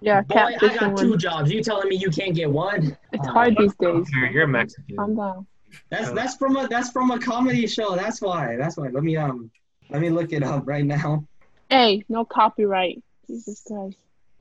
Yeah, 0.00 0.20
Boy, 0.22 0.36
I 0.36 0.52
catfishing 0.52 0.80
got 0.80 0.96
two 0.98 1.16
jobs. 1.16 1.50
You 1.50 1.62
telling 1.62 1.88
me 1.88 1.96
you 1.96 2.10
can't 2.10 2.34
get 2.34 2.50
one? 2.50 2.96
It's 3.12 3.26
Uh, 3.26 3.32
hard 3.32 3.56
these 3.56 3.74
days. 3.76 4.06
You're, 4.12 4.26
you're 4.30 4.46
Mexican. 4.46 4.96
Calm 4.96 5.16
down. 5.16 5.46
That's 5.90 6.10
that's 6.12 6.36
from 6.36 6.56
a 6.56 6.68
that's 6.68 6.90
from 6.90 7.10
a 7.10 7.18
comedy 7.18 7.66
show. 7.66 7.96
That's 7.96 8.20
why. 8.20 8.56
That's 8.56 8.76
why. 8.76 8.88
Let 8.88 9.02
me 9.02 9.16
um 9.16 9.50
let 9.90 10.00
me 10.00 10.10
look 10.10 10.32
it 10.32 10.42
up 10.42 10.66
right 10.66 10.84
now. 10.84 11.24
Hey, 11.70 12.04
no 12.08 12.24
copyright. 12.24 13.02
Jesus 13.26 13.62
Christ. 13.66 13.96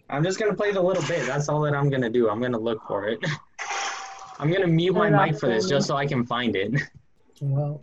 I'm 0.09 0.23
just 0.23 0.39
gonna 0.39 0.53
play 0.53 0.71
the 0.71 0.81
little 0.81 1.03
bit. 1.03 1.25
That's 1.25 1.49
all 1.49 1.61
that 1.61 1.73
I'm 1.73 1.89
gonna 1.89 2.09
do. 2.09 2.29
I'm 2.29 2.41
gonna 2.41 2.59
look 2.59 2.85
for 2.87 3.07
it. 3.07 3.19
I'm 4.39 4.51
gonna 4.51 4.67
mute 4.67 4.93
my 4.93 5.09
mic 5.09 5.39
for 5.39 5.47
this 5.47 5.69
just 5.69 5.87
so 5.87 5.95
I 5.95 6.05
can 6.05 6.25
find 6.25 6.55
it. 6.55 6.81
Well, 7.41 7.81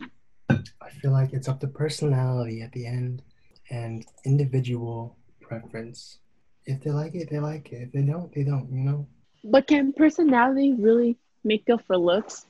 I 0.81 0.89
feel 1.01 1.11
like 1.11 1.33
it's 1.33 1.47
up 1.47 1.59
to 1.61 1.67
personality 1.67 2.61
at 2.61 2.71
the 2.71 2.85
end 2.85 3.21
and 3.69 4.05
individual 4.25 5.17
preference. 5.41 6.19
If 6.65 6.81
they 6.81 6.91
like 6.91 7.15
it, 7.15 7.29
they 7.29 7.39
like 7.39 7.71
it. 7.71 7.83
If 7.87 7.91
they 7.91 8.01
don't, 8.01 8.33
they 8.33 8.43
don't, 8.43 8.71
you 8.71 8.83
know? 8.83 9.07
But 9.43 9.67
can 9.67 9.93
personality 9.93 10.73
really 10.73 11.17
make 11.43 11.69
up 11.69 11.81
for 11.87 11.97
looks? 11.97 12.45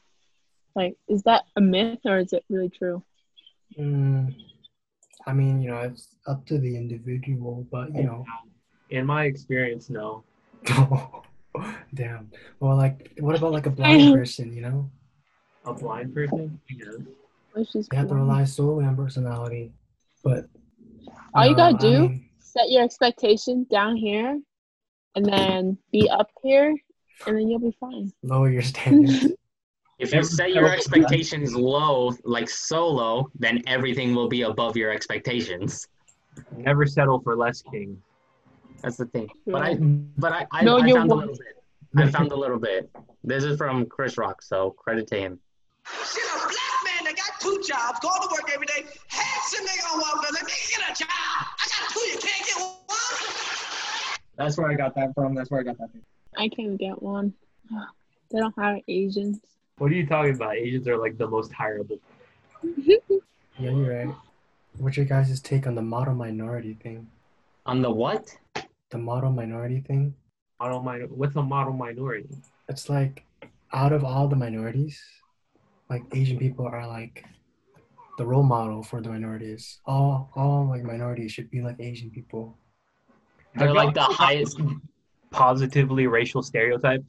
Like, 0.76 0.98
is 1.08 1.24
that 1.24 1.44
a 1.56 1.62
myth 1.62 2.00
or 2.06 2.20
is 2.20 2.34
it 2.34 2.44
really 2.50 2.70
true? 2.70 3.04
Mm, 3.78 4.36
I 5.26 5.34
mean, 5.34 5.62
you 5.62 5.70
know, 5.70 5.80
it's 5.80 6.16
up 6.28 6.46
to 6.48 6.58
the 6.58 6.76
individual, 6.76 7.66
but, 7.72 7.94
you 7.96 8.04
know. 8.04 8.26
In 8.90 9.06
my 9.06 9.26
experience, 9.26 9.90
no. 9.90 10.24
Damn. 11.94 12.32
Well, 12.60 12.76
like, 12.76 13.12
what 13.20 13.36
about 13.36 13.52
like 13.54 13.66
a 13.66 13.70
blind 13.70 14.14
person, 14.14 14.54
you 14.54 14.62
know? 14.62 14.92
A 15.66 15.74
blind 15.74 16.14
person? 16.14 16.60
Yeah. 16.70 16.86
It's 17.56 17.72
just 17.74 17.90
They 17.90 17.98
have 17.98 18.08
to 18.10 18.16
rely 18.16 18.44
solely 18.46 18.86
on 18.86 18.96
personality. 18.96 19.72
But 20.24 20.48
All 21.34 21.44
you 21.46 21.52
know, 21.52 21.58
gotta 21.58 21.76
I 21.76 21.80
do- 21.80 22.10
mean, 22.10 22.26
set 22.40 22.70
your 22.70 22.84
expectations 22.84 23.68
down 23.68 23.96
here 23.96 24.40
and 25.16 25.26
then 25.26 25.78
be 25.92 26.10
up 26.10 26.30
here 26.44 26.76
and 27.28 27.38
then 27.38 27.48
you'll 27.50 27.60
be 27.60 27.76
fine. 27.80 28.12
lower 28.24 28.50
your 28.50 28.62
standards. 28.62 29.28
If 30.00 30.12
you 30.12 30.24
set 30.24 30.52
your 30.52 30.68
expectations 30.68 31.54
low, 31.54 32.12
like 32.24 32.50
so 32.50 32.88
low, 32.88 33.30
then 33.38 33.62
everything 33.68 34.16
will 34.16 34.28
be 34.28 34.42
above 34.42 34.76
your 34.76 34.90
expectations. 34.92 35.88
Never 36.58 36.88
settle 36.88 37.20
for 37.20 37.36
less 37.38 37.62
king. 37.62 38.02
That's 38.82 38.98
the 38.98 39.06
thing. 39.06 39.30
But 39.46 39.62
I 39.62 39.76
but 39.76 40.32
I 40.34 40.48
I, 40.52 40.64
No, 40.64 40.80
I 40.80 40.88
you're 40.88 40.98
found 40.98 41.12
a 41.12 41.14
little 41.14 41.36
bit. 41.36 41.56
I 41.98 42.10
found 42.10 42.32
a 42.32 42.36
little 42.36 42.58
bit. 42.58 42.90
This 43.24 43.44
is 43.44 43.60
from 43.60 43.86
Chris 43.86 44.18
Rock, 44.18 44.42
so 44.42 44.72
credit 44.72 45.06
to 45.10 45.18
him. 45.20 45.40
Two 47.42 47.62
jobs, 47.68 48.00
going 48.00 48.22
to 48.22 48.28
work 48.32 48.50
every 48.54 48.68
day, 48.68 48.86
handsome 49.08 49.66
nigga 49.66 49.94
on 49.94 50.02
one 50.02 50.22
brother, 50.22 50.46
nigga 50.46 50.70
get 50.70 50.92
a 50.92 51.04
job. 51.04 51.10
I 51.10 51.68
got 51.68 51.90
two, 51.92 52.00
you 52.02 52.18
can't 52.20 52.46
get 52.46 52.58
one. 52.58 52.78
That's 54.38 54.58
where 54.58 54.70
I 54.70 54.76
got 54.76 54.96
that 54.96 55.14
from. 55.16 55.36
That's 55.36 55.50
where 55.50 55.60
I 55.60 55.64
got 55.64 55.78
that 55.80 55.92
from. 55.92 56.02
I 56.38 56.48
can't 56.50 56.78
get 56.78 57.02
one. 57.02 57.34
They 58.32 58.40
don't 58.40 58.58
have 58.58 58.78
Asians. 58.88 59.40
What 59.78 59.92
are 59.92 59.96
you 59.96 60.06
talking 60.06 60.36
about? 60.36 60.56
Asians 60.56 60.88
are 60.88 60.98
like 60.98 61.18
the 61.18 61.28
most 61.28 61.52
hireable. 61.52 62.00
Yeah, 63.60 63.72
you're 63.72 64.06
right. 64.06 64.16
What's 64.78 64.98
your 64.98 65.06
guys' 65.06 65.40
take 65.40 65.68
on 65.68 65.76
the 65.76 65.82
model 65.82 66.16
minority 66.16 66.74
thing? 66.82 67.08
On 67.68 67.82
the 67.82 67.92
what? 67.92 68.36
The 68.90 68.98
model 68.98 69.30
minority 69.32 69.82
thing? 69.82 70.16
Model 70.60 70.82
minor. 70.82 71.06
What's 71.08 71.36
a 71.36 71.44
model 71.44 71.74
minority? 71.74 72.30
It's 72.70 72.90
like 72.90 73.24
out 73.74 73.94
of 73.94 74.04
all 74.04 74.28
the 74.28 74.36
minorities, 74.36 75.00
like 75.92 76.04
Asian 76.14 76.40
people 76.40 76.66
are 76.66 76.88
like 76.88 77.26
the 78.18 78.26
role 78.26 78.44
model 78.44 78.82
for 78.82 79.02
the 79.02 79.10
minorities. 79.10 79.82
All 79.86 80.32
all 80.36 80.68
like 80.70 80.84
minorities 80.84 81.34
should 81.34 81.52
be 81.52 81.62
like 81.62 81.76
Asian 81.80 82.10
people. 82.10 82.58
They're 83.56 83.74
like 83.74 83.94
the 83.94 84.02
highest. 84.02 84.60
Positively 85.32 86.08
racial 86.08 86.42
stereotype. 86.42 87.04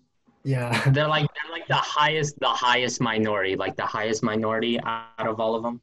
Yeah. 0.45 0.71
They're 0.91 1.09
like 1.09 1.29
they're 1.35 1.53
like 1.53 1.67
the 1.69 1.75
highest, 1.75 2.39
the 2.41 2.49
highest 2.49 3.01
minority, 3.01 3.57
like 3.57 3.77
the 3.77 3.87
highest 3.87 4.23
minority 4.23 4.79
out 4.85 5.27
of 5.33 5.41
all 5.41 5.55
of 5.55 5.63
them. 5.63 5.81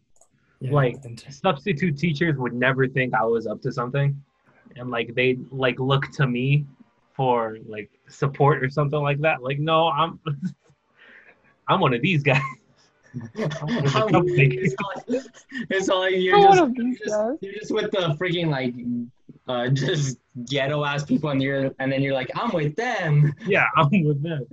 yeah. 0.60 0.72
Like, 0.72 0.98
Substitute 1.30 1.98
teachers 1.98 2.38
would 2.38 2.54
never 2.54 2.88
think 2.88 3.14
I 3.14 3.24
was 3.24 3.46
up 3.48 3.62
to 3.62 3.72
something, 3.72 4.22
and 4.78 4.90
like 4.90 5.16
they 5.16 5.38
like 5.52 5.80
look 5.80 6.12
to 6.14 6.28
me 6.28 6.66
for 7.14 7.58
like 7.68 7.90
support 8.08 8.64
or 8.64 8.70
something 8.70 9.02
like 9.02 9.20
that. 9.20 9.42
Like, 9.42 9.60
no, 9.60 9.88
I'm 9.90 10.20
I'm 11.70 11.80
one 11.82 11.94
of 11.94 12.02
these 12.02 12.24
guys. 12.24 12.42
How- 13.36 14.08
cupcake. 14.08 14.54
it's 14.62 14.76
like, 15.08 15.24
it's 15.70 15.88
like 15.88 16.14
you're 16.16 16.38
I 16.38 16.56
just, 16.56 16.76
you're 16.76 16.96
just 16.96 17.44
you're 17.44 17.54
just 17.54 17.72
with 17.72 17.92
the 17.92 18.16
freaking 18.20 18.50
like 18.50 18.74
uh 19.48 19.70
just 19.74 20.18
ghetto 20.46 20.84
ass 20.84 21.04
people 21.04 21.30
and 21.30 21.42
you're 21.42 21.72
and 21.80 21.92
then 21.92 22.02
you're 22.02 22.14
like 22.14 22.30
I'm 22.36 22.52
with 22.52 22.76
them. 22.76 23.34
Yeah, 23.46 23.66
I'm 23.76 23.90
with 24.04 24.22
them. 24.22 24.46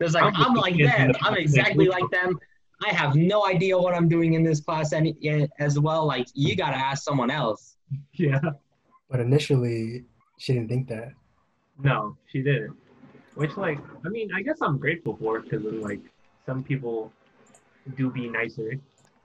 It's 0.00 0.14
like 0.14 0.24
I'm 0.24 0.34
I'm, 0.36 0.54
with 0.54 0.54
the 0.54 0.60
like 0.60 0.78
them. 0.78 1.12
the 1.12 1.18
I'm 1.24 1.36
exactly 1.36 1.86
group. 1.86 2.00
like 2.00 2.10
them. 2.10 2.38
I 2.86 2.90
have 2.94 3.16
no 3.16 3.46
idea 3.46 3.76
what 3.76 3.94
I'm 3.94 4.08
doing 4.08 4.34
in 4.34 4.44
this 4.44 4.60
class 4.60 4.92
any 4.92 5.16
eh, 5.24 5.46
as 5.58 5.78
well. 5.78 6.06
Like 6.06 6.28
you 6.34 6.56
gotta 6.56 6.76
ask 6.76 7.02
someone 7.02 7.30
else. 7.30 7.76
Yeah. 8.14 8.40
but 9.10 9.20
initially 9.20 10.04
she 10.38 10.52
didn't 10.52 10.68
think 10.68 10.88
that. 10.88 11.12
No, 11.82 12.16
she 12.30 12.42
didn't. 12.42 12.76
Which, 13.34 13.56
like, 13.56 13.78
I 14.04 14.08
mean, 14.08 14.32
I 14.34 14.42
guess 14.42 14.58
I'm 14.62 14.78
grateful 14.78 15.16
for 15.16 15.40
because, 15.40 15.62
like, 15.62 16.00
some 16.44 16.64
people 16.64 17.12
do 17.96 18.10
be 18.10 18.28
nicer. 18.28 18.78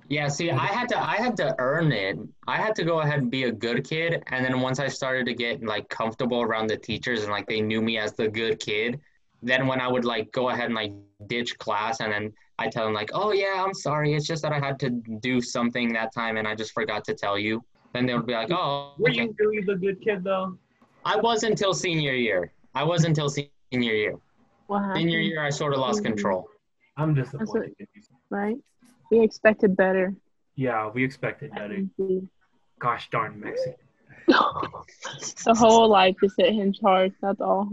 Yeah, 0.10 0.28
see, 0.28 0.52
I 0.52 0.66
had 0.66 0.90
to 0.90 1.02
I 1.02 1.16
had 1.16 1.38
to 1.38 1.56
earn 1.60 1.92
it. 1.92 2.18
I 2.48 2.58
had 2.58 2.76
to 2.76 2.84
go 2.84 3.00
ahead 3.00 3.20
and 3.20 3.32
be 3.32 3.44
a 3.44 3.52
good 3.52 3.88
kid, 3.88 4.22
and 4.28 4.44
then 4.44 4.60
once 4.60 4.80
I 4.80 4.88
started 4.88 5.26
to 5.28 5.34
get 5.34 5.64
like 5.64 5.88
comfortable 5.90 6.42
around 6.42 6.68
the 6.68 6.78
teachers 6.78 7.24
and 7.24 7.32
like 7.32 7.48
they 7.48 7.62
knew 7.62 7.82
me 7.82 7.98
as 7.98 8.14
the 8.14 8.28
good 8.28 8.60
kid, 8.60 9.00
then 9.42 9.66
when 9.66 9.80
I 9.80 9.88
would 9.88 10.06
like 10.06 10.32
go 10.32 10.50
ahead 10.50 10.66
and 10.66 10.76
like 10.76 10.94
ditch 11.28 11.58
class 11.58 12.00
and 12.02 12.12
then 12.12 12.34
I 12.60 12.68
tell 12.68 12.86
them 12.86 12.94
like, 12.94 13.12
"Oh 13.14 13.32
yeah, 13.32 13.64
I'm 13.66 13.74
sorry. 13.74 14.14
It's 14.14 14.28
just 14.28 14.44
that 14.44 14.52
I 14.52 14.60
had 14.60 14.80
to 14.82 14.90
do 14.90 15.42
something 15.42 15.94
that 15.94 16.14
time 16.14 16.38
and 16.38 16.48
I 16.48 16.56
just 16.56 16.74
forgot 16.74 17.04
to 17.06 17.14
tell 17.14 17.40
you." 17.40 17.64
Then 17.94 18.06
they 18.06 18.14
would 18.14 18.28
be 18.28 18.34
like, 18.34 18.52
"Oh, 18.52 18.94
Were 18.98 19.10
okay." 19.10 19.24
you 19.24 19.36
really 19.40 19.62
the 19.62 19.76
good 19.76 20.02
kid, 20.02 20.24
though? 20.24 20.58
I 21.06 21.16
was 21.18 21.44
until 21.44 21.74
senior 21.74 22.14
year. 22.14 22.52
I 22.76 22.84
was 22.84 23.04
until 23.04 23.30
senior 23.30 23.50
year. 23.72 24.16
What 24.68 24.80
happened? 24.80 24.98
Senior 25.02 25.20
year, 25.20 25.44
I 25.44 25.50
sort 25.50 25.74
of 25.74 25.80
lost 25.80 26.04
control. 26.04 26.48
I'm 26.98 27.14
disappointed. 27.14 27.76
In 28.34 28.40
you. 28.40 28.46
Right? 28.46 28.58
We 29.12 29.22
expected 29.24 29.76
better. 29.76 30.14
Yeah, 30.56 30.90
we 30.90 31.04
expected 31.04 31.52
better. 31.52 31.84
Gosh 32.80 33.10
darn 33.10 33.40
Mexican. 33.40 33.76
the 34.28 35.56
whole 35.58 35.90
life 35.90 36.16
is 36.24 36.34
hit 36.38 36.54
him 36.54 36.74
hard. 36.82 37.14
That's 37.22 37.42
all. 37.42 37.70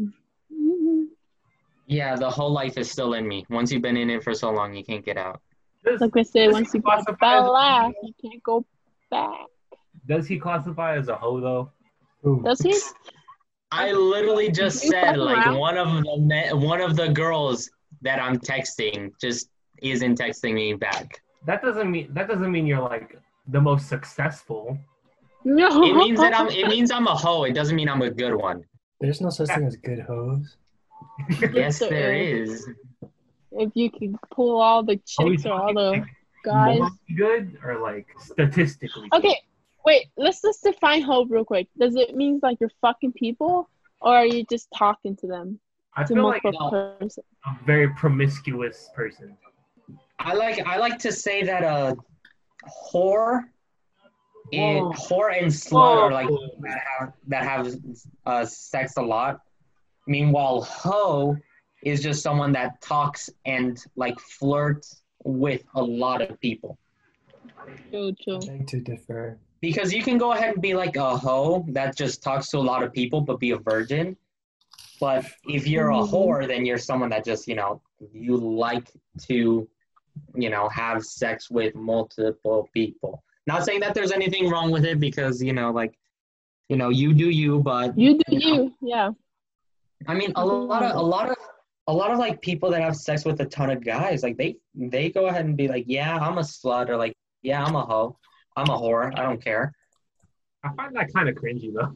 Yeah, 1.86 2.16
the 2.16 2.30
whole 2.30 2.52
life 2.52 2.76
is 2.78 2.90
still 2.90 3.14
in 3.14 3.26
me. 3.26 3.44
Once 3.50 3.72
you've 3.72 3.82
been 3.82 3.96
in 3.96 4.11
it 4.11 4.22
for 4.22 4.34
so 4.34 4.50
long, 4.50 4.74
you 4.74 4.84
can't 4.84 5.04
get 5.04 5.16
out. 5.16 5.40
Does, 5.84 6.00
Like 6.00 6.16
I 6.16 6.22
said, 6.22 6.52
once 6.52 6.72
you 6.74 6.80
got 6.80 7.04
Classify 7.04 7.40
that 7.40 7.50
laugh, 7.50 7.92
you 8.02 8.12
can't 8.22 8.42
go 8.42 8.64
back. 9.11 9.46
does 10.06 10.26
he 10.26 10.38
classify 10.38 10.96
as 10.96 11.08
a 11.08 11.16
hoe, 11.16 11.40
though? 11.40 11.70
Ooh. 12.28 12.42
Does 12.44 12.61
he? 12.61 12.74
I 13.72 13.92
literally 13.92 14.50
just 14.50 14.80
said 14.80 15.16
like 15.16 15.46
around? 15.46 15.58
one 15.58 15.78
of 15.78 15.88
the 16.04 16.16
me- 16.18 16.52
one 16.52 16.80
of 16.80 16.96
the 16.96 17.08
girls 17.08 17.70
that 18.02 18.20
I'm 18.20 18.38
texting 18.38 19.12
just 19.20 19.48
isn't 19.83 20.18
texting 20.18 20.55
me 20.55 20.74
back. 20.74 21.22
That 21.47 21.62
doesn't 21.62 21.91
mean 21.91 22.12
that 22.12 22.28
doesn't 22.28 22.51
mean 22.51 22.66
you're 22.66 22.83
like 22.83 23.18
the 23.49 23.61
most 23.61 23.89
successful. 23.89 24.78
No. 25.45 25.83
It 25.83 25.95
means 25.95 26.20
that 26.20 26.39
I'm 26.39 26.49
it 26.49 26.68
means 26.68 26.91
I'm 26.91 27.07
a 27.07 27.14
hoe. 27.14 27.45
It 27.45 27.55
doesn't 27.55 27.74
mean 27.74 27.89
I'm 27.89 28.03
a 28.03 28.11
good 28.11 28.35
one. 28.35 28.64
There's 29.01 29.20
no 29.20 29.31
such 29.31 29.49
thing 29.49 29.66
as 29.66 29.76
good 29.76 30.01
hoes. 30.01 30.57
Yes, 31.53 31.78
there 31.78 31.91
there 31.91 32.14
is. 32.14 32.51
is. 32.51 32.68
if 33.53 33.70
you 33.74 33.91
can 33.91 34.18
pull 34.31 34.61
all 34.61 34.83
the 34.83 35.01
oh, 35.18 35.28
chicks 35.28 35.47
or 35.47 35.53
all 35.53 35.74
the 35.74 36.05
guys. 36.45 36.81
good 37.16 37.59
or 37.64 37.78
like 37.81 38.07
statistically? 38.18 39.09
Okay, 39.12 39.37
wait. 39.85 40.07
Let's 40.16 40.43
just 40.43 40.62
define 40.62 41.03
hope 41.03 41.28
real 41.31 41.45
quick. 41.45 41.68
Does 41.78 41.97
it 41.97 42.14
mean 42.14 42.41
like 42.43 42.59
you're 42.61 42.70
fucking 42.81 43.12
people, 43.12 43.68
or 44.01 44.14
are 44.14 44.26
you 44.26 44.45
just 44.51 44.68
talking 44.76 45.16
to 45.16 45.26
them 45.26 45.59
I 45.95 46.05
to 46.05 46.14
feel 46.14 46.24
like 46.24 46.45
multiple 46.45 46.97
person? 46.99 47.24
a 47.47 47.64
very 47.64 47.89
promiscuous 47.95 48.91
person. 48.95 49.37
I 50.21 50.35
like 50.35 50.64
I 50.66 50.77
like 50.77 50.99
to 51.01 51.12
say 51.12 51.43
that 51.45 51.62
a 51.62 51.97
whore, 52.93 53.45
and 54.53 54.85
Whoa. 54.85 54.93
whore 54.93 55.37
and 55.37 55.47
slut 55.47 55.97
are 55.97 56.12
like 56.12 56.29
that 56.61 56.79
have 56.99 57.12
that 57.29 57.43
have 57.43 57.75
uh, 58.27 58.45
sex 58.45 58.97
a 58.99 59.03
lot. 59.03 59.41
Meanwhile, 60.07 60.62
hoe 60.62 61.37
is 61.83 62.03
just 62.03 62.23
someone 62.23 62.53
that 62.53 62.81
talks 62.83 63.31
and 63.47 63.83
like 63.97 64.18
flirts 64.21 65.03
with 65.25 65.62
a 65.75 65.83
lot 65.83 66.21
of 66.21 66.39
people. 66.41 66.79
True, 67.91 68.12
true. 68.23 68.41
I 68.43 68.62
to 68.64 68.81
differ. 68.81 69.39
Because 69.62 69.93
you 69.93 70.03
can 70.03 70.18
go 70.18 70.33
ahead 70.33 70.55
and 70.55 70.62
be 70.62 70.75
like 70.75 70.97
a 70.97 71.16
hoe 71.16 71.64
that 71.71 71.97
just 71.97 72.23
talks 72.23 72.51
to 72.51 72.59
a 72.59 72.66
lot 72.73 72.83
of 72.83 72.93
people 72.93 73.21
but 73.21 73.39
be 73.39 73.51
a 73.53 73.59
virgin. 73.59 74.16
But 75.01 75.25
if 75.49 75.66
you're 75.66 75.91
a 75.91 75.97
Mhm. 75.97 76.11
whore, 76.11 76.47
then 76.47 76.66
you're 76.66 76.79
someone 76.79 77.11
that 77.11 77.25
just, 77.25 77.49
you 77.49 77.55
know, 77.55 77.81
you 78.12 78.37
like 78.37 78.91
to, 79.29 79.68
you 80.34 80.50
know, 80.50 80.68
have 80.68 81.04
sex 81.04 81.50
with 81.50 81.74
multiple 81.74 82.68
people. 82.72 83.22
Not 83.46 83.64
saying 83.64 83.80
that 83.80 83.94
there's 83.94 84.12
anything 84.12 84.48
wrong 84.48 84.70
with 84.70 84.84
it 84.84 85.00
because, 85.00 85.42
you 85.42 85.52
know, 85.52 85.70
like, 85.70 85.98
you 86.68 86.76
know, 86.76 86.88
you 86.88 87.12
do 87.14 87.30
you, 87.30 87.58
but 87.61 87.98
You 87.98 88.18
do 88.18 88.22
You 88.28 88.38
know. 88.38 88.62
you, 88.62 88.74
yeah. 88.80 89.11
I 90.06 90.14
mean, 90.14 90.32
a 90.36 90.44
lot 90.44 90.82
of 90.82 90.96
a 90.96 91.02
lot 91.02 91.30
of 91.30 91.36
a 91.86 91.92
lot 91.92 92.11
of 92.11 92.18
like 92.18 92.40
people 92.40 92.70
that 92.70 92.80
have 92.80 92.96
sex 92.96 93.24
with 93.24 93.40
a 93.40 93.46
ton 93.46 93.70
of 93.70 93.84
guys, 93.84 94.22
like 94.22 94.36
they 94.36 94.56
they 94.74 95.11
go 95.11 95.26
ahead 95.26 95.44
and 95.44 95.56
be 95.56 95.68
like, 95.68 95.84
yeah, 95.88 96.16
I'm 96.16 96.38
a 96.38 96.42
slut, 96.42 96.88
or 96.88 96.96
like, 96.96 97.12
yeah, 97.42 97.62
I'm 97.64 97.74
a 97.74 97.84
hoe, 97.84 98.16
I'm 98.56 98.68
a 98.68 98.78
whore, 98.78 99.12
I 99.18 99.22
don't 99.22 99.42
care. 99.42 99.72
I 100.62 100.72
find 100.74 100.94
that 100.94 101.12
kind 101.12 101.28
of 101.28 101.34
cringy 101.34 101.72
though. 101.74 101.92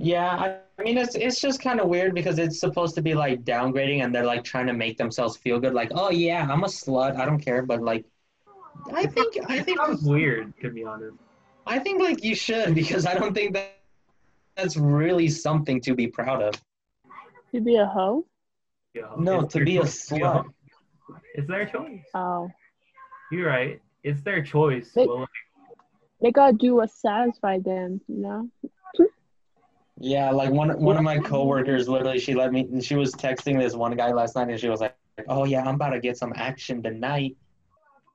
Yeah, 0.00 0.30
I, 0.30 0.58
I 0.78 0.82
mean, 0.84 0.96
it's 0.96 1.16
it's 1.16 1.40
just 1.40 1.60
kind 1.60 1.80
of 1.80 1.88
weird 1.88 2.14
because 2.14 2.38
it's 2.38 2.60
supposed 2.60 2.94
to 2.94 3.02
be 3.02 3.14
like 3.14 3.42
downgrading, 3.44 4.04
and 4.04 4.14
they're 4.14 4.24
like 4.24 4.44
trying 4.44 4.68
to 4.68 4.72
make 4.72 4.96
themselves 4.96 5.36
feel 5.36 5.58
good, 5.58 5.74
like, 5.74 5.90
oh 5.94 6.10
yeah, 6.10 6.46
I'm 6.48 6.62
a 6.62 6.68
slut, 6.68 7.16
I 7.16 7.26
don't 7.26 7.40
care, 7.40 7.62
but 7.62 7.82
like, 7.82 8.04
I 8.94 9.06
think 9.06 9.36
I 9.50 9.56
It 9.58 9.64
think 9.64 9.78
sounds 9.78 10.04
weird 10.04 10.54
to 10.62 10.70
be 10.70 10.84
honest. 10.84 11.16
I 11.66 11.80
think 11.80 12.00
like 12.00 12.22
you 12.22 12.36
should 12.36 12.74
because 12.76 13.06
I 13.06 13.14
don't 13.14 13.34
think 13.34 13.54
that 13.54 13.74
that's 14.56 14.76
really 14.76 15.28
something 15.28 15.80
to 15.82 15.94
be 15.94 16.06
proud 16.06 16.42
of. 16.42 16.54
To 17.52 17.60
be 17.60 17.76
a 17.76 17.86
hoe? 17.86 18.24
Yeah, 18.94 19.10
No, 19.18 19.40
it's 19.40 19.52
to 19.54 19.58
their 19.58 19.64
be 19.66 19.76
a 19.78 19.80
choice. 19.80 20.08
slut. 20.08 20.44
It's 21.34 21.48
their 21.48 21.66
choice. 21.66 22.04
Oh. 22.14 22.50
You're 23.32 23.48
right. 23.48 23.80
It's 24.04 24.22
their 24.22 24.42
choice. 24.42 24.92
They- 24.92 25.06
Well, 25.06 25.26
They 26.20 26.30
gotta 26.32 26.56
do 26.56 26.74
what 26.76 26.90
satisfies 26.90 27.62
them, 27.64 28.00
you 28.08 28.16
know? 28.18 28.48
Yeah, 30.00 30.30
like 30.30 30.50
one 30.50 30.78
one 30.80 30.96
of 30.96 31.02
my 31.02 31.18
coworkers 31.18 31.88
literally 31.88 32.20
she 32.20 32.34
let 32.34 32.52
me 32.52 32.80
she 32.80 32.94
was 32.94 33.12
texting 33.14 33.58
this 33.58 33.74
one 33.74 33.96
guy 33.96 34.12
last 34.12 34.36
night 34.36 34.48
and 34.48 34.58
she 34.58 34.68
was 34.68 34.80
like, 34.80 34.96
"Oh 35.28 35.44
yeah, 35.44 35.64
I'm 35.64 35.74
about 35.74 35.90
to 35.90 36.00
get 36.00 36.16
some 36.16 36.32
action 36.36 36.82
tonight." 36.82 37.36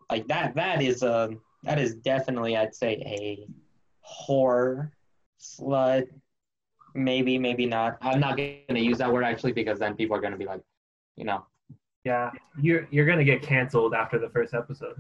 Like 0.09 0.27
that 0.27 0.55
that 0.55 0.81
is 0.81 1.03
a 1.03 1.31
that 1.63 1.79
is 1.79 1.95
definitely 1.95 2.55
I'd 2.55 2.73
say 2.73 3.03
a 3.05 3.47
whore 4.27 4.91
slut 5.39 6.07
maybe 6.95 7.37
maybe 7.37 7.65
not. 7.65 7.97
I'm 8.01 8.19
not 8.19 8.37
going 8.37 8.61
to 8.69 8.79
use 8.79 8.97
that 8.99 9.11
word 9.11 9.23
actually 9.23 9.51
because 9.51 9.79
then 9.79 9.95
people 9.95 10.15
are 10.15 10.21
going 10.21 10.33
to 10.33 10.37
be 10.37 10.45
like, 10.45 10.61
you 11.15 11.25
know. 11.25 11.45
yeah, 12.03 12.31
you're 12.61 12.87
you're 12.91 13.05
gonna 13.05 13.23
get 13.23 13.41
canceled 13.41 13.93
after 13.93 14.19
the 14.19 14.29
first 14.29 14.53
episode. 14.53 14.95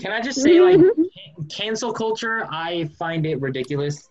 Can 0.00 0.10
I 0.12 0.20
just 0.20 0.40
say 0.40 0.60
like 0.60 0.80
cancel 1.48 1.92
culture, 1.92 2.46
I 2.50 2.84
find 2.98 3.26
it 3.26 3.40
ridiculous. 3.40 4.08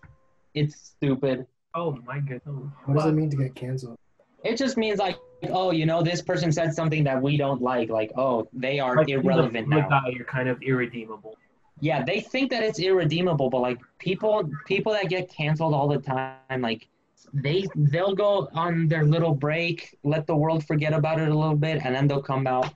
It's 0.54 0.76
stupid. 0.80 1.46
Oh 1.74 1.96
my 2.04 2.18
goodness. 2.20 2.42
What 2.84 2.96
does 2.96 3.06
it 3.06 3.12
mean 3.12 3.30
to 3.30 3.36
get 3.36 3.54
canceled? 3.54 3.96
It 4.44 4.56
just 4.56 4.76
means 4.76 4.98
like, 4.98 5.18
oh, 5.50 5.70
you 5.70 5.86
know, 5.86 6.02
this 6.02 6.22
person 6.22 6.50
said 6.50 6.74
something 6.74 7.04
that 7.04 7.20
we 7.20 7.36
don't 7.36 7.60
like. 7.60 7.90
Like, 7.90 8.10
oh, 8.16 8.48
they 8.52 8.80
are 8.80 8.96
Like, 8.96 9.08
he's 9.08 9.16
a 9.16 9.20
irrelevant 9.20 9.68
now. 9.68 9.88
guy, 9.88 10.08
you're 10.08 10.24
kind 10.24 10.48
of 10.48 10.62
irredeemable. 10.62 11.36
Yeah, 11.80 12.02
they 12.04 12.20
think 12.20 12.50
that 12.50 12.62
it's 12.62 12.78
irredeemable, 12.78 13.48
but 13.48 13.60
like 13.60 13.78
people, 13.98 14.50
people 14.66 14.92
that 14.92 15.08
get 15.08 15.30
canceled 15.30 15.74
all 15.74 15.88
the 15.88 15.98
time, 15.98 16.60
like 16.60 16.88
they 17.32 17.66
they'll 17.74 18.14
go 18.14 18.48
on 18.54 18.88
their 18.88 19.04
little 19.04 19.34
break, 19.34 19.96
let 20.04 20.26
the 20.26 20.36
world 20.36 20.64
forget 20.66 20.92
about 20.92 21.20
it 21.20 21.28
a 21.28 21.34
little 21.34 21.56
bit, 21.56 21.80
and 21.84 21.94
then 21.94 22.06
they'll 22.06 22.22
come 22.22 22.46
out 22.46 22.74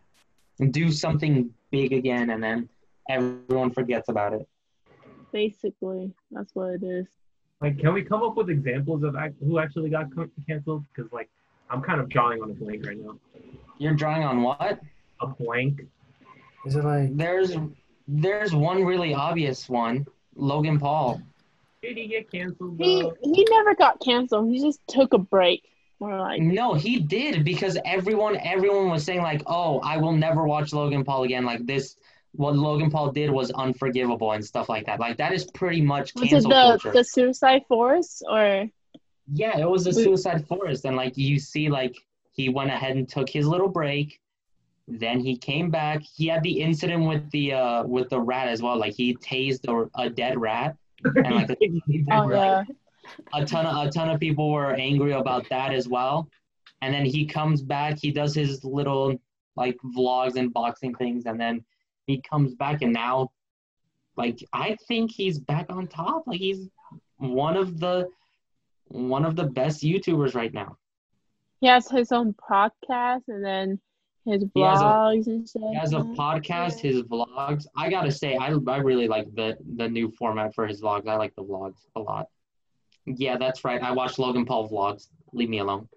and 0.61 0.73
do 0.73 0.91
something 0.91 1.51
big 1.71 1.93
again, 1.93 2.31
and 2.31 2.43
then 2.43 2.69
everyone 3.11 3.71
forgets 3.71 4.09
about 4.09 4.33
it. 4.33 4.49
Basically, 5.33 6.13
that's 6.31 6.55
what 6.55 6.75
it 6.75 6.83
is. 6.83 7.07
Like, 7.65 7.79
can 7.79 7.95
we 7.95 8.03
come 8.03 8.23
up 8.23 8.37
with 8.37 8.51
examples 8.51 9.03
of 9.05 9.17
act- 9.17 9.37
who 9.41 9.59
actually 9.59 9.89
got 9.89 10.15
co- 10.15 10.29
canceled? 10.47 10.85
Because 10.95 11.11
like, 11.13 11.31
I'm 11.71 11.81
kind 11.81 11.99
of 11.99 12.11
drawing 12.11 12.43
on 12.43 12.51
a 12.51 12.53
blank 12.53 12.85
right 12.85 12.99
now. 12.99 13.19
You're 13.79 13.95
drawing 13.95 14.23
on 14.23 14.43
what? 14.43 14.81
A 15.23 15.27
blank. 15.27 15.81
Is 16.67 16.77
it 16.77 16.85
like 16.85 17.17
There's 17.17 17.57
there's 18.07 18.55
one 18.55 18.85
really 18.85 19.15
obvious 19.15 19.67
one, 19.67 20.07
Logan 20.37 20.79
Paul. 20.79 21.23
Did 21.81 21.97
he 21.97 22.07
get 22.07 22.31
canceled? 22.31 22.77
He 22.79 23.01
though? 23.01 23.17
he 23.23 23.47
never 23.49 23.75
got 23.75 23.99
canceled. 23.99 24.53
He 24.53 24.61
just 24.61 24.81
took 24.87 25.15
a 25.15 25.19
break. 25.19 25.63
More 26.01 26.19
like 26.19 26.43
No, 26.43 26.75
he 26.75 26.99
did 26.99 27.47
because 27.47 27.79
everyone 27.87 28.37
everyone 28.45 28.91
was 28.91 29.05
saying 29.05 29.23
like, 29.23 29.41
"Oh, 29.47 29.81
I 29.81 29.97
will 29.97 30.13
never 30.13 30.45
watch 30.45 30.75
Logan 30.75 31.03
Paul 31.03 31.23
again." 31.23 31.47
Like 31.47 31.65
this, 31.65 31.97
what 32.37 32.57
Logan 32.57 32.91
Paul 32.91 33.13
did 33.13 33.31
was 33.31 33.51
unforgivable 33.53 34.33
and 34.33 34.45
stuff 34.45 34.69
like 34.69 34.87
that. 34.87 35.01
Like 35.01 35.17
that 35.19 35.33
is 35.33 35.45
pretty 35.53 35.81
much 35.81 36.13
was 36.15 36.33
it 36.33 36.43
the 36.43 36.49
culture. 36.49 36.93
the 36.93 37.05
Suicide 37.05 37.63
Forest 37.69 38.25
or 38.29 38.69
Yeah, 39.33 39.59
it 39.59 39.69
was 39.69 39.85
the 39.85 39.93
suicide 39.93 40.47
forest, 40.47 40.85
and 40.85 40.97
like 40.97 41.17
you 41.17 41.39
see, 41.39 41.69
like 41.69 41.95
he 42.33 42.49
went 42.49 42.71
ahead 42.71 42.97
and 42.97 43.09
took 43.09 43.29
his 43.29 43.47
little 43.47 43.69
break. 43.69 44.21
Then 44.87 45.19
he 45.21 45.37
came 45.37 45.71
back. 45.71 46.03
He 46.03 46.27
had 46.27 46.43
the 46.43 46.61
incident 46.61 47.07
with 47.09 47.31
the 47.31 47.55
uh 47.55 47.85
with 47.85 48.11
the 48.11 48.21
rat 48.21 48.49
as 48.49 48.61
well. 48.61 48.79
Like 48.79 48.95
he 48.95 49.17
tased 49.17 49.65
a, 49.69 49.89
a 50.03 50.11
dead 50.11 50.39
rat, 50.39 50.77
and 51.05 51.35
like 51.35 51.51
oh 52.13 52.31
yeah 52.31 52.65
a 53.33 53.45
ton 53.45 53.67
of 53.67 53.87
a 53.87 53.91
ton 53.91 54.11
of 54.11 54.21
people 54.21 54.51
were 54.51 54.73
angry 54.75 55.13
about 55.13 55.49
that 55.51 55.73
as 55.73 55.89
well. 55.89 56.29
And 56.83 56.93
then 56.93 57.05
he 57.05 57.25
comes 57.25 57.63
back. 57.63 57.99
He 57.99 58.11
does 58.11 58.35
his 58.35 58.65
little 58.65 59.19
like 59.57 59.77
vlogs 59.97 60.37
and 60.37 60.53
boxing 60.53 60.95
things, 60.95 61.27
and 61.27 61.41
then 61.41 61.65
he 62.07 62.21
comes 62.21 62.55
back, 62.55 62.83
and 62.83 62.93
now, 62.93 63.31
like 64.17 64.39
I 64.53 64.77
think 64.89 65.11
he's 65.13 65.39
back 65.39 65.67
on 65.71 65.87
top. 65.87 66.27
Like 66.27 66.41
he's 66.41 66.69
one 67.19 67.57
of 67.57 67.81
the 67.81 68.09
one 68.89 69.25
of 69.25 69.37
the 69.37 69.45
best 69.45 69.83
YouTubers 69.83 70.35
right 70.35 70.53
now. 70.53 70.77
he 71.61 71.67
has 71.67 71.89
his 71.91 72.13
own 72.13 72.35
podcast 72.35 73.23
and 73.29 73.45
then 73.45 73.81
his 74.27 74.43
has 74.43 74.81
a- 74.81 74.85
vlogs 74.85 75.27
and 75.27 75.49
stuff. 75.49 75.63
He 75.71 75.75
has 75.77 75.93
a 75.93 76.01
podcast, 76.01 76.81
his 76.81 77.03
vlogs. 77.03 77.67
I 77.77 77.89
gotta 77.91 78.13
say, 78.13 78.37
I 78.37 78.55
I 78.69 78.77
really 78.79 79.09
like 79.09 79.35
the 79.35 79.57
the 79.77 79.89
new 79.89 80.11
format 80.19 80.55
for 80.55 80.67
his 80.67 80.83
vlogs. 80.83 81.09
I 81.09 81.17
like 81.17 81.35
the 81.37 81.43
vlogs 81.45 81.79
a 81.97 82.01
lot. 82.01 82.29
Yeah, 83.07 83.37
that's 83.37 83.65
right. 83.65 83.83
I 83.83 83.93
watch 83.93 84.19
Logan 84.19 84.45
Paul 84.47 84.69
vlogs. 84.69 85.09
Leave 85.33 85.49
me 85.51 85.59
alone. 85.59 85.89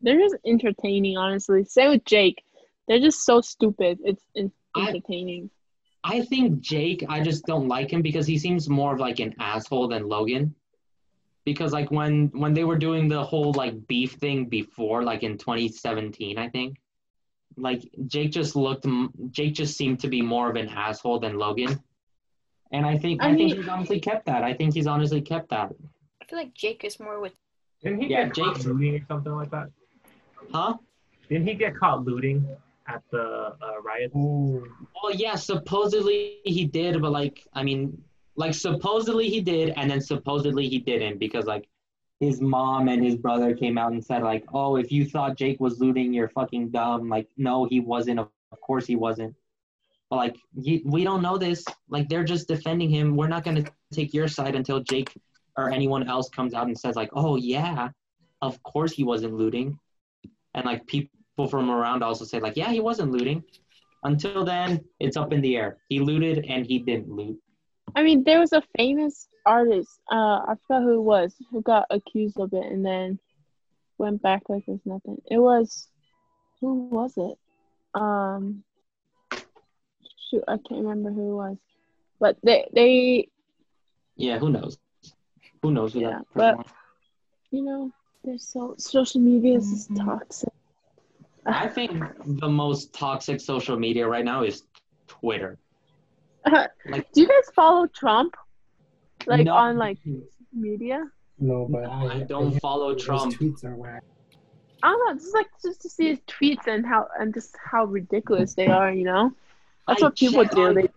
They're 0.00 0.18
just 0.18 0.36
entertaining, 0.44 1.16
honestly. 1.16 1.64
Same 1.64 1.90
with 1.90 2.04
Jake. 2.04 2.42
They're 2.88 2.98
just 2.98 3.24
so 3.24 3.40
stupid. 3.40 3.98
It's, 4.04 4.22
it's 4.34 4.52
entertaining. 4.76 5.50
I 6.02 6.20
think 6.22 6.60
Jake, 6.60 7.04
I 7.08 7.20
just 7.22 7.46
don't 7.46 7.68
like 7.68 7.90
him 7.90 8.02
because 8.02 8.26
he 8.26 8.38
seems 8.38 8.68
more 8.68 8.92
of 8.94 9.00
like 9.00 9.20
an 9.20 9.34
asshole 9.38 9.88
than 9.88 10.06
Logan. 10.08 10.54
Because 11.44 11.72
like 11.72 11.90
when 11.90 12.28
when 12.34 12.54
they 12.54 12.64
were 12.64 12.78
doing 12.78 13.08
the 13.08 13.22
whole 13.22 13.52
like 13.52 13.86
beef 13.86 14.12
thing 14.12 14.46
before, 14.46 15.02
like 15.02 15.22
in 15.22 15.36
2017, 15.38 16.38
I 16.38 16.48
think, 16.48 16.78
like 17.56 17.82
Jake 18.06 18.32
just 18.32 18.56
looked, 18.56 18.86
Jake 19.30 19.54
just 19.54 19.76
seemed 19.76 20.00
to 20.00 20.08
be 20.08 20.22
more 20.22 20.48
of 20.50 20.56
an 20.56 20.68
asshole 20.70 21.18
than 21.20 21.38
Logan. 21.38 21.80
And 22.72 22.86
I 22.86 22.96
think 22.98 23.22
I 23.22 23.26
I, 23.26 23.34
think 23.34 23.38
mean- 23.50 23.56
he's 23.56 23.68
honestly 23.68 24.00
kept 24.00 24.26
that. 24.26 24.42
I 24.42 24.54
think 24.54 24.74
he's 24.74 24.86
honestly 24.86 25.20
kept 25.20 25.50
that. 25.50 25.70
I 26.20 26.24
feel 26.24 26.38
like 26.38 26.54
Jake 26.54 26.82
is 26.84 26.98
more 26.98 27.20
with. 27.20 27.34
Didn't 27.82 28.00
he 28.00 28.08
Yeah, 28.08 28.24
get 28.24 28.34
caught 28.34 28.54
Jake's- 28.54 28.66
looting 28.66 28.94
or 28.94 29.04
something 29.06 29.32
like 29.32 29.50
that? 29.50 29.68
Huh? 30.52 30.74
Didn't 31.28 31.46
he 31.46 31.54
get 31.54 31.76
caught 31.76 32.04
looting 32.04 32.46
at 32.88 33.02
the 33.10 33.56
uh, 33.62 33.80
riots? 33.82 34.14
ooh, 34.14 34.66
Well, 35.02 35.14
yeah, 35.14 35.34
supposedly 35.36 36.38
he 36.44 36.64
did, 36.64 37.00
but 37.00 37.12
like, 37.12 37.46
I 37.52 37.62
mean, 37.62 38.02
like 38.36 38.54
supposedly 38.54 39.28
he 39.28 39.40
did, 39.40 39.72
and 39.76 39.90
then 39.90 40.00
supposedly 40.00 40.68
he 40.68 40.78
didn't 40.78 41.18
because 41.18 41.46
like 41.46 41.68
his 42.20 42.40
mom 42.40 42.88
and 42.88 43.04
his 43.04 43.16
brother 43.16 43.54
came 43.54 43.78
out 43.78 43.92
and 43.92 44.04
said 44.04 44.22
like, 44.22 44.44
oh, 44.52 44.76
if 44.76 44.90
you 44.90 45.04
thought 45.04 45.36
Jake 45.36 45.60
was 45.60 45.80
looting, 45.80 46.12
you're 46.12 46.28
fucking 46.28 46.70
dumb. 46.70 47.08
Like, 47.08 47.28
no, 47.36 47.64
he 47.64 47.80
wasn't. 47.80 48.20
Of 48.20 48.60
course 48.60 48.86
he 48.86 48.96
wasn't. 48.96 49.34
But 50.10 50.16
like, 50.16 50.36
we 50.54 51.04
don't 51.04 51.22
know 51.22 51.38
this. 51.38 51.64
Like, 51.88 52.08
they're 52.08 52.24
just 52.24 52.46
defending 52.48 52.90
him. 52.90 53.16
We're 53.16 53.28
not 53.28 53.44
gonna 53.44 53.64
take 53.92 54.14
your 54.14 54.28
side 54.28 54.54
until 54.54 54.80
Jake 54.80 55.12
or 55.56 55.70
anyone 55.70 56.08
else 56.08 56.28
comes 56.28 56.54
out 56.54 56.66
and 56.66 56.78
says 56.78 56.96
like, 56.96 57.10
oh 57.14 57.36
yeah, 57.36 57.90
of 58.42 58.62
course 58.62 58.92
he 58.92 59.04
wasn't 59.04 59.34
looting, 59.34 59.78
and 60.54 60.64
like 60.64 60.86
people 60.86 61.10
from 61.36 61.70
around 61.70 62.02
also 62.02 62.24
say 62.24 62.38
like, 62.40 62.56
yeah, 62.56 62.70
he 62.70 62.80
wasn't 62.80 63.10
looting. 63.10 63.42
Until 64.04 64.44
then, 64.44 64.84
it's 65.00 65.16
up 65.16 65.32
in 65.32 65.40
the 65.40 65.56
air. 65.56 65.78
He 65.88 65.98
looted 66.00 66.44
and 66.48 66.66
he 66.66 66.78
didn't 66.78 67.08
loot. 67.10 67.40
I 67.96 68.02
mean, 68.02 68.22
there 68.24 68.38
was 68.40 68.52
a 68.52 68.62
famous 68.76 69.28
artist, 69.46 69.90
uh, 70.10 70.14
I 70.48 70.54
forgot 70.66 70.82
who 70.82 70.94
it 70.94 71.02
was, 71.02 71.34
who 71.50 71.62
got 71.62 71.86
accused 71.90 72.38
of 72.38 72.52
it 72.52 72.64
and 72.64 72.84
then 72.84 73.18
went 73.98 74.22
back 74.22 74.42
like 74.48 74.64
there's 74.66 74.80
nothing. 74.84 75.20
It 75.30 75.38
was, 75.38 75.88
who 76.60 76.88
was 76.88 77.12
it? 77.16 77.38
Um, 77.94 78.62
shoot, 80.30 80.44
I 80.48 80.56
can't 80.56 80.82
remember 80.86 81.10
who 81.10 81.32
it 81.32 81.34
was. 81.36 81.56
But 82.20 82.38
they, 82.42 82.66
they, 82.74 83.28
Yeah, 84.16 84.38
who 84.38 84.50
knows? 84.50 84.78
Who 85.62 85.72
knows 85.72 85.92
who 85.94 86.00
Yeah, 86.00 86.10
that 86.10 86.26
but- 86.34 86.56
was? 86.58 86.66
you 87.50 87.62
know, 87.62 87.90
they're 88.24 88.38
so, 88.38 88.74
social 88.78 89.20
media 89.20 89.56
is 89.58 89.70
just 89.70 89.96
toxic. 89.96 90.52
I 91.46 91.68
think 91.68 92.02
the 92.40 92.48
most 92.48 92.92
toxic 92.94 93.40
social 93.40 93.78
media 93.78 94.06
right 94.08 94.24
now 94.24 94.42
is 94.44 94.62
Twitter. 95.06 95.58
Like- 96.86 97.10
Do 97.12 97.20
you 97.22 97.26
guys 97.28 97.52
follow 97.54 97.86
Trump? 97.86 98.34
Like 99.26 99.46
No. 99.46 99.54
on 99.54 99.76
like 99.78 99.98
media? 100.52 101.04
no, 101.38 101.66
but 101.70 101.82
No, 101.82 101.90
I, 101.90 102.14
I 102.14 102.20
don't 102.20 102.58
follow 102.60 102.94
his 102.94 103.02
Trump. 103.02 103.34
tweets 103.34 103.64
are 103.64 103.74
whack. 103.74 104.02
I 104.82 104.88
don't 104.88 105.06
know, 105.08 105.14
just 105.18 105.34
like 105.34 105.46
just 105.62 105.80
to 105.82 105.88
see 105.88 106.08
his 106.08 106.18
tweets 106.28 106.66
and 106.66 106.84
how 106.84 107.08
and 107.18 107.32
just 107.32 107.56
how 107.62 107.86
ridiculous 107.86 108.54
they 108.54 108.66
are, 108.66 108.92
you 108.92 109.04
know? 109.04 109.32
That's 109.88 110.02
I 110.02 110.06
what 110.06 110.16
people 110.16 110.44
check 110.44 110.52
do. 110.54 110.62
on- 110.66 110.74
They 110.74 110.88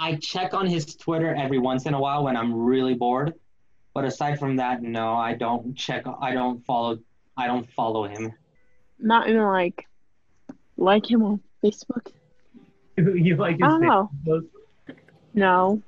I 0.00 0.14
check 0.16 0.54
on 0.54 0.66
his 0.68 0.94
Twitter 0.94 1.34
every 1.34 1.58
once 1.58 1.86
in 1.86 1.94
a 1.94 2.00
while 2.00 2.22
when 2.24 2.36
I'm 2.36 2.54
really 2.54 2.94
bored. 2.94 3.34
But 3.94 4.04
aside 4.04 4.38
from 4.38 4.54
that, 4.56 4.80
no, 4.82 5.14
I 5.14 5.34
don't 5.34 5.74
check. 5.76 6.04
I 6.20 6.32
don't 6.32 6.64
follow. 6.64 6.98
I 7.36 7.48
don't 7.48 7.68
follow 7.72 8.04
him. 8.06 8.32
Not 8.98 9.28
even 9.28 9.42
like 9.42 9.86
like 10.76 11.10
him 11.10 11.22
on 11.22 11.40
Facebook. 11.62 12.12
you 12.96 13.36
like 13.36 13.56
his 13.56 13.62
I 13.62 13.68
don't 13.68 13.80
know. 13.82 14.10
Facebook? 14.26 14.46
No, 15.34 15.82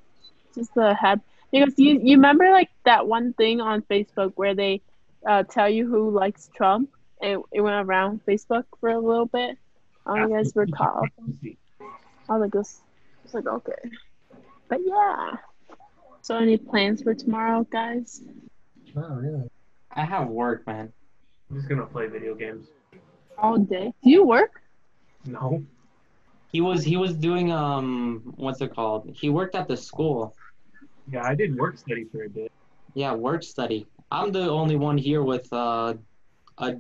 just 0.54 0.74
the 0.74 0.94
head 0.94 1.20
because 1.50 1.74
you 1.76 2.00
you 2.02 2.16
remember 2.16 2.50
like 2.50 2.70
that 2.84 3.06
one 3.06 3.32
thing 3.32 3.61
on 3.61 3.82
Facebook 3.82 4.32
where 4.36 4.54
they 4.54 4.80
uh, 5.26 5.42
tell 5.44 5.68
you 5.68 5.88
who 5.88 6.11
likes 6.11 6.50
Trump. 6.54 6.90
It 7.20 7.38
it 7.52 7.61
went 7.61 7.86
around 7.86 8.20
Facebook 8.26 8.64
for 8.80 8.90
a 8.90 8.98
little 8.98 9.26
bit. 9.26 9.56
I 10.06 10.16
don't 10.16 10.18
know 10.18 10.24
if 10.24 10.30
you 10.30 10.36
guys 10.36 10.54
were 10.54 10.66
caught 10.66 10.96
up. 10.96 11.04
I 12.28 12.32
was 12.32 12.40
like, 12.40 12.52
this. 12.52 12.80
I 12.82 13.22
was 13.24 13.34
like, 13.34 13.46
okay, 13.46 13.90
but 14.68 14.80
yeah. 14.84 15.36
So 16.22 16.36
any 16.36 16.56
plans 16.56 17.02
for 17.02 17.14
tomorrow, 17.14 17.66
guys? 17.70 18.22
Oh, 18.96 19.14
really? 19.14 19.50
I 19.92 20.04
have 20.04 20.28
work, 20.28 20.66
man. 20.66 20.92
I'm 21.50 21.56
just 21.56 21.68
gonna 21.68 21.86
play 21.86 22.06
video 22.06 22.34
games. 22.34 22.68
All 23.41 23.59
day. 23.59 23.93
Do 24.03 24.11
you 24.11 24.24
work? 24.24 24.61
No. 25.24 25.64
He 26.53 26.61
was 26.61 26.84
he 26.84 26.97
was 26.97 27.14
doing 27.14 27.53
um 27.53 28.34
what's 28.36 28.61
it 28.61 28.74
called? 28.74 29.11
He 29.14 29.30
worked 29.30 29.55
at 29.55 29.68
the 29.68 29.76
school. 29.76 30.34
Yeah, 31.11 31.24
I 31.24 31.34
did 31.34 31.57
work 31.57 31.78
study 31.78 32.05
for 32.05 32.24
a 32.24 32.28
bit. 32.28 32.53
Yeah, 32.95 33.14
work 33.14 33.43
study. 33.43 33.86
I'm 34.11 34.32
the 34.32 34.51
only 34.51 34.76
one 34.76 34.99
here 34.99 35.22
with 35.22 35.53
uh, 35.53 35.95
a, 36.59 36.76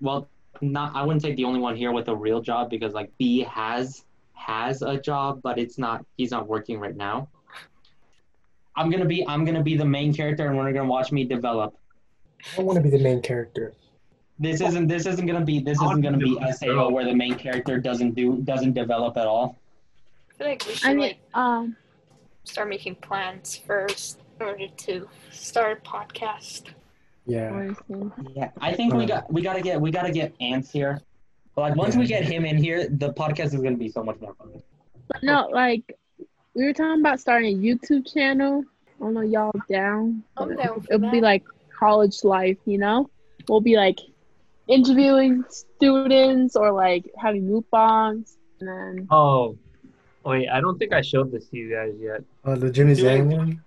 well, 0.00 0.28
not. 0.60 0.94
I 0.94 1.02
wouldn't 1.02 1.22
say 1.22 1.34
the 1.34 1.44
only 1.44 1.60
one 1.60 1.76
here 1.76 1.92
with 1.92 2.08
a 2.08 2.14
real 2.14 2.40
job 2.40 2.70
because 2.70 2.92
like 2.92 3.10
B 3.18 3.40
has 3.40 4.04
has 4.34 4.82
a 4.82 4.96
job, 4.98 5.40
but 5.42 5.58
it's 5.58 5.78
not. 5.78 6.04
He's 6.16 6.30
not 6.30 6.46
working 6.46 6.78
right 6.78 6.96
now. 6.96 7.28
I'm 8.76 8.90
gonna 8.90 9.04
be. 9.04 9.26
I'm 9.26 9.44
gonna 9.44 9.62
be 9.62 9.76
the 9.76 9.84
main 9.84 10.14
character, 10.14 10.46
and 10.46 10.56
we're 10.56 10.72
gonna 10.72 10.88
watch 10.88 11.10
me 11.12 11.24
develop. 11.24 11.74
I 12.52 12.56
don't 12.56 12.66
want 12.66 12.76
to 12.76 12.82
be 12.82 12.90
the 12.90 13.02
main 13.02 13.20
character. 13.20 13.74
This 14.42 14.60
isn't. 14.60 14.88
This 14.88 15.06
isn't 15.06 15.24
gonna 15.24 15.44
be. 15.44 15.60
This 15.60 15.80
isn't 15.80 16.00
gonna 16.00 16.18
be 16.18 16.36
SAO 16.52 16.90
where 16.90 17.04
the 17.04 17.14
main 17.14 17.36
character 17.36 17.78
doesn't 17.78 18.16
do 18.16 18.38
doesn't 18.38 18.72
develop 18.72 19.16
at 19.16 19.26
all. 19.28 19.56
I 20.30 20.34
feel 20.34 20.46
like 20.48 20.66
we 20.66 20.74
should 20.74 20.90
I 20.90 20.94
mean, 20.94 21.00
like 21.00 21.18
um, 21.34 21.76
start 22.42 22.68
making 22.68 22.96
plans 22.96 23.56
first 23.56 24.18
in 24.40 24.46
order 24.46 24.66
to 24.66 25.08
start 25.30 25.78
a 25.78 25.88
podcast. 25.88 26.70
Yeah. 27.24 27.52
what 27.52 27.66
is 27.66 27.76
it? 27.88 28.12
Yeah, 28.34 28.50
I 28.60 28.72
think 28.72 28.94
we 28.94 29.06
got 29.06 29.32
we 29.32 29.42
gotta 29.42 29.62
get 29.62 29.80
we 29.80 29.92
gotta 29.92 30.10
get 30.10 30.34
ants 30.40 30.72
here. 30.72 31.00
But 31.54 31.62
like 31.62 31.76
once 31.76 31.94
we 31.94 32.06
get 32.06 32.24
him 32.24 32.44
in 32.44 32.56
here, 32.56 32.88
the 32.88 33.12
podcast 33.12 33.54
is 33.54 33.60
gonna 33.60 33.76
be 33.76 33.90
so 33.90 34.02
much 34.02 34.20
more 34.20 34.34
fun. 34.34 34.60
But 35.06 35.22
no, 35.22 35.46
like 35.52 35.96
we 36.54 36.64
were 36.64 36.72
talking 36.72 37.00
about 37.00 37.20
starting 37.20 37.56
a 37.56 37.58
YouTube 37.58 38.12
channel. 38.12 38.64
I 39.00 39.04
don't 39.04 39.14
know 39.14 39.20
y'all 39.20 39.52
down. 39.70 40.24
I'm 40.36 40.56
down 40.56 40.84
It'll 40.90 41.10
be 41.12 41.20
like 41.20 41.44
college 41.78 42.24
life, 42.24 42.58
you 42.64 42.78
know? 42.78 43.08
We'll 43.48 43.60
be 43.60 43.76
like 43.76 43.98
interviewing 44.68 45.44
students 45.48 46.56
or 46.56 46.72
like 46.72 47.10
having 47.18 47.42
mukbangs 47.48 48.36
and 48.60 48.68
then 48.68 49.08
Oh, 49.10 49.56
wait, 50.24 50.48
I 50.48 50.60
don't 50.60 50.78
think 50.78 50.92
I 50.92 51.00
showed 51.00 51.32
this 51.32 51.48
to 51.48 51.56
you 51.56 51.70
guys 51.70 51.94
yet. 52.00 52.22
Oh, 52.44 52.54
the 52.54 52.70
Jimmy 52.70 52.94
Doing- 52.94 53.28
Zhang 53.28 53.36
one. 53.36 53.62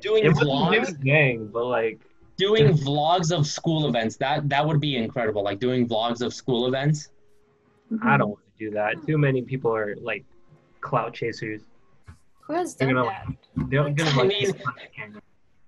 Doing 0.00 0.24
It 0.26 0.32
vlogs, 0.34 0.72
Jim's 0.72 0.92
gang, 0.98 1.46
but 1.46 1.64
like, 1.64 1.98
doing 2.36 2.66
vlogs 2.74 3.34
of 3.36 3.46
school 3.46 3.88
events. 3.88 4.16
That 4.16 4.48
that 4.50 4.66
would 4.66 4.78
be 4.80 4.96
incredible. 4.98 5.42
Like 5.42 5.60
doing 5.60 5.88
vlogs 5.88 6.20
of 6.20 6.34
school 6.34 6.66
events. 6.66 7.08
I 8.02 8.16
don't 8.18 8.30
want 8.30 8.40
to 8.58 8.64
do 8.66 8.70
that. 8.72 8.96
Too 9.06 9.16
many 9.16 9.40
people 9.40 9.74
are 9.74 9.94
like 10.02 10.24
clout 10.82 11.14
chasers. 11.14 11.62
Who 12.40 12.52
has 12.52 12.74
done 12.74 12.92
gonna- 12.92 13.04
that? 13.08 13.70
They're 13.70 13.88
gonna 13.88 14.10
I 14.10 14.14
like. 14.16 14.28
mean- 14.28 14.52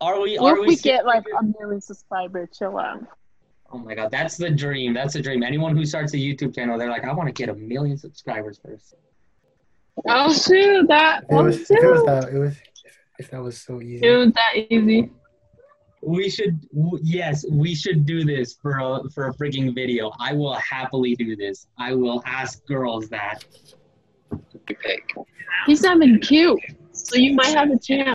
Are 0.02 0.20
we? 0.20 0.36
What 0.38 0.52
Are 0.52 0.56
if 0.56 0.60
we? 0.60 0.66
we 0.66 0.76
get 0.76 1.06
like 1.06 1.24
a 1.40 1.42
million 1.58 1.80
subscribers? 1.80 2.50
Chill 2.58 2.76
out. 2.78 3.06
Oh 3.72 3.78
my 3.78 3.94
god, 3.94 4.10
that's 4.10 4.36
the 4.36 4.50
dream. 4.50 4.94
That's 4.94 5.14
the 5.14 5.20
dream. 5.22 5.42
Anyone 5.42 5.76
who 5.76 5.84
starts 5.84 6.14
a 6.14 6.16
YouTube 6.16 6.54
channel, 6.54 6.78
they're 6.78 6.90
like, 6.90 7.04
I 7.04 7.12
want 7.12 7.28
to 7.28 7.32
get 7.32 7.48
a 7.48 7.54
million 7.54 7.96
subscribers 7.98 8.60
first. 8.64 8.94
Oh 10.06 10.32
shoot, 10.32 10.86
that 10.88 11.24
If 11.24 11.30
it 11.30 11.34
oh 11.34 11.44
was, 11.44 11.56
if 11.62 11.70
it 11.70 11.86
was 11.90 12.00
shoot. 12.00 12.06
that, 12.06 12.28
it 12.32 12.38
was, 12.38 12.52
if, 12.52 12.98
if 13.18 13.30
that 13.30 13.42
was 13.42 13.58
so 13.58 13.80
easy. 13.80 14.06
It 14.06 14.16
was 14.16 14.32
that 14.32 14.52
easy. 14.70 15.10
We 16.02 16.30
should, 16.30 16.60
w- 16.72 17.00
yes, 17.02 17.44
we 17.50 17.74
should 17.74 18.06
do 18.06 18.22
this 18.24 18.54
for 18.54 18.78
a 18.78 19.00
for 19.10 19.28
a 19.28 19.34
freaking 19.34 19.74
video. 19.74 20.12
I 20.20 20.32
will 20.34 20.54
happily 20.54 21.16
do 21.16 21.34
this. 21.34 21.66
I 21.78 21.94
will 21.94 22.22
ask 22.26 22.64
girls 22.66 23.08
that. 23.08 23.44
He's 25.66 25.82
not 25.82 25.96
even 25.96 26.20
cute. 26.20 26.60
So 26.92 27.16
you 27.16 27.34
might 27.34 27.54
have 27.56 27.70
a 27.70 27.78
chance. 27.78 28.14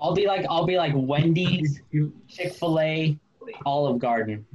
I'll 0.00 0.14
be 0.14 0.26
like, 0.26 0.46
I'll 0.48 0.64
be 0.64 0.76
like 0.76 0.92
Wendy's, 0.94 1.80
Chick 2.28 2.52
Fil 2.54 2.78
A, 2.80 3.18
Olive 3.66 3.98
Garden. 3.98 4.46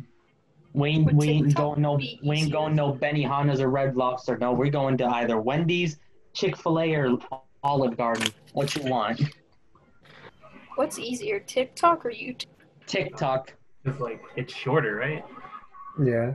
We 0.74 0.90
ain't, 0.90 1.14
we 1.14 1.30
ain't 1.30 1.56
going 1.56 1.82
no, 1.82 1.94
we 1.96 2.38
ain't 2.38 2.52
going 2.52 2.76
no 2.76 2.92
Benny 2.94 3.26
Benihana's 3.26 3.62
or 3.62 3.70
Red 3.70 3.96
Lobster. 3.96 4.38
No, 4.38 4.54
we're 4.54 4.72
going 4.72 4.98
to 4.98 5.06
either 5.06 5.40
Wendy's, 5.40 6.00
Chick 6.34 6.58
Fil 6.58 6.80
A, 6.80 6.96
or 6.96 7.18
Olive 7.64 7.96
Garden. 7.96 8.32
What 8.54 8.76
you 8.76 8.84
want? 8.90 9.22
What's 10.76 10.98
easier, 10.98 11.40
TikTok 11.40 12.06
or 12.06 12.10
YouTube? 12.10 12.48
TikTok. 12.88 13.54
It's 13.86 14.00
like 14.00 14.22
it's 14.36 14.54
shorter, 14.54 14.96
right? 14.96 15.24
Yeah. 16.04 16.34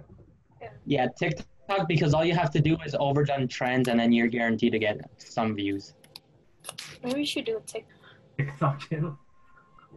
Yeah, 0.87 1.07
TikTok 1.19 1.89
because 1.89 2.15
all 2.15 2.25
you 2.25 2.35
have 2.35 2.51
to 2.53 2.61
do 2.61 2.77
is 2.87 2.95
overdone 2.99 3.49
trends 3.49 3.89
and 3.89 3.99
then 3.99 4.13
you're 4.13 4.29
guaranteed 4.29 4.73
to 4.73 4.79
get 4.79 5.01
some 5.19 5.55
views. 5.55 5.95
Maybe 7.03 7.21
we 7.21 7.25
should 7.25 7.45
do 7.45 7.57
a 7.57 7.61
TikTok. 7.61 7.99
TikTok 8.37 8.89
channel. 8.89 9.19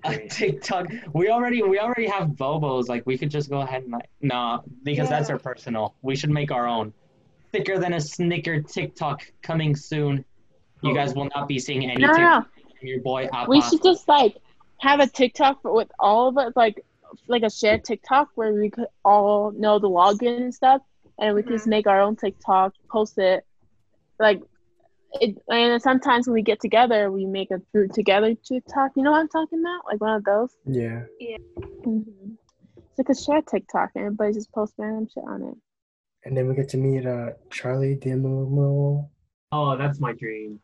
A 0.06 0.28
TikTok. 0.28 0.88
We 1.14 1.30
already 1.30 1.62
we 1.62 1.80
already 1.80 2.08
have 2.08 2.30
Bobos. 2.30 2.88
Like 2.88 3.06
we 3.06 3.18
could 3.18 3.30
just 3.30 3.50
go 3.50 3.62
ahead 3.62 3.84
and 3.84 3.92
like 3.92 4.10
no, 4.22 4.64
because 4.84 5.10
that's 5.10 5.30
our 5.30 5.38
personal. 5.38 5.96
We 6.02 6.16
should 6.16 6.32
make 6.32 6.52
our 6.52 6.68
own. 6.68 6.94
Thicker 7.52 7.78
than 7.78 7.94
a 7.94 8.02
snicker 8.02 8.62
TikTok 8.62 9.24
coming 9.42 9.76
soon. 9.76 10.26
You 10.82 10.92
Oh. 10.92 10.96
guys 10.96 11.14
will 11.14 11.30
not 11.36 11.48
be 11.48 11.60
seeing 11.60 11.90
any 11.90 12.02
No, 12.02 12.14
no, 12.14 12.46
from 12.80 12.88
your 12.88 13.02
boy 13.02 13.28
Appa. 13.32 13.50
We 13.50 13.62
should 13.62 13.84
just 13.84 14.08
like 14.08 14.38
have 14.80 15.00
a 15.00 15.08
TikTok 15.08 15.64
with 15.64 15.92
all 16.00 16.30
of 16.30 16.38
us, 16.38 16.54
like 16.56 16.84
like 17.28 17.44
a 17.44 17.50
shared 17.50 17.84
TikTok 17.84 18.30
where 18.36 18.54
we 18.54 18.70
could 18.70 18.88
all 19.06 19.52
know 19.52 19.78
the 19.78 19.90
login 19.90 20.38
and 20.38 20.56
stuff, 20.56 20.82
and 21.20 21.36
we 21.36 21.44
could 21.44 21.52
just 21.52 21.64
mm-hmm. 21.64 21.72
make 21.72 21.88
our 21.88 22.02
own 22.02 22.16
TikTok, 22.16 22.74
post 22.90 23.18
it, 23.20 23.46
like 24.20 24.42
it. 25.14 25.38
And 25.50 25.82
sometimes 25.82 26.28
when 26.28 26.34
we 26.36 26.42
get 26.42 26.60
together, 26.62 27.12
we 27.12 27.26
make 27.26 27.52
a 27.52 27.60
group 27.74 27.92
together 27.92 28.34
TikTok. 28.36 28.92
You 28.96 29.04
know 29.04 29.12
what 29.12 29.20
I'm 29.20 29.30
talking 29.30 29.60
about? 29.60 29.86
Like 29.86 30.00
one 30.02 30.16
of 30.16 30.24
those. 30.24 30.50
Yeah. 30.66 31.02
hmm 31.84 32.02
It's 32.78 32.98
like 32.98 33.10
a 33.10 33.16
shared 33.16 33.48
TikTok, 33.48 33.92
and 33.96 34.06
everybody 34.06 34.34
just 34.34 34.52
posts 34.52 34.76
random 34.78 35.08
shit 35.14 35.24
on 35.28 35.42
it. 35.44 35.58
And 36.24 36.38
then 36.38 36.48
we 36.48 36.56
get 36.56 36.70
to 36.70 36.78
meet 36.78 37.06
uh 37.06 37.32
Charli 37.50 38.00
D'Amelio. 38.00 39.10
Oh, 39.52 39.78
that's 39.78 40.00
my 40.00 40.14
dream. 40.14 40.60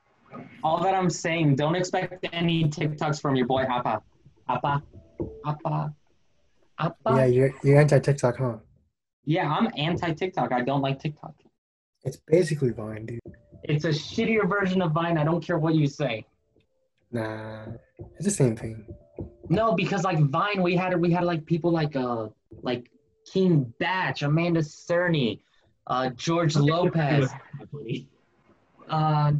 all 0.63 0.81
that 0.83 0.93
I'm 0.93 1.09
saying, 1.09 1.55
don't 1.55 1.75
expect 1.75 2.25
any 2.31 2.65
TikToks 2.65 3.19
from 3.21 3.35
your 3.35 3.47
boy 3.47 3.63
Appa. 3.63 4.01
Appa. 4.47 4.83
Appa. 5.45 5.93
Appa. 6.79 7.13
Yeah, 7.15 7.25
you're 7.25 7.53
you're 7.63 7.79
anti 7.79 7.99
TikTok, 7.99 8.37
huh? 8.37 8.57
Yeah, 9.25 9.49
I'm 9.49 9.67
anti 9.75 10.13
TikTok. 10.13 10.51
I 10.51 10.61
don't 10.61 10.81
like 10.81 10.99
TikTok. 10.99 11.33
It's 12.03 12.17
basically 12.27 12.71
Vine, 12.71 13.05
dude. 13.07 13.19
It's 13.63 13.85
a 13.85 13.89
shittier 13.89 14.47
version 14.49 14.81
of 14.81 14.91
Vine. 14.91 15.17
I 15.17 15.23
don't 15.23 15.43
care 15.43 15.57
what 15.57 15.75
you 15.75 15.87
say. 15.87 16.25
Nah, 17.11 17.65
it's 18.15 18.25
the 18.25 18.31
same 18.31 18.55
thing. 18.55 18.85
No, 19.49 19.73
because 19.73 20.03
like 20.03 20.19
Vine, 20.19 20.61
we 20.61 20.75
had 20.75 20.99
we 20.99 21.11
had 21.11 21.23
like 21.23 21.45
people 21.45 21.71
like 21.71 21.95
uh 21.95 22.27
like 22.61 22.89
King 23.31 23.73
Bach, 23.79 24.21
Amanda 24.21 24.61
Cerny, 24.61 25.39
uh 25.87 26.09
George 26.11 26.55
Lopez, 26.71 27.29
uh 28.89 29.31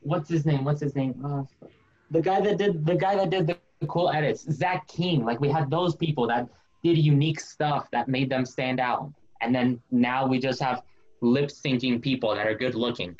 what's 0.00 0.28
his 0.28 0.46
name? 0.46 0.64
What's 0.64 0.80
his 0.80 0.94
name? 0.94 1.14
Uh, 1.24 1.66
the 2.10 2.22
guy 2.22 2.40
that 2.40 2.58
did 2.58 2.86
the 2.86 2.94
guy 2.94 3.16
that 3.16 3.30
did 3.30 3.46
the 3.46 3.86
cool 3.86 4.10
edits, 4.10 4.50
Zach 4.50 4.86
King. 4.88 5.24
Like 5.24 5.40
we 5.40 5.48
had 5.48 5.70
those 5.70 5.96
people 5.96 6.26
that 6.28 6.48
did 6.82 6.98
unique 6.98 7.40
stuff 7.40 7.88
that 7.90 8.08
made 8.08 8.30
them 8.30 8.44
stand 8.44 8.80
out. 8.80 9.12
And 9.42 9.54
then 9.54 9.80
now 9.90 10.26
we 10.26 10.38
just 10.38 10.62
have 10.62 10.82
lip 11.20 11.50
syncing 11.50 12.00
people 12.00 12.34
that 12.34 12.46
are 12.46 12.54
good 12.54 12.74
looking. 12.74 13.16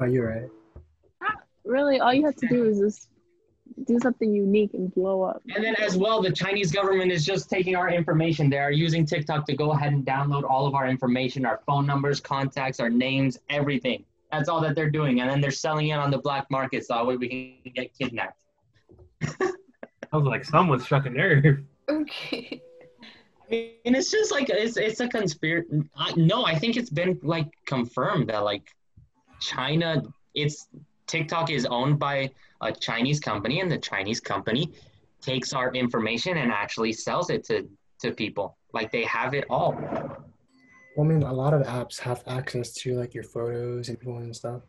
Oh, 0.00 0.04
you're 0.06 0.28
right. 0.28 0.50
Really, 1.64 2.00
all 2.00 2.12
you 2.12 2.26
have 2.26 2.36
to 2.36 2.46
do 2.46 2.64
is 2.66 2.78
just 2.78 3.08
do 3.86 3.98
something 4.00 4.32
unique 4.32 4.74
and 4.74 4.94
blow 4.94 5.22
up. 5.22 5.42
And 5.54 5.64
then 5.64 5.74
as 5.76 5.96
well, 5.96 6.20
the 6.22 6.30
Chinese 6.30 6.70
government 6.70 7.10
is 7.10 7.24
just 7.24 7.48
taking 7.48 7.74
our 7.74 7.90
information. 7.90 8.50
They 8.50 8.58
are 8.58 8.70
using 8.70 9.06
TikTok 9.06 9.46
to 9.46 9.56
go 9.56 9.72
ahead 9.72 9.92
and 9.92 10.04
download 10.04 10.44
all 10.48 10.66
of 10.66 10.74
our 10.74 10.86
information, 10.86 11.46
our 11.46 11.60
phone 11.66 11.86
numbers, 11.86 12.20
contacts, 12.20 12.80
our 12.80 12.90
names, 12.90 13.38
everything. 13.48 14.04
That's 14.30 14.48
all 14.48 14.60
that 14.60 14.74
they're 14.74 14.90
doing. 14.90 15.20
And 15.20 15.30
then 15.30 15.40
they're 15.40 15.50
selling 15.50 15.88
it 15.88 15.98
on 15.98 16.10
the 16.10 16.18
black 16.18 16.50
market 16.50 16.86
so 16.86 16.94
that 16.94 17.06
way 17.06 17.16
we 17.16 17.28
can 17.64 17.72
get 17.72 17.96
kidnapped. 17.96 18.42
I 19.22 20.16
was 20.16 20.26
like, 20.26 20.44
someone 20.44 20.80
struck 20.80 21.06
a 21.06 21.10
nerve. 21.10 21.60
Okay. 21.88 22.62
I 23.50 23.50
mean, 23.50 23.94
it's 23.94 24.10
just 24.10 24.32
like 24.32 24.48
it's 24.48 24.76
it's 24.76 25.00
a 25.00 25.08
conspiracy. 25.08 25.82
No, 26.16 26.44
I 26.44 26.58
think 26.58 26.76
it's 26.76 26.90
been 26.90 27.18
like 27.22 27.50
confirmed 27.66 28.28
that 28.28 28.42
like 28.42 28.62
China, 29.44 30.02
it's 30.34 30.68
TikTok 31.06 31.50
is 31.50 31.66
owned 31.66 31.98
by 31.98 32.30
a 32.60 32.72
Chinese 32.72 33.20
company, 33.20 33.60
and 33.60 33.70
the 33.70 33.78
Chinese 33.78 34.20
company 34.20 34.72
takes 35.20 35.52
our 35.52 35.72
information 35.74 36.38
and 36.38 36.50
actually 36.50 36.92
sells 36.92 37.30
it 37.30 37.44
to 37.44 37.68
to 38.00 38.12
people. 38.12 38.56
Like 38.72 38.90
they 38.90 39.04
have 39.04 39.34
it 39.34 39.44
all. 39.50 39.72
Well, 40.96 41.06
I 41.06 41.10
mean, 41.10 41.22
a 41.22 41.32
lot 41.32 41.52
of 41.54 41.62
apps 41.66 41.98
have 42.00 42.22
access 42.26 42.72
to 42.82 42.94
like 43.00 43.14
your 43.14 43.24
photos 43.24 43.88
and 43.88 43.98
people 43.98 44.16
and 44.18 44.34
stuff. 44.34 44.62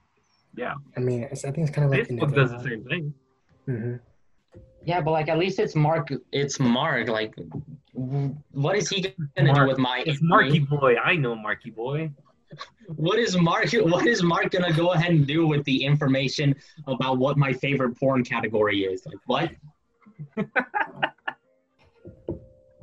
Yeah. 0.56 0.74
I 0.98 1.00
mean, 1.00 1.24
it's, 1.24 1.46
I 1.46 1.52
think 1.52 1.68
it's 1.68 1.76
kind 1.76 1.86
of 1.86 1.92
like 1.92 2.08
Facebook 2.08 2.34
does 2.34 2.52
the 2.52 2.64
same 2.64 2.84
thing. 2.86 3.14
hmm 3.66 3.96
Yeah, 4.84 5.02
but 5.02 5.12
like 5.12 5.30
at 5.30 5.38
least 5.38 5.60
it's 5.60 5.76
Mark. 5.76 6.10
It's 6.32 6.60
Mark. 6.60 7.10
Like, 7.10 7.34
what 8.52 8.76
is 8.76 8.90
he 8.90 9.02
gonna 9.36 9.52
Mark. 9.54 9.58
do 9.60 9.68
with 9.68 9.78
my? 9.78 10.04
It's 10.06 10.22
Marky 10.22 10.60
Boy. 10.60 10.96
I 10.98 11.16
know 11.16 11.36
Marky 11.36 11.72
Boy. 11.72 12.12
What 12.96 13.20
is 13.20 13.38
Mark? 13.38 13.70
What 13.74 14.08
is 14.08 14.24
Mark 14.24 14.52
gonna 14.52 14.74
go 14.74 14.94
ahead 14.94 15.12
and 15.12 15.26
do 15.26 15.48
with 15.48 15.64
the 15.66 15.84
information 15.84 16.56
about 16.88 17.18
what 17.18 17.38
my 17.38 17.54
favorite 17.54 17.98
porn 18.00 18.24
category 18.24 18.84
is? 18.84 19.06
Like 19.06 19.20
what? 19.26 19.52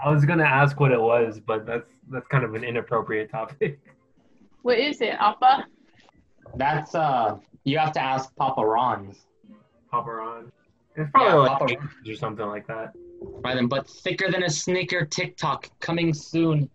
I 0.05 0.11
was 0.11 0.25
gonna 0.25 0.45
ask 0.45 0.81
what 0.81 0.91
it 0.93 1.01
was, 1.01 1.41
but 1.41 1.67
that's 1.67 1.89
that's 2.11 2.27
kind 2.29 2.45
of 2.45 2.55
an 2.55 2.65
inappropriate 2.65 3.31
topic. 3.31 3.81
What 4.63 4.79
is 4.79 5.01
it, 5.01 5.15
Alpha? 5.19 5.67
That's 6.57 6.95
uh. 6.95 7.39
You 7.65 7.79
have 7.79 7.93
to 7.93 8.01
ask 8.01 8.35
Papa 8.37 8.65
Ron's. 8.65 9.27
Papa 9.91 10.11
Ron. 10.11 10.53
It's 10.97 11.11
probably 11.11 11.31
Yeah, 11.31 11.35
like 11.37 11.59
Papa 11.59 11.73
eight 11.73 12.11
or 12.13 12.17
something 12.17 12.47
like 12.47 12.67
that. 12.67 12.93
Right 13.23 13.55
then, 13.55 13.69
but 13.69 13.89
thicker 13.89 14.31
than 14.31 14.43
a 14.43 14.51
snicker 14.51 15.05
TikTok 15.05 15.69
coming 15.81 16.13
soon. 16.13 16.69